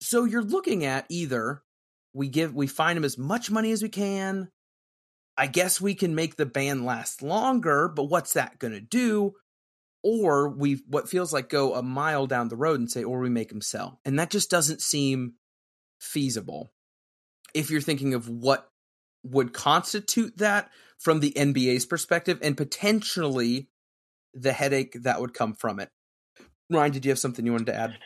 So 0.01 0.25
you're 0.25 0.43
looking 0.43 0.85
at 0.85 1.07
either 1.09 1.62
we 2.15 2.29
give 2.29 2.55
we 2.55 2.67
find 2.67 2.97
him 2.97 3.05
as 3.05 3.19
much 3.19 3.51
money 3.51 3.73
as 3.73 3.83
we 3.83 3.89
can. 3.89 4.49
I 5.37 5.49
guess 5.49 5.81
we 5.81 5.95
can 5.95 6.15
make 6.15 6.37
the 6.37 6.47
ban 6.47 6.85
last 6.85 7.23
longer, 7.23 7.89
but 7.89 8.05
what's 8.05 8.35
that 8.35 8.59
going 8.61 8.73
to 8.73 8.81
do? 8.81 9.35
Or 10.03 10.49
we 10.49 10.83
what 10.87 11.09
feels 11.09 11.33
like 11.33 11.49
go 11.49 11.75
a 11.75 11.83
mile 11.83 12.27
down 12.27 12.49
the 12.49 12.57
road 12.57 12.79
and 12.79 12.91
say 12.91 13.03
or 13.03 13.19
we 13.19 13.31
make 13.31 13.51
him 13.51 13.61
sell. 13.61 14.01
And 14.05 14.19
that 14.19 14.31
just 14.31 14.51
doesn't 14.51 14.81
seem 14.81 15.35
feasible. 16.01 16.73
If 17.53 17.71
you're 17.71 17.81
thinking 17.81 18.15
of 18.15 18.29
what 18.29 18.69
would 19.25 19.53
constitute 19.53 20.37
that 20.39 20.71
from 20.99 21.21
the 21.21 21.33
NBA's 21.33 21.87
perspective 21.87 22.39
and 22.43 22.57
potentially 22.57 23.69
the 24.35 24.53
headache 24.53 24.97
that 25.03 25.20
would 25.20 25.35
come 25.35 25.55
from 25.55 25.80
it. 25.80 25.91
Ryan, 26.70 26.93
did 26.93 27.05
you 27.05 27.11
have 27.11 27.18
something 27.18 27.45
you 27.45 27.53
wanted 27.53 27.66
to 27.66 27.74
add? 27.74 27.99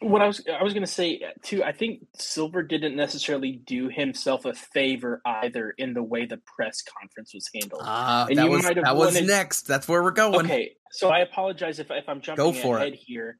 What 0.00 0.22
I 0.22 0.28
was 0.28 0.42
I 0.48 0.62
was 0.62 0.74
going 0.74 0.84
to 0.84 0.92
say 0.92 1.20
uh, 1.26 1.30
too. 1.42 1.64
I 1.64 1.72
think 1.72 2.06
Silver 2.16 2.62
didn't 2.62 2.94
necessarily 2.94 3.60
do 3.66 3.88
himself 3.88 4.44
a 4.44 4.54
favor 4.54 5.20
either 5.26 5.74
in 5.76 5.92
the 5.92 6.04
way 6.04 6.24
the 6.24 6.40
press 6.56 6.82
conference 6.82 7.34
was 7.34 7.50
handled. 7.52 7.82
Ah, 7.84 8.22
uh, 8.22 8.34
that 8.34 8.48
was 8.48 8.62
that 8.62 8.76
wanted... 8.76 8.96
was 8.96 9.22
next. 9.22 9.62
That's 9.62 9.88
where 9.88 10.00
we're 10.00 10.12
going. 10.12 10.46
Okay, 10.46 10.76
so 10.92 11.08
I 11.08 11.20
apologize 11.20 11.80
if 11.80 11.90
if 11.90 12.08
I'm 12.08 12.20
jumping 12.20 12.44
Go 12.44 12.52
for 12.52 12.76
ahead 12.76 12.92
it. 12.92 13.00
here, 13.04 13.38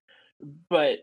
but 0.68 0.98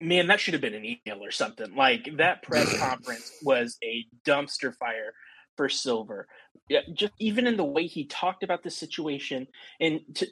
man, 0.00 0.28
that 0.28 0.40
should 0.40 0.54
have 0.54 0.62
been 0.62 0.74
an 0.74 0.84
email 0.84 1.22
or 1.22 1.30
something. 1.30 1.74
Like 1.74 2.16
that 2.16 2.42
press 2.42 2.78
conference 2.78 3.30
was 3.42 3.76
a 3.84 4.06
dumpster 4.26 4.74
fire 4.74 5.12
for 5.56 5.68
Silver. 5.68 6.26
Yeah, 6.68 6.80
just 6.92 7.12
even 7.20 7.46
in 7.46 7.56
the 7.56 7.64
way 7.64 7.86
he 7.86 8.06
talked 8.06 8.42
about 8.42 8.62
the 8.62 8.70
situation, 8.70 9.46
and 9.80 10.00
to, 10.14 10.26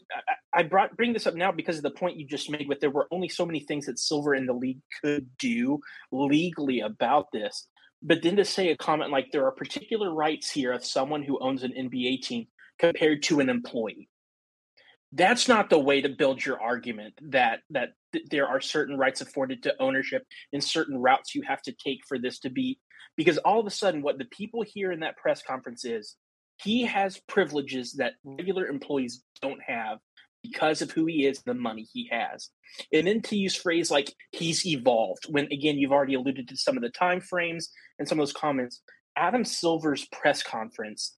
I, 0.53 0.61
I 0.61 0.63
brought 0.65 0.97
bring 0.97 1.13
this 1.13 1.27
up 1.27 1.35
now 1.35 1.53
because 1.53 1.77
of 1.77 1.85
the 1.85 1.91
point 1.91 2.17
you 2.17 2.27
just 2.27 2.51
made. 2.51 2.69
With 2.69 2.81
there 2.81 2.91
were 2.91 3.07
only 3.11 3.29
so 3.29 3.47
many 3.47 3.61
things 3.61 3.87
that 3.87 3.99
Silver 3.99 4.35
in 4.35 4.47
the 4.47 4.53
league 4.53 4.81
could 5.03 5.29
do 5.39 5.79
legally 6.11 6.81
about 6.81 7.31
this, 7.33 7.69
but 8.03 8.23
then 8.23 8.37
to 8.37 8.45
say 8.45 8.71
a 8.71 8.77
comment 8.77 9.11
like 9.13 9.27
there 9.33 9.47
are 9.47 9.53
particular 9.53 10.13
rights 10.13 10.51
here 10.51 10.73
of 10.73 10.85
someone 10.85 11.23
who 11.23 11.39
owns 11.41 11.63
an 11.63 11.73
NBA 11.73 12.23
team 12.23 12.47
compared 12.79 13.23
to 13.25 13.41
an 13.41 13.49
employee 13.49 14.09
that's 15.15 15.49
not 15.49 15.71
the 15.71 15.79
way 15.79 16.01
to 16.01 16.09
build 16.09 16.45
your 16.45 16.61
argument 16.61 17.15
that 17.31 17.61
that 17.71 17.91
th- 18.13 18.27
there 18.31 18.49
are 18.49 18.61
certain 18.61 18.99
rights 18.99 19.21
afforded 19.21 19.63
to 19.63 19.75
ownership 19.81 20.25
and 20.53 20.63
certain 20.63 20.99
routes 20.99 21.35
you 21.35 21.43
have 21.43 21.63
to 21.63 21.73
take 21.73 22.01
for 22.07 22.19
this 22.19 22.41
to 22.41 22.51
be 22.51 22.79
because 23.17 23.39
all 23.39 23.61
of 23.61 23.67
a 23.67 23.71
sudden 23.71 24.03
what 24.03 24.19
the 24.19 24.25
people 24.27 24.63
hear 24.63 24.91
in 24.93 25.01
that 25.01 25.17
press 25.17 25.43
conference 25.43 25.85
is 25.85 26.17
he 26.63 26.85
has 26.85 27.21
privileges 27.29 27.93
that 27.95 28.15
mm. 28.27 28.37
regular 28.39 28.67
employees 28.67 29.23
don't 29.41 29.61
have 29.67 29.99
because 30.43 30.83
of 30.83 30.91
who 30.91 31.07
he 31.07 31.27
is 31.27 31.43
the 31.43 31.55
money 31.55 31.89
he 31.91 32.07
has. 32.13 32.51
And 32.93 33.07
then 33.07 33.23
to 33.23 33.37
use 33.37 33.57
phrase 33.57 33.91
like 33.91 34.13
he's 34.33 34.67
evolved 34.67 35.25
when 35.29 35.47
again 35.47 35.79
you've 35.79 35.93
already 35.93 36.15
alluded 36.15 36.49
to 36.49 36.57
some 36.57 36.77
of 36.77 36.83
the 36.83 36.91
time 36.91 37.21
frames 37.21 37.71
and 37.99 38.09
some 38.09 38.19
of 38.19 38.27
those 38.27 38.33
comments 38.33 38.83
adam 39.17 39.45
silver's 39.45 40.07
press 40.07 40.43
conference 40.43 41.17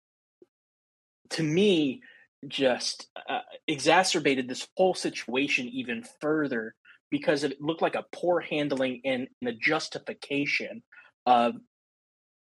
to 1.31 1.43
me 1.43 2.03
just 2.49 3.09
uh, 3.29 3.41
exacerbated 3.67 4.49
this 4.49 4.67
whole 4.77 4.95
situation 4.95 5.69
even 5.69 6.05
further 6.21 6.75
because 7.11 7.45
it 7.45 7.61
looked 7.61 7.83
like 7.83 7.95
a 7.95 8.05
poor 8.13 8.41
handling 8.41 9.01
and, 9.05 9.29
a 9.47 9.53
justification 9.53 10.83
of 11.25 11.55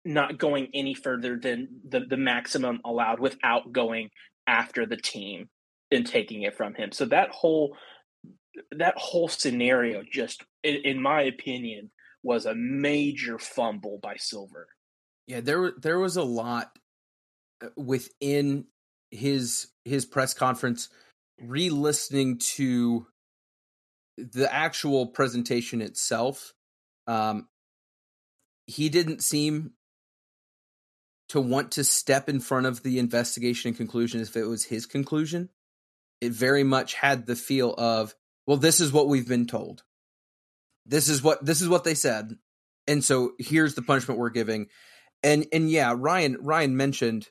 not 0.04 0.38
going 0.38 0.68
any 0.74 0.94
further 0.94 1.38
than 1.38 1.68
the, 1.88 2.00
the 2.00 2.16
maximum 2.16 2.80
allowed 2.84 3.20
without 3.20 3.72
going 3.72 4.10
after 4.46 4.86
the 4.86 4.96
team 4.96 5.48
and 5.90 6.06
taking 6.06 6.42
it 6.42 6.56
from 6.56 6.74
him. 6.74 6.92
So 6.92 7.04
that 7.06 7.30
whole 7.30 7.76
that 8.72 8.94
whole 8.96 9.28
scenario 9.28 10.02
just 10.10 10.42
in, 10.62 10.76
in 10.84 11.02
my 11.02 11.22
opinion 11.22 11.90
was 12.22 12.46
a 12.46 12.54
major 12.54 13.38
fumble 13.38 13.98
by 14.02 14.16
Silver. 14.16 14.68
Yeah, 15.26 15.40
there 15.40 15.72
there 15.78 15.98
was 15.98 16.16
a 16.16 16.22
lot 16.22 16.70
uh, 17.62 17.68
within 17.76 18.66
his 19.10 19.68
his 19.84 20.04
press 20.04 20.34
conference 20.34 20.88
re-listening 21.40 22.38
to 22.38 23.06
the 24.16 24.52
actual 24.52 25.06
presentation 25.06 25.82
itself 25.82 26.54
um 27.06 27.46
he 28.66 28.88
didn't 28.88 29.22
seem 29.22 29.72
to 31.28 31.40
want 31.40 31.72
to 31.72 31.84
step 31.84 32.28
in 32.28 32.40
front 32.40 32.66
of 32.66 32.82
the 32.82 32.98
investigation 32.98 33.68
and 33.68 33.76
conclusion 33.76 34.20
if 34.20 34.36
it 34.36 34.44
was 34.44 34.64
his 34.64 34.86
conclusion. 34.86 35.48
It 36.20 36.32
very 36.32 36.62
much 36.62 36.94
had 36.94 37.26
the 37.26 37.36
feel 37.36 37.74
of 37.74 38.14
well 38.46 38.56
this 38.56 38.80
is 38.80 38.92
what 38.92 39.08
we've 39.08 39.28
been 39.28 39.46
told. 39.46 39.82
This 40.84 41.08
is 41.08 41.22
what 41.22 41.44
this 41.44 41.60
is 41.60 41.68
what 41.68 41.84
they 41.84 41.94
said. 41.94 42.36
And 42.86 43.04
so 43.04 43.32
here's 43.38 43.74
the 43.74 43.82
punishment 43.82 44.20
we're 44.20 44.30
giving. 44.30 44.68
And 45.22 45.46
and 45.52 45.70
yeah 45.70 45.94
ryan 45.96 46.38
ryan 46.40 46.76
mentioned 46.76 47.28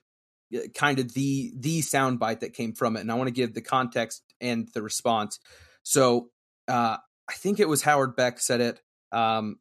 kind 0.74 1.00
of 1.00 1.14
the 1.14 1.54
the 1.58 1.80
soundbite 1.80 2.42
that 2.42 2.54
came 2.54 2.74
from 2.74 2.96
it, 2.98 3.02
and 3.02 3.12
I 3.12 3.16
want 3.16 3.28
to 3.28 3.34
give 3.34 3.54
the 3.54 3.62
context 3.62 4.24
and 4.42 4.68
the 4.74 4.82
response. 4.82 5.40
So 5.84 6.30
uh, 6.68 6.98
I 7.30 7.34
think 7.34 7.60
it 7.60 7.70
was 7.70 7.82
Howard 7.82 8.16
Beck 8.16 8.40
said 8.40 8.62
it. 8.62 8.82
Um, 9.12 9.58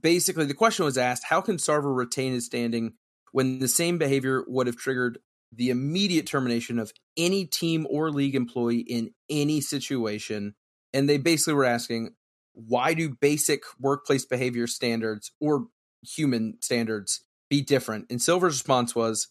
basically, 0.00 0.46
the 0.46 0.54
question 0.54 0.84
was 0.84 0.98
asked: 0.98 1.24
How 1.24 1.40
can 1.40 1.56
Sarver 1.56 1.94
retain 1.94 2.32
his 2.32 2.46
standing 2.46 2.94
when 3.32 3.58
the 3.58 3.68
same 3.68 3.98
behavior 3.98 4.44
would 4.46 4.66
have 4.66 4.76
triggered 4.76 5.18
the 5.52 5.70
immediate 5.70 6.26
termination 6.26 6.78
of 6.78 6.92
any 7.16 7.44
team 7.44 7.86
or 7.90 8.10
league 8.10 8.34
employee 8.34 8.80
in 8.80 9.10
any 9.28 9.60
situation? 9.60 10.54
And 10.92 11.08
they 11.08 11.18
basically 11.18 11.54
were 11.54 11.64
asking, 11.64 12.14
why 12.52 12.94
do 12.94 13.10
basic 13.20 13.62
workplace 13.78 14.24
behavior 14.24 14.66
standards 14.66 15.32
or 15.40 15.66
human 16.02 16.56
standards 16.60 17.24
be 17.48 17.62
different? 17.62 18.06
And 18.10 18.20
Silver's 18.20 18.54
response 18.54 18.94
was, 18.94 19.28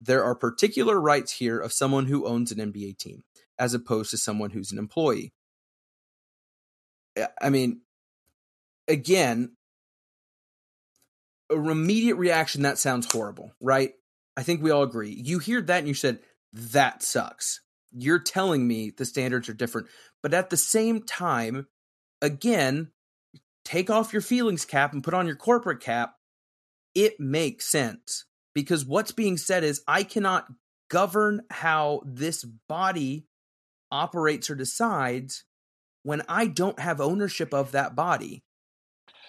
there 0.00 0.24
are 0.24 0.34
particular 0.34 1.00
rights 1.00 1.32
here 1.32 1.58
of 1.58 1.72
someone 1.72 2.06
who 2.06 2.26
owns 2.26 2.50
an 2.50 2.72
NBA 2.72 2.98
team 2.98 3.22
as 3.58 3.74
opposed 3.74 4.10
to 4.10 4.16
someone 4.16 4.50
who's 4.50 4.72
an 4.72 4.78
employee. 4.78 5.32
I 7.40 7.50
mean, 7.50 7.82
again, 8.88 9.56
a 11.50 11.54
immediate 11.54 12.14
reaction 12.14 12.62
that 12.62 12.78
sounds 12.78 13.12
horrible, 13.12 13.52
right? 13.60 13.92
I 14.36 14.42
think 14.42 14.62
we 14.62 14.70
all 14.70 14.82
agree. 14.82 15.10
You 15.10 15.38
hear 15.38 15.60
that 15.60 15.78
and 15.80 15.88
you 15.88 15.94
said, 15.94 16.20
that 16.52 17.02
sucks. 17.02 17.60
You're 17.92 18.20
telling 18.20 18.66
me 18.66 18.90
the 18.90 19.04
standards 19.04 19.48
are 19.48 19.54
different. 19.54 19.88
But 20.22 20.32
at 20.32 20.48
the 20.50 20.56
same 20.56 21.02
time, 21.02 21.66
again, 22.22 22.92
take 23.64 23.90
off 23.90 24.12
your 24.12 24.22
feelings 24.22 24.64
cap 24.64 24.92
and 24.92 25.04
put 25.04 25.14
on 25.14 25.26
your 25.26 25.36
corporate 25.36 25.80
cap. 25.80 26.14
It 26.94 27.20
makes 27.20 27.66
sense 27.66 28.24
because 28.60 28.84
what's 28.84 29.12
being 29.12 29.36
said 29.36 29.64
is 29.64 29.82
I 29.86 30.02
cannot 30.02 30.46
govern 30.90 31.42
how 31.50 32.02
this 32.04 32.44
body 32.68 33.26
operates 33.90 34.50
or 34.50 34.54
decides 34.54 35.44
when 36.02 36.22
I 36.28 36.46
don't 36.46 36.78
have 36.78 37.00
ownership 37.00 37.54
of 37.54 37.72
that 37.72 37.94
body. 37.94 38.42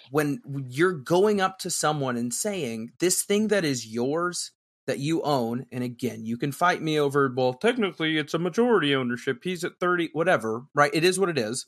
When 0.09 0.41
you're 0.67 0.93
going 0.93 1.39
up 1.39 1.59
to 1.59 1.69
someone 1.69 2.17
and 2.17 2.33
saying, 2.33 2.91
This 2.99 3.23
thing 3.23 3.47
that 3.47 3.63
is 3.63 3.87
yours, 3.87 4.51
that 4.87 4.99
you 4.99 5.21
own, 5.21 5.65
and 5.71 5.83
again, 5.83 6.25
you 6.25 6.37
can 6.37 6.51
fight 6.51 6.81
me 6.81 6.99
over, 6.99 7.31
well, 7.33 7.53
technically 7.53 8.17
it's 8.17 8.33
a 8.33 8.39
majority 8.39 8.93
ownership. 8.93 9.39
He's 9.43 9.63
at 9.63 9.79
30, 9.79 10.09
whatever, 10.11 10.65
right? 10.75 10.91
It 10.93 11.05
is 11.05 11.17
what 11.17 11.29
it 11.29 11.37
is 11.37 11.67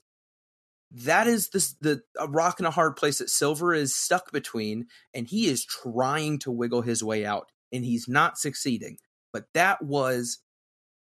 that 0.94 1.28
is 1.28 1.50
the 1.50 1.74
the 1.82 2.02
a 2.20 2.28
rock 2.28 2.60
and 2.60 2.68
a 2.68 2.72
hard 2.72 2.96
place 2.96 3.18
that 3.18 3.30
Silver 3.30 3.74
is 3.74 3.96
stuck 3.96 4.32
between, 4.32 4.88
and 5.14 5.28
he 5.28 5.48
is 5.48 5.66
trying 5.66 6.40
to 6.40 6.52
wiggle 6.52 6.84
his 6.84 7.04
way 7.04 7.26
out, 7.26 7.52
and 7.74 7.84
he's 7.84 8.08
not 8.08 8.38
succeeding. 8.38 8.98
But 9.34 9.46
that 9.54 9.82
was 9.82 10.40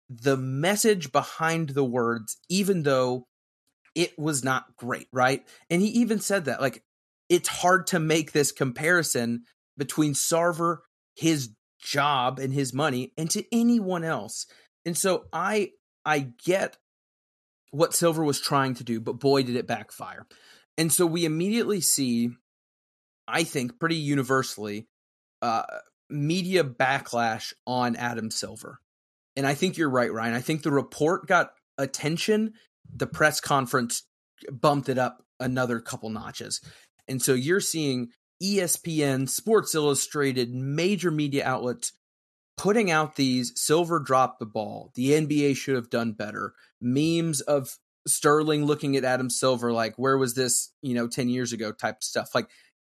the 0.09 0.36
message 0.36 1.11
behind 1.11 1.69
the 1.69 1.86
words, 1.86 2.38
even 2.49 2.84
though 2.84 3.28
it 3.95 4.17
was 4.17 4.43
not 4.43 4.76
great, 4.76 5.07
right? 5.13 5.47
And 5.69 5.82
he 5.82 5.88
even 5.89 6.19
said 6.19 6.45
that, 6.45 6.59
like, 6.59 6.84
it's 7.30 7.47
hard 7.47 7.88
to 7.88 7.99
make 7.99 8.32
this 8.32 8.51
comparison 8.51 9.43
between 9.78 10.13
Sarver, 10.13 10.78
his 11.15 11.51
job 11.80 12.39
and 12.39 12.53
his 12.53 12.74
money, 12.74 13.13
and 13.17 13.30
to 13.32 13.43
anyone 13.51 14.03
else. 14.03 14.45
And 14.86 14.97
so 14.97 15.26
I 15.32 15.71
I 16.05 16.32
get 16.43 16.78
what 17.71 17.93
Silver 17.93 18.24
was 18.24 18.39
trying 18.39 18.76
to 18.76 18.84
do, 18.84 18.99
but 18.99 19.19
boy, 19.19 19.43
did 19.43 19.55
it 19.55 19.67
backfire. 19.67 20.28
And 20.78 20.91
so 20.91 21.05
we 21.05 21.26
immediately 21.26 21.82
see, 21.82 22.30
I 23.28 23.43
think, 23.43 23.80
pretty 23.80 23.95
universally, 23.95 24.88
uh, 25.41 25.63
media 26.10 26.64
backlash 26.64 27.54
on 27.66 27.95
Adam 27.95 28.32
Silver. 28.32 28.80
And 29.36 29.47
I 29.47 29.54
think 29.54 29.78
you're 29.78 29.89
right, 29.89 30.12
Ryan. 30.12 30.34
I 30.34 30.41
think 30.41 30.64
the 30.64 30.72
report 30.72 31.28
got 31.28 31.54
attention. 31.78 32.54
The 32.95 33.08
press 33.08 33.39
conference 33.39 34.04
bumped 34.51 34.89
it 34.89 34.97
up 34.97 35.24
another 35.39 35.80
couple 35.80 36.10
notches. 36.10 36.62
And 37.08 37.22
so 37.22 37.34
you're 37.34 37.60
seeing 37.60 38.10
ESPN, 38.41 39.28
Sports 39.28 39.74
Illustrated, 39.74 40.54
major 40.54 41.12
media 41.12 41.45
outlets 41.45 41.93
putting 42.58 42.91
out 42.91 43.16
these 43.16 43.51
silver 43.56 43.99
dropped 43.99 44.39
the 44.39 44.45
ball. 44.45 44.91
The 44.95 45.12
NBA 45.12 45.56
should 45.56 45.76
have 45.76 45.89
done 45.89 46.12
better. 46.12 46.54
Memes 46.80 47.41
of 47.41 47.78
Sterling 48.08 48.66
looking 48.66 48.95
at 48.95 49.06
Adam 49.06 49.30
Silver 49.30 49.72
like, 49.72 49.97
where 49.97 50.18
was 50.18 50.36
this, 50.36 50.72
you 50.82 50.93
know, 50.93 51.08
10 51.08 51.30
years 51.30 51.54
ago 51.54 51.72
type 51.72 52.04
stuff. 52.04 52.36
Like 52.36 52.49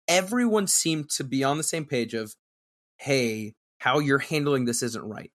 everyone 0.07 0.67
seemed 0.67 1.11
to 1.11 1.25
be 1.25 1.43
on 1.43 1.57
the 1.57 1.65
same 1.65 1.87
page 1.87 2.15
of, 2.15 2.35
hey, 2.99 3.55
how 3.79 3.99
you're 4.01 4.19
handling 4.19 4.65
this 4.65 4.83
isn't 4.83 5.05
right. 5.05 5.31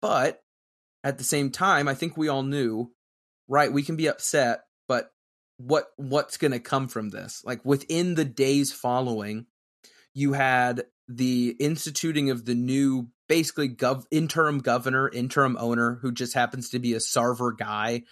But 0.00 0.42
at 1.04 1.18
the 1.18 1.24
same 1.24 1.50
time, 1.50 1.88
I 1.88 1.94
think 1.94 2.16
we 2.16 2.28
all 2.28 2.42
knew, 2.42 2.92
right, 3.48 3.72
we 3.72 3.82
can 3.82 3.96
be 3.96 4.08
upset, 4.08 4.60
but 4.88 5.10
what 5.58 5.86
what's 5.96 6.36
going 6.36 6.52
to 6.52 6.60
come 6.60 6.88
from 6.88 7.10
this? 7.10 7.42
Like 7.44 7.64
within 7.64 8.14
the 8.14 8.24
days 8.24 8.72
following, 8.72 9.46
you 10.14 10.32
had 10.32 10.84
the 11.08 11.56
instituting 11.58 12.30
of 12.30 12.44
the 12.44 12.54
new 12.54 13.08
basically 13.28 13.68
gov- 13.68 14.04
interim 14.10 14.58
governor, 14.58 15.08
interim 15.08 15.56
owner 15.58 15.98
who 16.02 16.12
just 16.12 16.34
happens 16.34 16.70
to 16.70 16.78
be 16.78 16.94
a 16.94 16.98
Sarver 16.98 17.56
guy. 17.56 18.02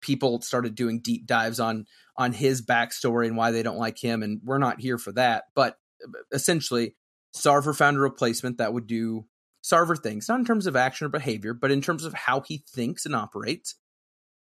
People 0.00 0.40
started 0.42 0.74
doing 0.74 1.00
deep 1.00 1.26
dives 1.26 1.60
on 1.60 1.86
on 2.16 2.32
his 2.32 2.64
backstory 2.64 3.26
and 3.26 3.36
why 3.36 3.50
they 3.50 3.62
don't 3.62 3.78
like 3.78 3.98
him, 3.98 4.22
and 4.22 4.40
we're 4.44 4.58
not 4.58 4.80
here 4.80 4.98
for 4.98 5.12
that. 5.12 5.44
But 5.54 5.76
essentially, 6.32 6.94
Sarver 7.34 7.76
found 7.76 7.96
a 7.96 8.00
replacement 8.00 8.58
that 8.58 8.72
would 8.72 8.86
do 8.86 9.26
Sarver 9.64 9.98
things, 9.98 10.28
not 10.28 10.38
in 10.38 10.44
terms 10.44 10.66
of 10.66 10.76
action 10.76 11.06
or 11.06 11.10
behavior, 11.10 11.54
but 11.54 11.70
in 11.70 11.80
terms 11.80 12.04
of 12.04 12.14
how 12.14 12.40
he 12.40 12.64
thinks 12.68 13.06
and 13.06 13.14
operates. 13.14 13.76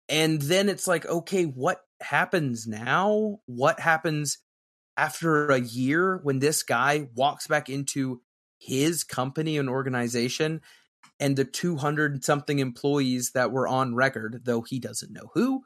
And 0.08 0.40
then 0.40 0.68
it's 0.68 0.86
like, 0.86 1.06
okay, 1.06 1.44
what 1.44 1.80
happens 2.00 2.66
now? 2.66 3.38
What 3.46 3.80
happens 3.80 4.38
after 4.96 5.48
a 5.48 5.60
year 5.60 6.20
when 6.22 6.38
this 6.38 6.62
guy 6.62 7.08
walks 7.14 7.46
back 7.46 7.68
into 7.68 8.22
his 8.58 9.04
company 9.04 9.58
and 9.58 9.68
organization 9.68 10.60
and 11.20 11.36
the 11.36 11.44
200 11.44 12.24
something 12.24 12.58
employees 12.58 13.32
that 13.32 13.52
were 13.52 13.68
on 13.68 13.94
record, 13.94 14.42
though 14.44 14.62
he 14.62 14.78
doesn't 14.78 15.12
know 15.12 15.30
who? 15.34 15.64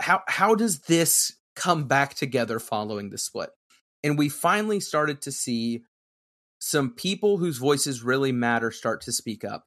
How, 0.00 0.22
how 0.26 0.54
does 0.54 0.80
this 0.80 1.36
come 1.54 1.84
back 1.84 2.14
together 2.14 2.58
following 2.58 3.10
the 3.10 3.18
split? 3.18 3.50
And 4.02 4.18
we 4.18 4.28
finally 4.28 4.80
started 4.80 5.22
to 5.22 5.32
see 5.32 5.84
some 6.64 6.90
people 6.90 7.38
whose 7.38 7.58
voices 7.58 8.04
really 8.04 8.30
matter 8.30 8.70
start 8.70 9.00
to 9.00 9.10
speak 9.10 9.44
up. 9.44 9.64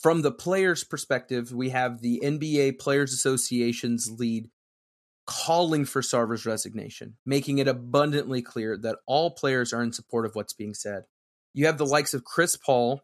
From 0.00 0.22
the 0.22 0.32
players' 0.32 0.82
perspective, 0.82 1.52
we 1.52 1.68
have 1.68 2.00
the 2.00 2.22
NBA 2.24 2.78
Players 2.78 3.12
Association's 3.12 4.10
lead 4.10 4.48
calling 5.26 5.84
for 5.84 6.00
Sarver's 6.00 6.46
resignation, 6.46 7.18
making 7.26 7.58
it 7.58 7.68
abundantly 7.68 8.40
clear 8.40 8.78
that 8.78 8.96
all 9.06 9.32
players 9.32 9.74
are 9.74 9.82
in 9.82 9.92
support 9.92 10.24
of 10.24 10.34
what's 10.34 10.54
being 10.54 10.72
said. 10.72 11.02
You 11.52 11.66
have 11.66 11.76
the 11.76 11.84
likes 11.84 12.14
of 12.14 12.24
Chris 12.24 12.56
Paul, 12.56 13.02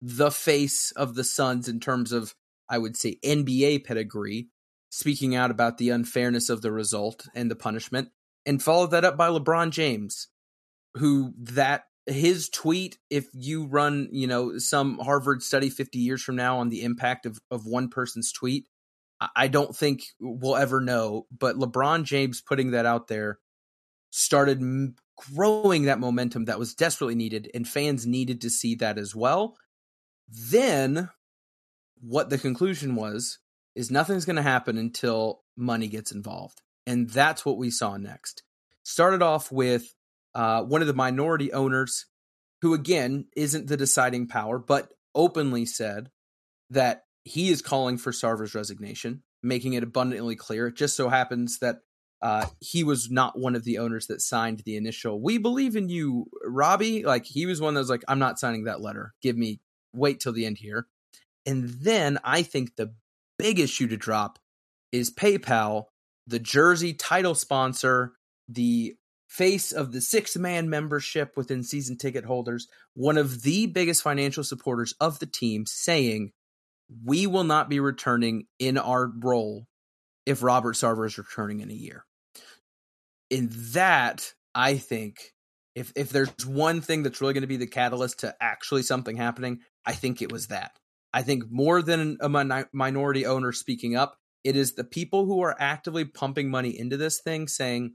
the 0.00 0.30
face 0.30 0.90
of 0.92 1.16
the 1.16 1.24
Suns 1.24 1.68
in 1.68 1.80
terms 1.80 2.12
of, 2.12 2.34
I 2.66 2.78
would 2.78 2.96
say, 2.96 3.18
NBA 3.22 3.84
pedigree, 3.84 4.48
speaking 4.88 5.34
out 5.34 5.50
about 5.50 5.76
the 5.76 5.90
unfairness 5.90 6.48
of 6.48 6.62
the 6.62 6.72
result 6.72 7.28
and 7.34 7.50
the 7.50 7.56
punishment, 7.56 8.08
and 8.46 8.62
follow 8.62 8.86
that 8.86 9.04
up 9.04 9.18
by 9.18 9.28
LeBron 9.28 9.70
James, 9.70 10.28
who 10.94 11.34
that 11.36 11.84
his 12.08 12.48
tweet 12.48 12.98
if 13.10 13.26
you 13.34 13.66
run 13.66 14.08
you 14.12 14.26
know 14.26 14.58
some 14.58 14.98
harvard 14.98 15.42
study 15.42 15.68
50 15.70 15.98
years 15.98 16.22
from 16.22 16.36
now 16.36 16.58
on 16.58 16.68
the 16.68 16.82
impact 16.82 17.26
of, 17.26 17.38
of 17.50 17.66
one 17.66 17.88
person's 17.88 18.32
tweet 18.32 18.66
i 19.36 19.46
don't 19.46 19.76
think 19.76 20.04
we'll 20.18 20.56
ever 20.56 20.80
know 20.80 21.26
but 21.36 21.56
lebron 21.56 22.04
james 22.04 22.40
putting 22.40 22.70
that 22.70 22.86
out 22.86 23.08
there 23.08 23.38
started 24.10 24.60
growing 25.34 25.84
that 25.84 25.98
momentum 25.98 26.44
that 26.46 26.58
was 26.58 26.74
desperately 26.74 27.14
needed 27.14 27.50
and 27.54 27.66
fans 27.66 28.06
needed 28.06 28.40
to 28.42 28.50
see 28.50 28.74
that 28.76 28.98
as 28.98 29.14
well. 29.14 29.56
Then 30.28 31.10
what 32.00 32.30
the 32.30 32.38
conclusion 32.38 32.94
was 32.94 33.38
is 33.74 33.90
nothing's 33.90 34.24
going 34.24 34.36
to 34.36 34.42
happen 34.42 34.78
until 34.78 35.42
money 35.56 35.88
gets 35.88 36.12
involved 36.12 36.60
and 36.86 37.10
that's 37.10 37.44
what 37.44 37.58
we 37.58 37.70
saw 37.70 37.96
next. 37.96 38.42
Started 38.84 39.22
off 39.22 39.50
with 39.50 39.92
uh, 40.38 40.62
one 40.62 40.80
of 40.80 40.86
the 40.86 40.94
minority 40.94 41.52
owners, 41.52 42.06
who 42.62 42.72
again 42.72 43.26
isn't 43.36 43.66
the 43.66 43.76
deciding 43.76 44.28
power, 44.28 44.56
but 44.56 44.92
openly 45.12 45.66
said 45.66 46.10
that 46.70 47.02
he 47.24 47.48
is 47.48 47.60
calling 47.60 47.98
for 47.98 48.12
Sarver's 48.12 48.54
resignation, 48.54 49.24
making 49.42 49.72
it 49.72 49.82
abundantly 49.82 50.36
clear. 50.36 50.68
It 50.68 50.76
just 50.76 50.94
so 50.94 51.08
happens 51.08 51.58
that 51.58 51.80
uh, 52.22 52.46
he 52.60 52.84
was 52.84 53.10
not 53.10 53.36
one 53.36 53.56
of 53.56 53.64
the 53.64 53.78
owners 53.78 54.06
that 54.06 54.20
signed 54.22 54.62
the 54.64 54.76
initial 54.76 55.20
"We 55.20 55.38
believe 55.38 55.74
in 55.74 55.88
you, 55.88 56.26
Robbie." 56.44 57.04
Like 57.04 57.26
he 57.26 57.44
was 57.44 57.60
one 57.60 57.74
that 57.74 57.80
was 57.80 57.90
like, 57.90 58.04
"I'm 58.06 58.20
not 58.20 58.38
signing 58.38 58.64
that 58.64 58.80
letter. 58.80 59.14
Give 59.20 59.36
me 59.36 59.60
wait 59.92 60.20
till 60.20 60.32
the 60.32 60.46
end 60.46 60.58
here." 60.58 60.86
And 61.46 61.68
then 61.68 62.18
I 62.22 62.42
think 62.42 62.76
the 62.76 62.94
big 63.40 63.58
issue 63.58 63.88
to 63.88 63.96
drop 63.96 64.38
is 64.92 65.12
PayPal, 65.12 65.86
the 66.28 66.38
jersey 66.38 66.94
title 66.94 67.34
sponsor, 67.34 68.12
the 68.48 68.94
face 69.28 69.72
of 69.72 69.92
the 69.92 70.00
six 70.00 70.36
man 70.36 70.68
membership 70.68 71.36
within 71.36 71.62
season 71.62 71.96
ticket 71.96 72.24
holders, 72.24 72.66
one 72.94 73.18
of 73.18 73.42
the 73.42 73.66
biggest 73.66 74.02
financial 74.02 74.42
supporters 74.42 74.94
of 75.00 75.18
the 75.18 75.26
team, 75.26 75.64
saying, 75.66 76.32
We 77.04 77.26
will 77.26 77.44
not 77.44 77.68
be 77.68 77.78
returning 77.78 78.46
in 78.58 78.78
our 78.78 79.12
role 79.22 79.66
if 80.26 80.42
Robert 80.42 80.74
Sarver 80.74 81.06
is 81.06 81.18
returning 81.18 81.60
in 81.60 81.70
a 81.70 81.74
year. 81.74 82.04
In 83.30 83.50
that, 83.72 84.32
I 84.54 84.78
think 84.78 85.34
if 85.74 85.92
if 85.94 86.10
there's 86.10 86.46
one 86.46 86.80
thing 86.80 87.02
that's 87.02 87.20
really 87.20 87.34
going 87.34 87.42
to 87.42 87.46
be 87.46 87.58
the 87.58 87.66
catalyst 87.66 88.20
to 88.20 88.34
actually 88.40 88.82
something 88.82 89.16
happening, 89.16 89.60
I 89.84 89.92
think 89.92 90.22
it 90.22 90.32
was 90.32 90.48
that. 90.48 90.72
I 91.12 91.22
think 91.22 91.44
more 91.50 91.82
than 91.82 92.18
a 92.20 92.66
minority 92.72 93.26
owner 93.26 93.52
speaking 93.52 93.96
up, 93.96 94.16
it 94.44 94.56
is 94.56 94.74
the 94.74 94.84
people 94.84 95.26
who 95.26 95.40
are 95.42 95.56
actively 95.58 96.04
pumping 96.04 96.50
money 96.50 96.78
into 96.78 96.96
this 96.96 97.20
thing 97.20 97.48
saying, 97.48 97.94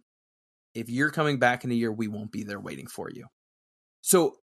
if 0.73 0.89
you're 0.89 1.11
coming 1.11 1.39
back 1.39 1.63
in 1.63 1.71
a 1.71 1.75
year, 1.75 1.91
we 1.91 2.07
won't 2.07 2.31
be 2.31 2.43
there 2.43 2.59
waiting 2.59 2.87
for 2.87 3.09
you. 3.09 3.27
So, 4.01 4.35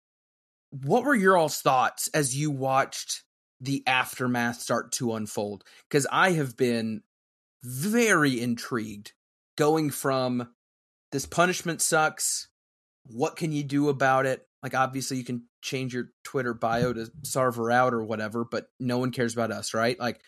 what 0.70 1.04
were 1.04 1.14
your 1.14 1.36
all's 1.36 1.60
thoughts 1.60 2.08
as 2.14 2.36
you 2.36 2.50
watched 2.50 3.24
the 3.60 3.82
aftermath 3.86 4.60
start 4.60 4.92
to 4.92 5.14
unfold? 5.14 5.64
Because 5.88 6.06
I 6.10 6.32
have 6.32 6.56
been 6.56 7.02
very 7.62 8.40
intrigued 8.40 9.12
going 9.56 9.90
from 9.90 10.48
this 11.12 11.26
punishment 11.26 11.82
sucks. 11.82 12.48
What 13.04 13.36
can 13.36 13.52
you 13.52 13.64
do 13.64 13.88
about 13.88 14.26
it? 14.26 14.46
Like, 14.62 14.74
obviously, 14.74 15.16
you 15.16 15.24
can 15.24 15.44
change 15.62 15.92
your 15.92 16.10
Twitter 16.24 16.54
bio 16.54 16.92
to 16.92 17.10
Sarver 17.22 17.72
out 17.72 17.92
or 17.92 18.04
whatever, 18.04 18.44
but 18.44 18.66
no 18.78 18.98
one 18.98 19.10
cares 19.10 19.32
about 19.32 19.50
us, 19.50 19.74
right? 19.74 19.98
Like, 19.98 20.20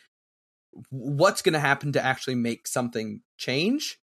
what's 0.90 1.42
going 1.42 1.52
to 1.52 1.60
happen 1.60 1.92
to 1.92 2.04
actually 2.04 2.34
make 2.34 2.66
something 2.66 3.20
change? 3.38 3.98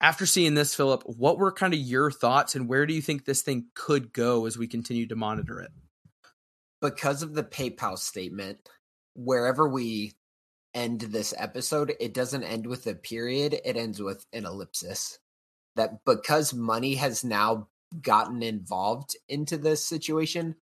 After 0.00 0.24
seeing 0.24 0.54
this, 0.54 0.74
Philip, 0.74 1.02
what 1.04 1.38
were 1.38 1.52
kind 1.52 1.74
of 1.74 1.80
your 1.80 2.10
thoughts 2.10 2.54
and 2.54 2.68
where 2.68 2.86
do 2.86 2.94
you 2.94 3.02
think 3.02 3.24
this 3.24 3.42
thing 3.42 3.66
could 3.74 4.12
go 4.12 4.46
as 4.46 4.56
we 4.56 4.66
continue 4.66 5.06
to 5.06 5.16
monitor 5.16 5.60
it? 5.60 5.70
Because 6.80 7.22
of 7.22 7.34
the 7.34 7.44
PayPal 7.44 7.98
statement, 7.98 8.58
wherever 9.14 9.68
we 9.68 10.14
end 10.72 11.00
this 11.02 11.34
episode, 11.36 11.94
it 12.00 12.14
doesn't 12.14 12.44
end 12.44 12.66
with 12.66 12.86
a 12.86 12.94
period, 12.94 13.60
it 13.64 13.76
ends 13.76 14.00
with 14.00 14.24
an 14.32 14.46
ellipsis. 14.46 15.18
That 15.76 16.04
because 16.04 16.54
money 16.54 16.94
has 16.94 17.22
now 17.22 17.68
gotten 18.00 18.42
involved 18.42 19.16
into 19.28 19.56
this 19.56 19.84
situation, 19.84 20.56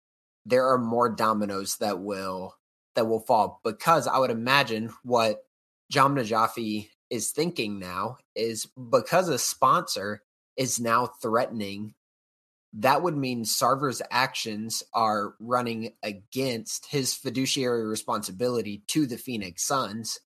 there 0.47 0.67
are 0.67 0.79
more 0.79 1.09
dominoes 1.09 1.77
that 1.79 2.01
will 2.01 2.55
that 2.95 3.07
will 3.07 3.21
fall 3.21 3.61
because 3.65 4.07
I 4.07 4.19
would 4.19 4.31
imagine 4.31 4.91
what 5.03 5.45
Jahm 5.93 6.15
Najafi 6.15 6.89
is 7.15 7.31
thinking 7.31 7.79
now 7.79 8.19
is 8.35 8.67
because 8.91 9.29
a 9.29 9.39
sponsor 9.39 10.23
is 10.57 10.81
now 10.81 11.07
threatening 11.07 11.95
that 12.79 13.03
would 13.03 13.17
mean 13.17 13.45
Sarver's 13.45 14.03
actions 14.11 14.83
are 14.93 15.35
running 15.39 15.93
against 16.03 16.87
his 16.87 17.15
fiduciary 17.15 17.87
responsibility 17.87 18.83
to 18.89 19.07
the 19.07 19.17
Phoenix 19.17 19.65
Suns. 19.65 20.19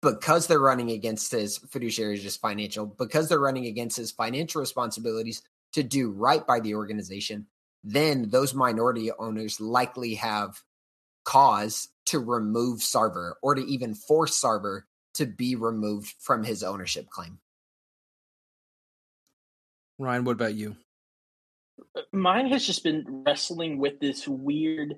Because 0.00 0.46
they're 0.46 0.58
running 0.58 0.90
against 0.90 1.30
his 1.32 1.58
fiduciary 1.58 2.16
just 2.16 2.40
financial 2.40 2.86
because 2.86 3.28
they're 3.28 3.38
running 3.38 3.66
against 3.66 3.96
his 3.96 4.12
financial 4.12 4.60
responsibilities 4.60 5.42
to 5.72 5.82
do 5.82 6.10
right 6.10 6.46
by 6.46 6.60
the 6.60 6.74
organization 6.74 7.46
then 7.88 8.28
those 8.30 8.52
minority 8.52 9.12
owners 9.16 9.60
likely 9.60 10.14
have 10.16 10.60
cause 11.24 11.88
to 12.04 12.18
remove 12.18 12.80
Sarver 12.80 13.34
or 13.42 13.54
to 13.54 13.64
even 13.64 13.94
force 13.94 14.40
Sarver 14.40 14.82
to 15.16 15.26
be 15.26 15.54
removed 15.54 16.14
from 16.20 16.44
his 16.44 16.62
ownership 16.62 17.08
claim. 17.10 17.38
Ryan, 19.98 20.24
what 20.24 20.32
about 20.32 20.54
you? 20.54 20.76
Uh, 21.94 22.02
mine 22.12 22.48
has 22.48 22.66
just 22.66 22.84
been 22.84 23.24
wrestling 23.26 23.78
with 23.78 24.00
this 24.00 24.26
weird 24.28 24.96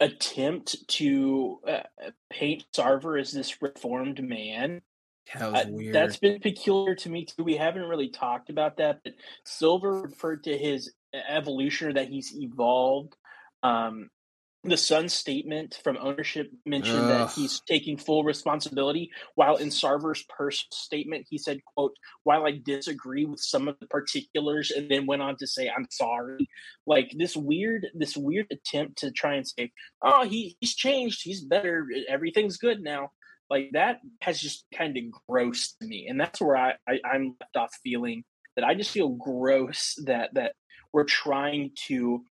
attempt 0.00 0.76
to 0.88 1.58
uh, 1.66 2.10
paint 2.30 2.64
Sarver 2.74 3.20
as 3.20 3.32
this 3.32 3.60
reformed 3.60 4.22
man. 4.22 4.82
That 5.34 5.52
was 5.52 5.66
weird. 5.66 5.96
Uh, 5.96 6.00
that's 6.00 6.16
been 6.16 6.40
peculiar 6.40 6.94
to 6.96 7.10
me 7.10 7.26
too. 7.26 7.44
We 7.44 7.56
haven't 7.56 7.82
really 7.88 8.08
talked 8.08 8.50
about 8.50 8.78
that, 8.78 9.00
but 9.04 9.14
Silver 9.44 10.02
referred 10.02 10.44
to 10.44 10.56
his 10.56 10.92
evolution 11.12 11.88
or 11.88 11.92
that 11.94 12.08
he's 12.08 12.34
evolved. 12.36 13.16
Um, 13.62 14.10
the 14.64 14.76
Sun 14.76 15.08
statement 15.08 15.78
from 15.84 15.96
ownership 16.00 16.50
mentioned 16.66 16.98
Ugh. 16.98 17.08
that 17.08 17.30
he's 17.30 17.60
taking 17.60 17.96
full 17.96 18.24
responsibility, 18.24 19.10
while 19.34 19.56
in 19.56 19.68
Sarver's 19.68 20.24
personal 20.28 20.72
statement 20.72 21.26
he 21.30 21.38
said, 21.38 21.60
"quote 21.64 21.96
While 22.24 22.44
I 22.44 22.60
disagree 22.64 23.24
with 23.24 23.40
some 23.40 23.68
of 23.68 23.78
the 23.78 23.86
particulars," 23.86 24.70
and 24.70 24.90
then 24.90 25.06
went 25.06 25.22
on 25.22 25.36
to 25.36 25.46
say, 25.46 25.70
"I'm 25.70 25.86
sorry." 25.90 26.48
Like 26.86 27.12
this 27.16 27.36
weird, 27.36 27.86
this 27.94 28.16
weird 28.16 28.46
attempt 28.50 28.98
to 28.98 29.12
try 29.12 29.34
and 29.34 29.46
say, 29.46 29.70
"Oh, 30.02 30.24
he, 30.24 30.56
he's 30.60 30.74
changed. 30.74 31.22
He's 31.22 31.40
better. 31.40 31.86
Everything's 32.08 32.56
good 32.56 32.80
now." 32.80 33.12
Like 33.48 33.70
that 33.72 34.00
has 34.20 34.40
just 34.40 34.66
kind 34.74 34.96
of 34.96 35.04
grossed 35.30 35.80
me, 35.80 36.06
and 36.08 36.20
that's 36.20 36.40
where 36.40 36.56
I, 36.56 36.74
I 36.86 36.98
I'm 37.04 37.36
left 37.40 37.56
off 37.56 37.78
feeling 37.82 38.24
that 38.56 38.64
I 38.64 38.74
just 38.74 38.90
feel 38.90 39.10
gross 39.10 39.94
that 40.04 40.34
that 40.34 40.54
we're 40.92 41.04
trying 41.04 41.70
to 41.86 42.24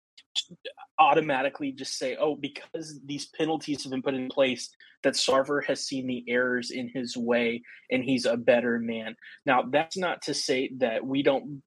automatically 1.00 1.72
just 1.72 1.98
say, 1.98 2.16
oh, 2.16 2.36
because 2.36 3.00
these 3.06 3.28
penalties 3.28 3.84
have 3.84 3.92
been 3.92 4.02
put 4.02 4.14
in 4.14 4.30
place, 4.30 4.70
that 5.04 5.14
Sarver 5.14 5.64
has 5.66 5.86
seen 5.86 6.08
the 6.08 6.24
errors 6.28 6.72
in 6.72 6.90
his 6.94 7.16
way 7.16 7.62
and 7.92 8.04
he's 8.04 8.26
a 8.26 8.36
better 8.36 8.80
man. 8.80 9.16
Now, 9.46 9.64
that's 9.64 9.98
not 9.98 10.24
to 10.24 10.34
say 10.34 10.72
that 10.78 11.06
we 11.06 11.24
don't, 11.24 11.62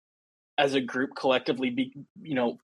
as 0.59 0.75
a 0.75 0.81
group, 0.81 1.11
collectively 1.17 1.71
be, 1.71 1.93
you 2.21 2.35
know, 2.35 2.59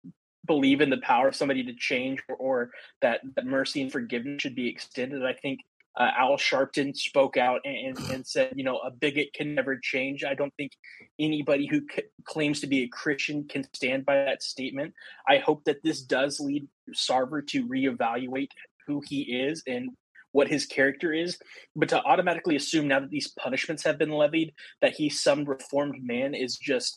believe 0.46 0.82
in 0.82 0.90
the 0.90 0.98
power 0.98 1.28
of 1.30 1.36
somebody 1.36 1.64
to 1.64 1.74
change 1.76 2.22
or, 2.28 2.36
or 2.36 2.72
that, 3.02 3.22
that 3.36 3.46
mercy 3.46 3.82
and 3.82 3.92
forgiveness 3.92 4.42
should 4.42 4.56
be 4.56 4.70
extended. 4.70 5.24
I 5.24 5.34
think 5.34 5.60
uh, 5.98 6.12
Al 6.18 6.38
Sharpton 6.38 6.96
spoke 6.96 7.38
out 7.38 7.62
and, 7.64 7.98
and, 8.12 8.28
said, 8.28 8.54
you 8.56 8.64
know, 8.64 8.78
a 8.80 8.92
bigot 8.92 9.30
can 9.34 9.56
never 9.56 9.78
change. 9.82 10.24
I 10.24 10.34
don't 10.34 10.54
think 10.56 10.74
anybody 11.20 11.68
who 11.68 11.82
c- 11.94 12.04
claims 12.26 12.60
to 12.62 12.68
be 12.68 12.84
a 12.84 12.88
Christian 12.88 13.48
can 13.48 13.66
stand 13.74 14.06
by 14.06 14.16
that 14.16 14.44
statement. 14.44 14.94
I 15.28 15.38
hope 15.38 15.64
that 15.66 15.84
this 15.84 16.02
does 16.02 16.40
lead 16.40 16.68
Sarver 16.94 17.46
to 17.48 17.68
reevaluate 17.68 18.50
who 18.88 19.02
he 19.08 19.22
is 19.22 19.64
and 19.66 19.90
what 20.32 20.50
his 20.50 20.66
character 20.66 21.14
is. 21.14 21.40
But 21.76 21.90
to 21.90 22.04
automatically 22.04 22.58
assume 22.58 22.90
now 22.90 23.00
that 23.00 23.10
these 23.10 23.32
punishments 23.40 23.84
have 23.86 23.98
been 23.98 24.12
levied 24.12 24.54
that 24.82 24.96
he's 24.96 25.24
some 25.24 25.46
reformed 25.46 26.04
man 26.04 26.34
is 26.36 26.58
just, 26.58 26.96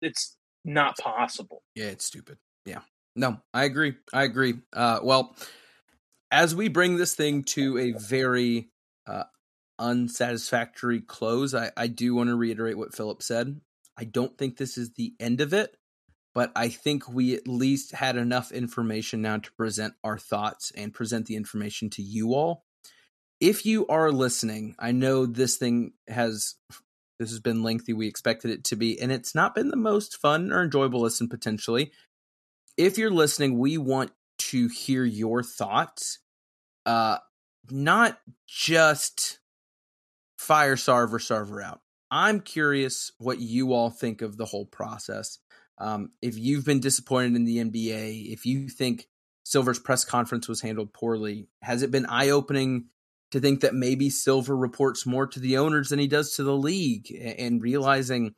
it's 0.00 0.36
not 0.64 0.96
possible. 0.98 1.62
Yeah, 1.74 1.86
it's 1.86 2.04
stupid. 2.04 2.38
Yeah. 2.64 2.80
No, 3.16 3.40
I 3.52 3.64
agree. 3.64 3.94
I 4.12 4.22
agree. 4.22 4.54
Uh, 4.72 5.00
well, 5.02 5.34
as 6.30 6.54
we 6.54 6.68
bring 6.68 6.96
this 6.96 7.14
thing 7.14 7.44
to 7.44 7.78
a 7.78 7.92
very 7.92 8.68
uh, 9.06 9.24
unsatisfactory 9.78 11.00
close, 11.00 11.54
I, 11.54 11.70
I 11.76 11.86
do 11.86 12.14
want 12.14 12.28
to 12.28 12.36
reiterate 12.36 12.78
what 12.78 12.94
Philip 12.94 13.22
said. 13.22 13.60
I 13.96 14.04
don't 14.04 14.36
think 14.36 14.56
this 14.56 14.78
is 14.78 14.92
the 14.92 15.14
end 15.18 15.40
of 15.40 15.52
it, 15.52 15.76
but 16.34 16.52
I 16.54 16.68
think 16.68 17.08
we 17.08 17.34
at 17.34 17.48
least 17.48 17.92
had 17.92 18.16
enough 18.16 18.52
information 18.52 19.22
now 19.22 19.38
to 19.38 19.52
present 19.52 19.94
our 20.04 20.18
thoughts 20.18 20.70
and 20.76 20.94
present 20.94 21.26
the 21.26 21.36
information 21.36 21.90
to 21.90 22.02
you 22.02 22.34
all. 22.34 22.64
If 23.40 23.64
you 23.64 23.86
are 23.86 24.10
listening, 24.10 24.74
I 24.78 24.92
know 24.92 25.26
this 25.26 25.56
thing 25.56 25.92
has 26.08 26.56
this 27.18 27.30
has 27.30 27.40
been 27.40 27.62
lengthy. 27.62 27.92
We 27.92 28.06
expected 28.06 28.50
it 28.50 28.64
to 28.64 28.76
be, 28.76 29.00
and 29.00 29.10
it's 29.10 29.34
not 29.34 29.54
been 29.54 29.70
the 29.70 29.76
most 29.76 30.16
fun 30.16 30.52
or 30.52 30.62
enjoyable 30.62 31.00
listen 31.00 31.28
potentially. 31.28 31.92
If 32.76 32.98
you're 32.98 33.10
listening, 33.10 33.58
we 33.58 33.76
want 33.76 34.12
to 34.38 34.68
hear 34.68 35.04
your 35.04 35.42
thoughts. 35.42 36.18
Uh, 36.86 37.18
not 37.70 38.18
just 38.46 39.40
fire 40.38 40.76
Sarver 40.76 41.18
Sarver 41.18 41.62
out. 41.62 41.80
I'm 42.10 42.40
curious 42.40 43.12
what 43.18 43.40
you 43.40 43.72
all 43.72 43.90
think 43.90 44.22
of 44.22 44.36
the 44.36 44.46
whole 44.46 44.64
process. 44.64 45.38
Um, 45.78 46.10
if 46.22 46.38
you've 46.38 46.64
been 46.64 46.80
disappointed 46.80 47.36
in 47.36 47.44
the 47.44 47.58
NBA, 47.58 48.32
if 48.32 48.46
you 48.46 48.68
think 48.68 49.06
Silver's 49.44 49.78
press 49.78 50.04
conference 50.04 50.48
was 50.48 50.60
handled 50.60 50.92
poorly, 50.92 51.48
has 51.62 51.82
it 51.82 51.90
been 51.90 52.06
eye 52.06 52.30
opening 52.30 52.86
to 53.30 53.40
think 53.40 53.60
that 53.60 53.74
maybe 53.74 54.10
Silver 54.10 54.56
reports 54.56 55.06
more 55.06 55.26
to 55.26 55.38
the 55.38 55.58
owners 55.58 55.90
than 55.90 55.98
he 55.98 56.06
does 56.06 56.34
to 56.36 56.42
the 56.42 56.56
league 56.56 57.14
and 57.14 57.62
realizing 57.62 58.34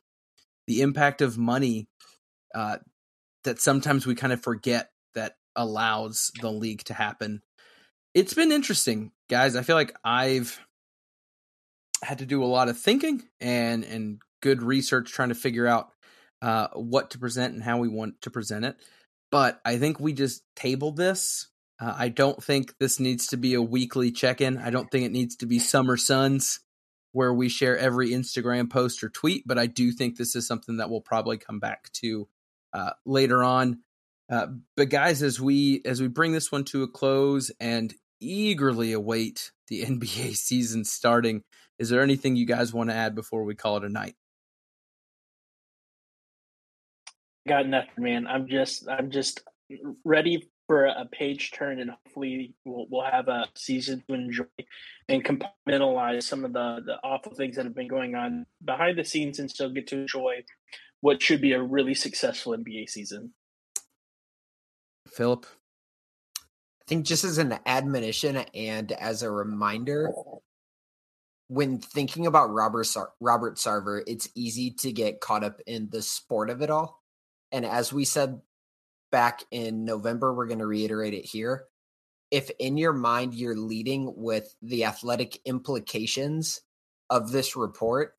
the 0.67 0.81
impact 0.81 1.21
of 1.21 1.37
money 1.37 1.87
uh, 2.53 2.77
that 3.43 3.59
sometimes 3.59 4.05
we 4.05 4.15
kind 4.15 4.33
of 4.33 4.43
forget 4.43 4.89
allows 5.55 6.31
the 6.41 6.51
league 6.51 6.83
to 6.85 6.93
happen. 6.93 7.41
It's 8.13 8.33
been 8.33 8.51
interesting, 8.51 9.11
guys. 9.29 9.55
I 9.55 9.63
feel 9.63 9.75
like 9.75 9.95
I've 10.03 10.59
had 12.03 12.19
to 12.19 12.25
do 12.25 12.43
a 12.43 12.45
lot 12.45 12.67
of 12.67 12.79
thinking 12.79 13.23
and 13.39 13.83
and 13.83 14.21
good 14.41 14.63
research 14.63 15.11
trying 15.11 15.29
to 15.29 15.35
figure 15.35 15.67
out 15.67 15.89
uh, 16.41 16.67
what 16.73 17.11
to 17.11 17.19
present 17.19 17.53
and 17.53 17.63
how 17.63 17.77
we 17.77 17.87
want 17.87 18.21
to 18.21 18.31
present 18.31 18.65
it. 18.65 18.75
But 19.29 19.61
I 19.63 19.77
think 19.77 19.99
we 19.99 20.13
just 20.13 20.43
tabled 20.55 20.97
this. 20.97 21.47
Uh, 21.79 21.93
I 21.97 22.09
don't 22.09 22.43
think 22.43 22.77
this 22.79 22.99
needs 22.99 23.27
to 23.27 23.37
be 23.37 23.53
a 23.53 23.61
weekly 23.61 24.11
check 24.11 24.41
in. 24.41 24.57
I 24.57 24.71
don't 24.71 24.89
think 24.91 25.05
it 25.05 25.11
needs 25.11 25.37
to 25.37 25.45
be 25.45 25.59
Summer 25.59 25.97
Suns 25.97 26.59
where 27.13 27.33
we 27.33 27.49
share 27.49 27.77
every 27.77 28.11
Instagram 28.11 28.69
post 28.69 29.03
or 29.03 29.09
tweet. 29.09 29.43
But 29.45 29.57
I 29.57 29.67
do 29.67 29.91
think 29.91 30.17
this 30.17 30.35
is 30.35 30.47
something 30.47 30.77
that 30.77 30.89
we'll 30.89 31.01
probably 31.01 31.37
come 31.37 31.59
back 31.59 31.91
to 31.93 32.27
uh, 32.73 32.91
later 33.05 33.43
on. 33.43 33.79
Uh, 34.31 34.47
but 34.77 34.89
guys, 34.89 35.21
as 35.21 35.41
we 35.41 35.81
as 35.83 36.01
we 36.01 36.07
bring 36.07 36.31
this 36.31 36.51
one 36.51 36.63
to 36.63 36.83
a 36.83 36.87
close 36.87 37.51
and 37.59 37.93
eagerly 38.21 38.93
await 38.93 39.51
the 39.67 39.83
NBA 39.85 40.35
season 40.37 40.85
starting, 40.85 41.43
is 41.77 41.89
there 41.89 42.01
anything 42.01 42.35
you 42.37 42.45
guys 42.45 42.73
want 42.73 42.89
to 42.89 42.95
add 42.95 43.13
before 43.13 43.43
we 43.43 43.55
call 43.55 43.77
it 43.77 43.83
a 43.83 43.89
night? 43.89 44.15
Got 47.47 47.67
nothing, 47.67 48.03
man. 48.03 48.25
I'm 48.25 48.47
just 48.47 48.87
I'm 48.87 49.11
just 49.11 49.43
ready 50.05 50.47
for 50.67 50.85
a 50.85 51.05
page 51.11 51.51
turn, 51.51 51.81
and 51.81 51.91
hopefully 51.91 52.53
we'll 52.63 52.85
we'll 52.89 53.03
have 53.03 53.27
a 53.27 53.47
season 53.55 54.01
to 54.07 54.13
enjoy 54.13 54.45
and 55.09 55.25
compartmentalize 55.25 56.23
some 56.23 56.45
of 56.45 56.53
the 56.53 56.81
the 56.85 56.95
awful 57.03 57.33
things 57.33 57.57
that 57.57 57.65
have 57.65 57.75
been 57.75 57.89
going 57.89 58.15
on 58.15 58.45
behind 58.63 58.97
the 58.97 59.03
scenes, 59.03 59.39
and 59.39 59.51
still 59.51 59.71
get 59.71 59.87
to 59.87 59.97
enjoy 60.01 60.43
what 61.01 61.21
should 61.21 61.41
be 61.41 61.51
a 61.51 61.61
really 61.61 61.95
successful 61.95 62.55
NBA 62.55 62.87
season. 62.87 63.33
Philip? 65.11 65.45
I 66.37 66.83
think 66.87 67.05
just 67.05 67.23
as 67.23 67.37
an 67.37 67.59
admonition 67.65 68.37
and 68.53 68.91
as 68.91 69.23
a 69.23 69.31
reminder, 69.31 70.11
when 71.47 71.79
thinking 71.79 72.27
about 72.27 72.51
Robert 72.51 72.85
Sar- 72.85 73.13
Robert 73.19 73.57
Sarver, 73.57 74.01
it's 74.07 74.29
easy 74.35 74.71
to 74.71 74.91
get 74.91 75.19
caught 75.21 75.43
up 75.43 75.59
in 75.67 75.89
the 75.89 76.01
sport 76.01 76.49
of 76.49 76.61
it 76.61 76.69
all. 76.69 77.01
And 77.51 77.65
as 77.65 77.91
we 77.91 78.05
said 78.05 78.41
back 79.11 79.43
in 79.51 79.83
November, 79.83 80.33
we're 80.33 80.47
going 80.47 80.59
to 80.59 80.65
reiterate 80.65 81.13
it 81.13 81.25
here. 81.25 81.65
If 82.31 82.49
in 82.59 82.77
your 82.77 82.93
mind 82.93 83.33
you're 83.33 83.57
leading 83.57 84.13
with 84.15 84.55
the 84.61 84.85
athletic 84.85 85.39
implications 85.45 86.61
of 87.09 87.31
this 87.31 87.57
report, 87.57 88.15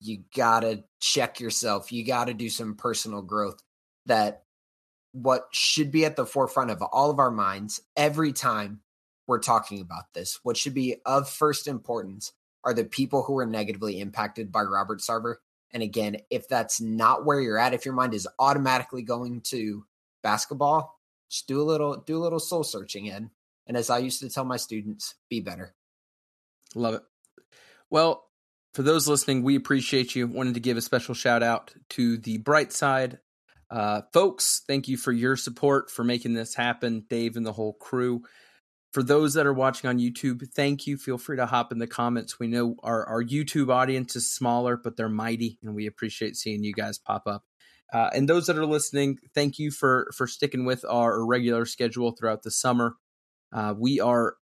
you 0.00 0.22
got 0.36 0.60
to 0.60 0.84
check 1.00 1.40
yourself. 1.40 1.90
You 1.90 2.06
got 2.06 2.28
to 2.28 2.34
do 2.34 2.48
some 2.48 2.76
personal 2.76 3.22
growth 3.22 3.60
that 4.06 4.44
what 5.22 5.48
should 5.52 5.90
be 5.90 6.04
at 6.04 6.16
the 6.16 6.26
forefront 6.26 6.70
of 6.70 6.82
all 6.82 7.10
of 7.10 7.18
our 7.18 7.30
minds 7.30 7.80
every 7.96 8.32
time 8.32 8.80
we're 9.26 9.38
talking 9.38 9.80
about 9.80 10.12
this. 10.14 10.40
What 10.42 10.56
should 10.56 10.74
be 10.74 10.96
of 11.04 11.28
first 11.28 11.66
importance 11.66 12.32
are 12.64 12.74
the 12.74 12.84
people 12.84 13.22
who 13.22 13.38
are 13.38 13.46
negatively 13.46 14.00
impacted 14.00 14.50
by 14.50 14.62
Robert 14.62 15.00
Sarver. 15.00 15.36
And 15.72 15.82
again, 15.82 16.16
if 16.30 16.48
that's 16.48 16.80
not 16.80 17.24
where 17.24 17.40
you're 17.40 17.58
at, 17.58 17.74
if 17.74 17.84
your 17.84 17.94
mind 17.94 18.14
is 18.14 18.26
automatically 18.38 19.02
going 19.02 19.42
to 19.42 19.84
basketball, 20.22 20.98
just 21.30 21.46
do 21.46 21.60
a 21.60 21.62
little 21.62 21.96
do 21.96 22.16
a 22.16 22.24
little 22.24 22.40
soul 22.40 22.64
searching 22.64 23.06
in. 23.06 23.30
And 23.66 23.76
as 23.76 23.90
I 23.90 23.98
used 23.98 24.20
to 24.20 24.30
tell 24.30 24.44
my 24.44 24.56
students, 24.56 25.14
be 25.28 25.40
better. 25.40 25.74
Love 26.74 26.94
it. 26.94 27.02
Well, 27.90 28.24
for 28.72 28.82
those 28.82 29.08
listening, 29.08 29.42
we 29.42 29.56
appreciate 29.56 30.14
you. 30.14 30.26
Wanted 30.26 30.54
to 30.54 30.60
give 30.60 30.76
a 30.76 30.82
special 30.82 31.14
shout 31.14 31.42
out 31.42 31.74
to 31.90 32.16
the 32.16 32.38
Bright 32.38 32.72
Side 32.72 33.18
uh, 33.70 34.02
folks, 34.12 34.62
thank 34.66 34.88
you 34.88 34.96
for 34.96 35.12
your 35.12 35.36
support 35.36 35.90
for 35.90 36.04
making 36.04 36.34
this 36.34 36.54
happen, 36.54 37.04
Dave 37.08 37.36
and 37.36 37.46
the 37.46 37.52
whole 37.52 37.74
crew. 37.74 38.22
For 38.92 39.02
those 39.02 39.34
that 39.34 39.46
are 39.46 39.52
watching 39.52 39.90
on 39.90 39.98
YouTube, 39.98 40.42
thank 40.54 40.86
you. 40.86 40.96
Feel 40.96 41.18
free 41.18 41.36
to 41.36 41.46
hop 41.46 41.72
in 41.72 41.78
the 41.78 41.86
comments. 41.86 42.38
We 42.38 42.48
know 42.48 42.76
our, 42.82 43.04
our 43.04 43.22
YouTube 43.22 43.70
audience 43.70 44.16
is 44.16 44.32
smaller, 44.32 44.76
but 44.76 44.96
they're 44.96 45.10
mighty, 45.10 45.58
and 45.62 45.74
we 45.74 45.86
appreciate 45.86 46.36
seeing 46.36 46.64
you 46.64 46.72
guys 46.72 46.98
pop 46.98 47.24
up. 47.26 47.44
Uh, 47.92 48.10
and 48.14 48.28
those 48.28 48.46
that 48.46 48.56
are 48.56 48.66
listening, 48.66 49.18
thank 49.34 49.58
you 49.58 49.70
for 49.70 50.10
for 50.14 50.26
sticking 50.26 50.64
with 50.64 50.84
our 50.88 51.24
regular 51.24 51.64
schedule 51.66 52.12
throughout 52.12 52.42
the 52.42 52.50
summer. 52.50 52.96
Uh, 53.52 53.74
we 53.76 54.00
are 54.00 54.36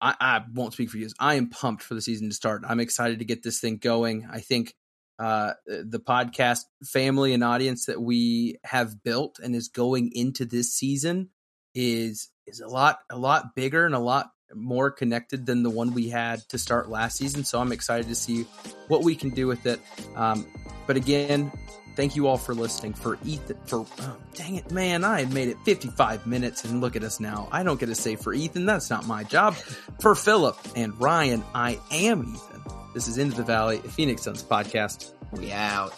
I, 0.00 0.14
I 0.20 0.40
won't 0.52 0.72
speak 0.72 0.90
for 0.90 0.98
you. 0.98 1.08
I 1.18 1.34
am 1.34 1.48
pumped 1.48 1.82
for 1.82 1.94
the 1.94 2.02
season 2.02 2.28
to 2.28 2.34
start. 2.34 2.62
I'm 2.68 2.80
excited 2.80 3.20
to 3.20 3.24
get 3.24 3.42
this 3.42 3.60
thing 3.60 3.78
going. 3.78 4.28
I 4.30 4.40
think 4.40 4.74
uh, 5.18 5.52
the 5.66 6.00
podcast 6.00 6.60
family 6.84 7.34
and 7.34 7.44
audience 7.44 7.86
that 7.86 8.00
we 8.00 8.56
have 8.64 9.02
built 9.02 9.38
and 9.42 9.54
is 9.54 9.68
going 9.68 10.10
into 10.14 10.44
this 10.44 10.72
season 10.74 11.30
is 11.74 12.30
is 12.46 12.60
a 12.60 12.68
lot 12.68 12.98
a 13.10 13.18
lot 13.18 13.54
bigger 13.54 13.86
and 13.86 13.94
a 13.94 14.00
lot 14.00 14.30
more 14.54 14.90
connected 14.90 15.46
than 15.46 15.62
the 15.62 15.70
one 15.70 15.94
we 15.94 16.08
had 16.08 16.40
to 16.48 16.58
start 16.58 16.88
last 16.88 17.16
season. 17.16 17.44
So 17.44 17.60
I'm 17.60 17.72
excited 17.72 18.08
to 18.08 18.14
see 18.14 18.42
what 18.88 19.02
we 19.02 19.16
can 19.16 19.30
do 19.30 19.46
with 19.46 19.66
it. 19.66 19.80
Um, 20.14 20.46
but 20.86 20.96
again, 20.96 21.50
thank 21.96 22.16
you 22.16 22.26
all 22.26 22.38
for 22.38 22.54
listening. 22.54 22.94
For 22.94 23.18
Ethan, 23.24 23.56
for 23.66 23.86
oh, 24.00 24.16
dang 24.34 24.56
it, 24.56 24.70
man, 24.70 25.04
I 25.04 25.20
had 25.20 25.32
made 25.32 25.48
it 25.48 25.56
55 25.64 26.26
minutes, 26.26 26.64
and 26.64 26.80
look 26.80 26.96
at 26.96 27.02
us 27.04 27.20
now. 27.20 27.48
I 27.52 27.62
don't 27.62 27.80
get 27.80 27.86
to 27.86 27.94
say 27.94 28.16
for 28.16 28.32
Ethan. 28.32 28.66
That's 28.66 28.90
not 28.90 29.06
my 29.06 29.24
job. 29.24 29.54
For 30.00 30.14
Philip 30.14 30.58
and 30.76 30.98
Ryan, 31.00 31.44
I 31.54 31.78
am 31.90 32.22
Ethan. 32.22 32.62
This 32.94 33.08
is 33.08 33.18
Into 33.18 33.36
the 33.36 33.42
Valley, 33.42 33.78
Phoenix 33.78 34.22
Suns 34.22 34.42
podcast. 34.42 35.12
We 35.32 35.50
out. 35.52 35.92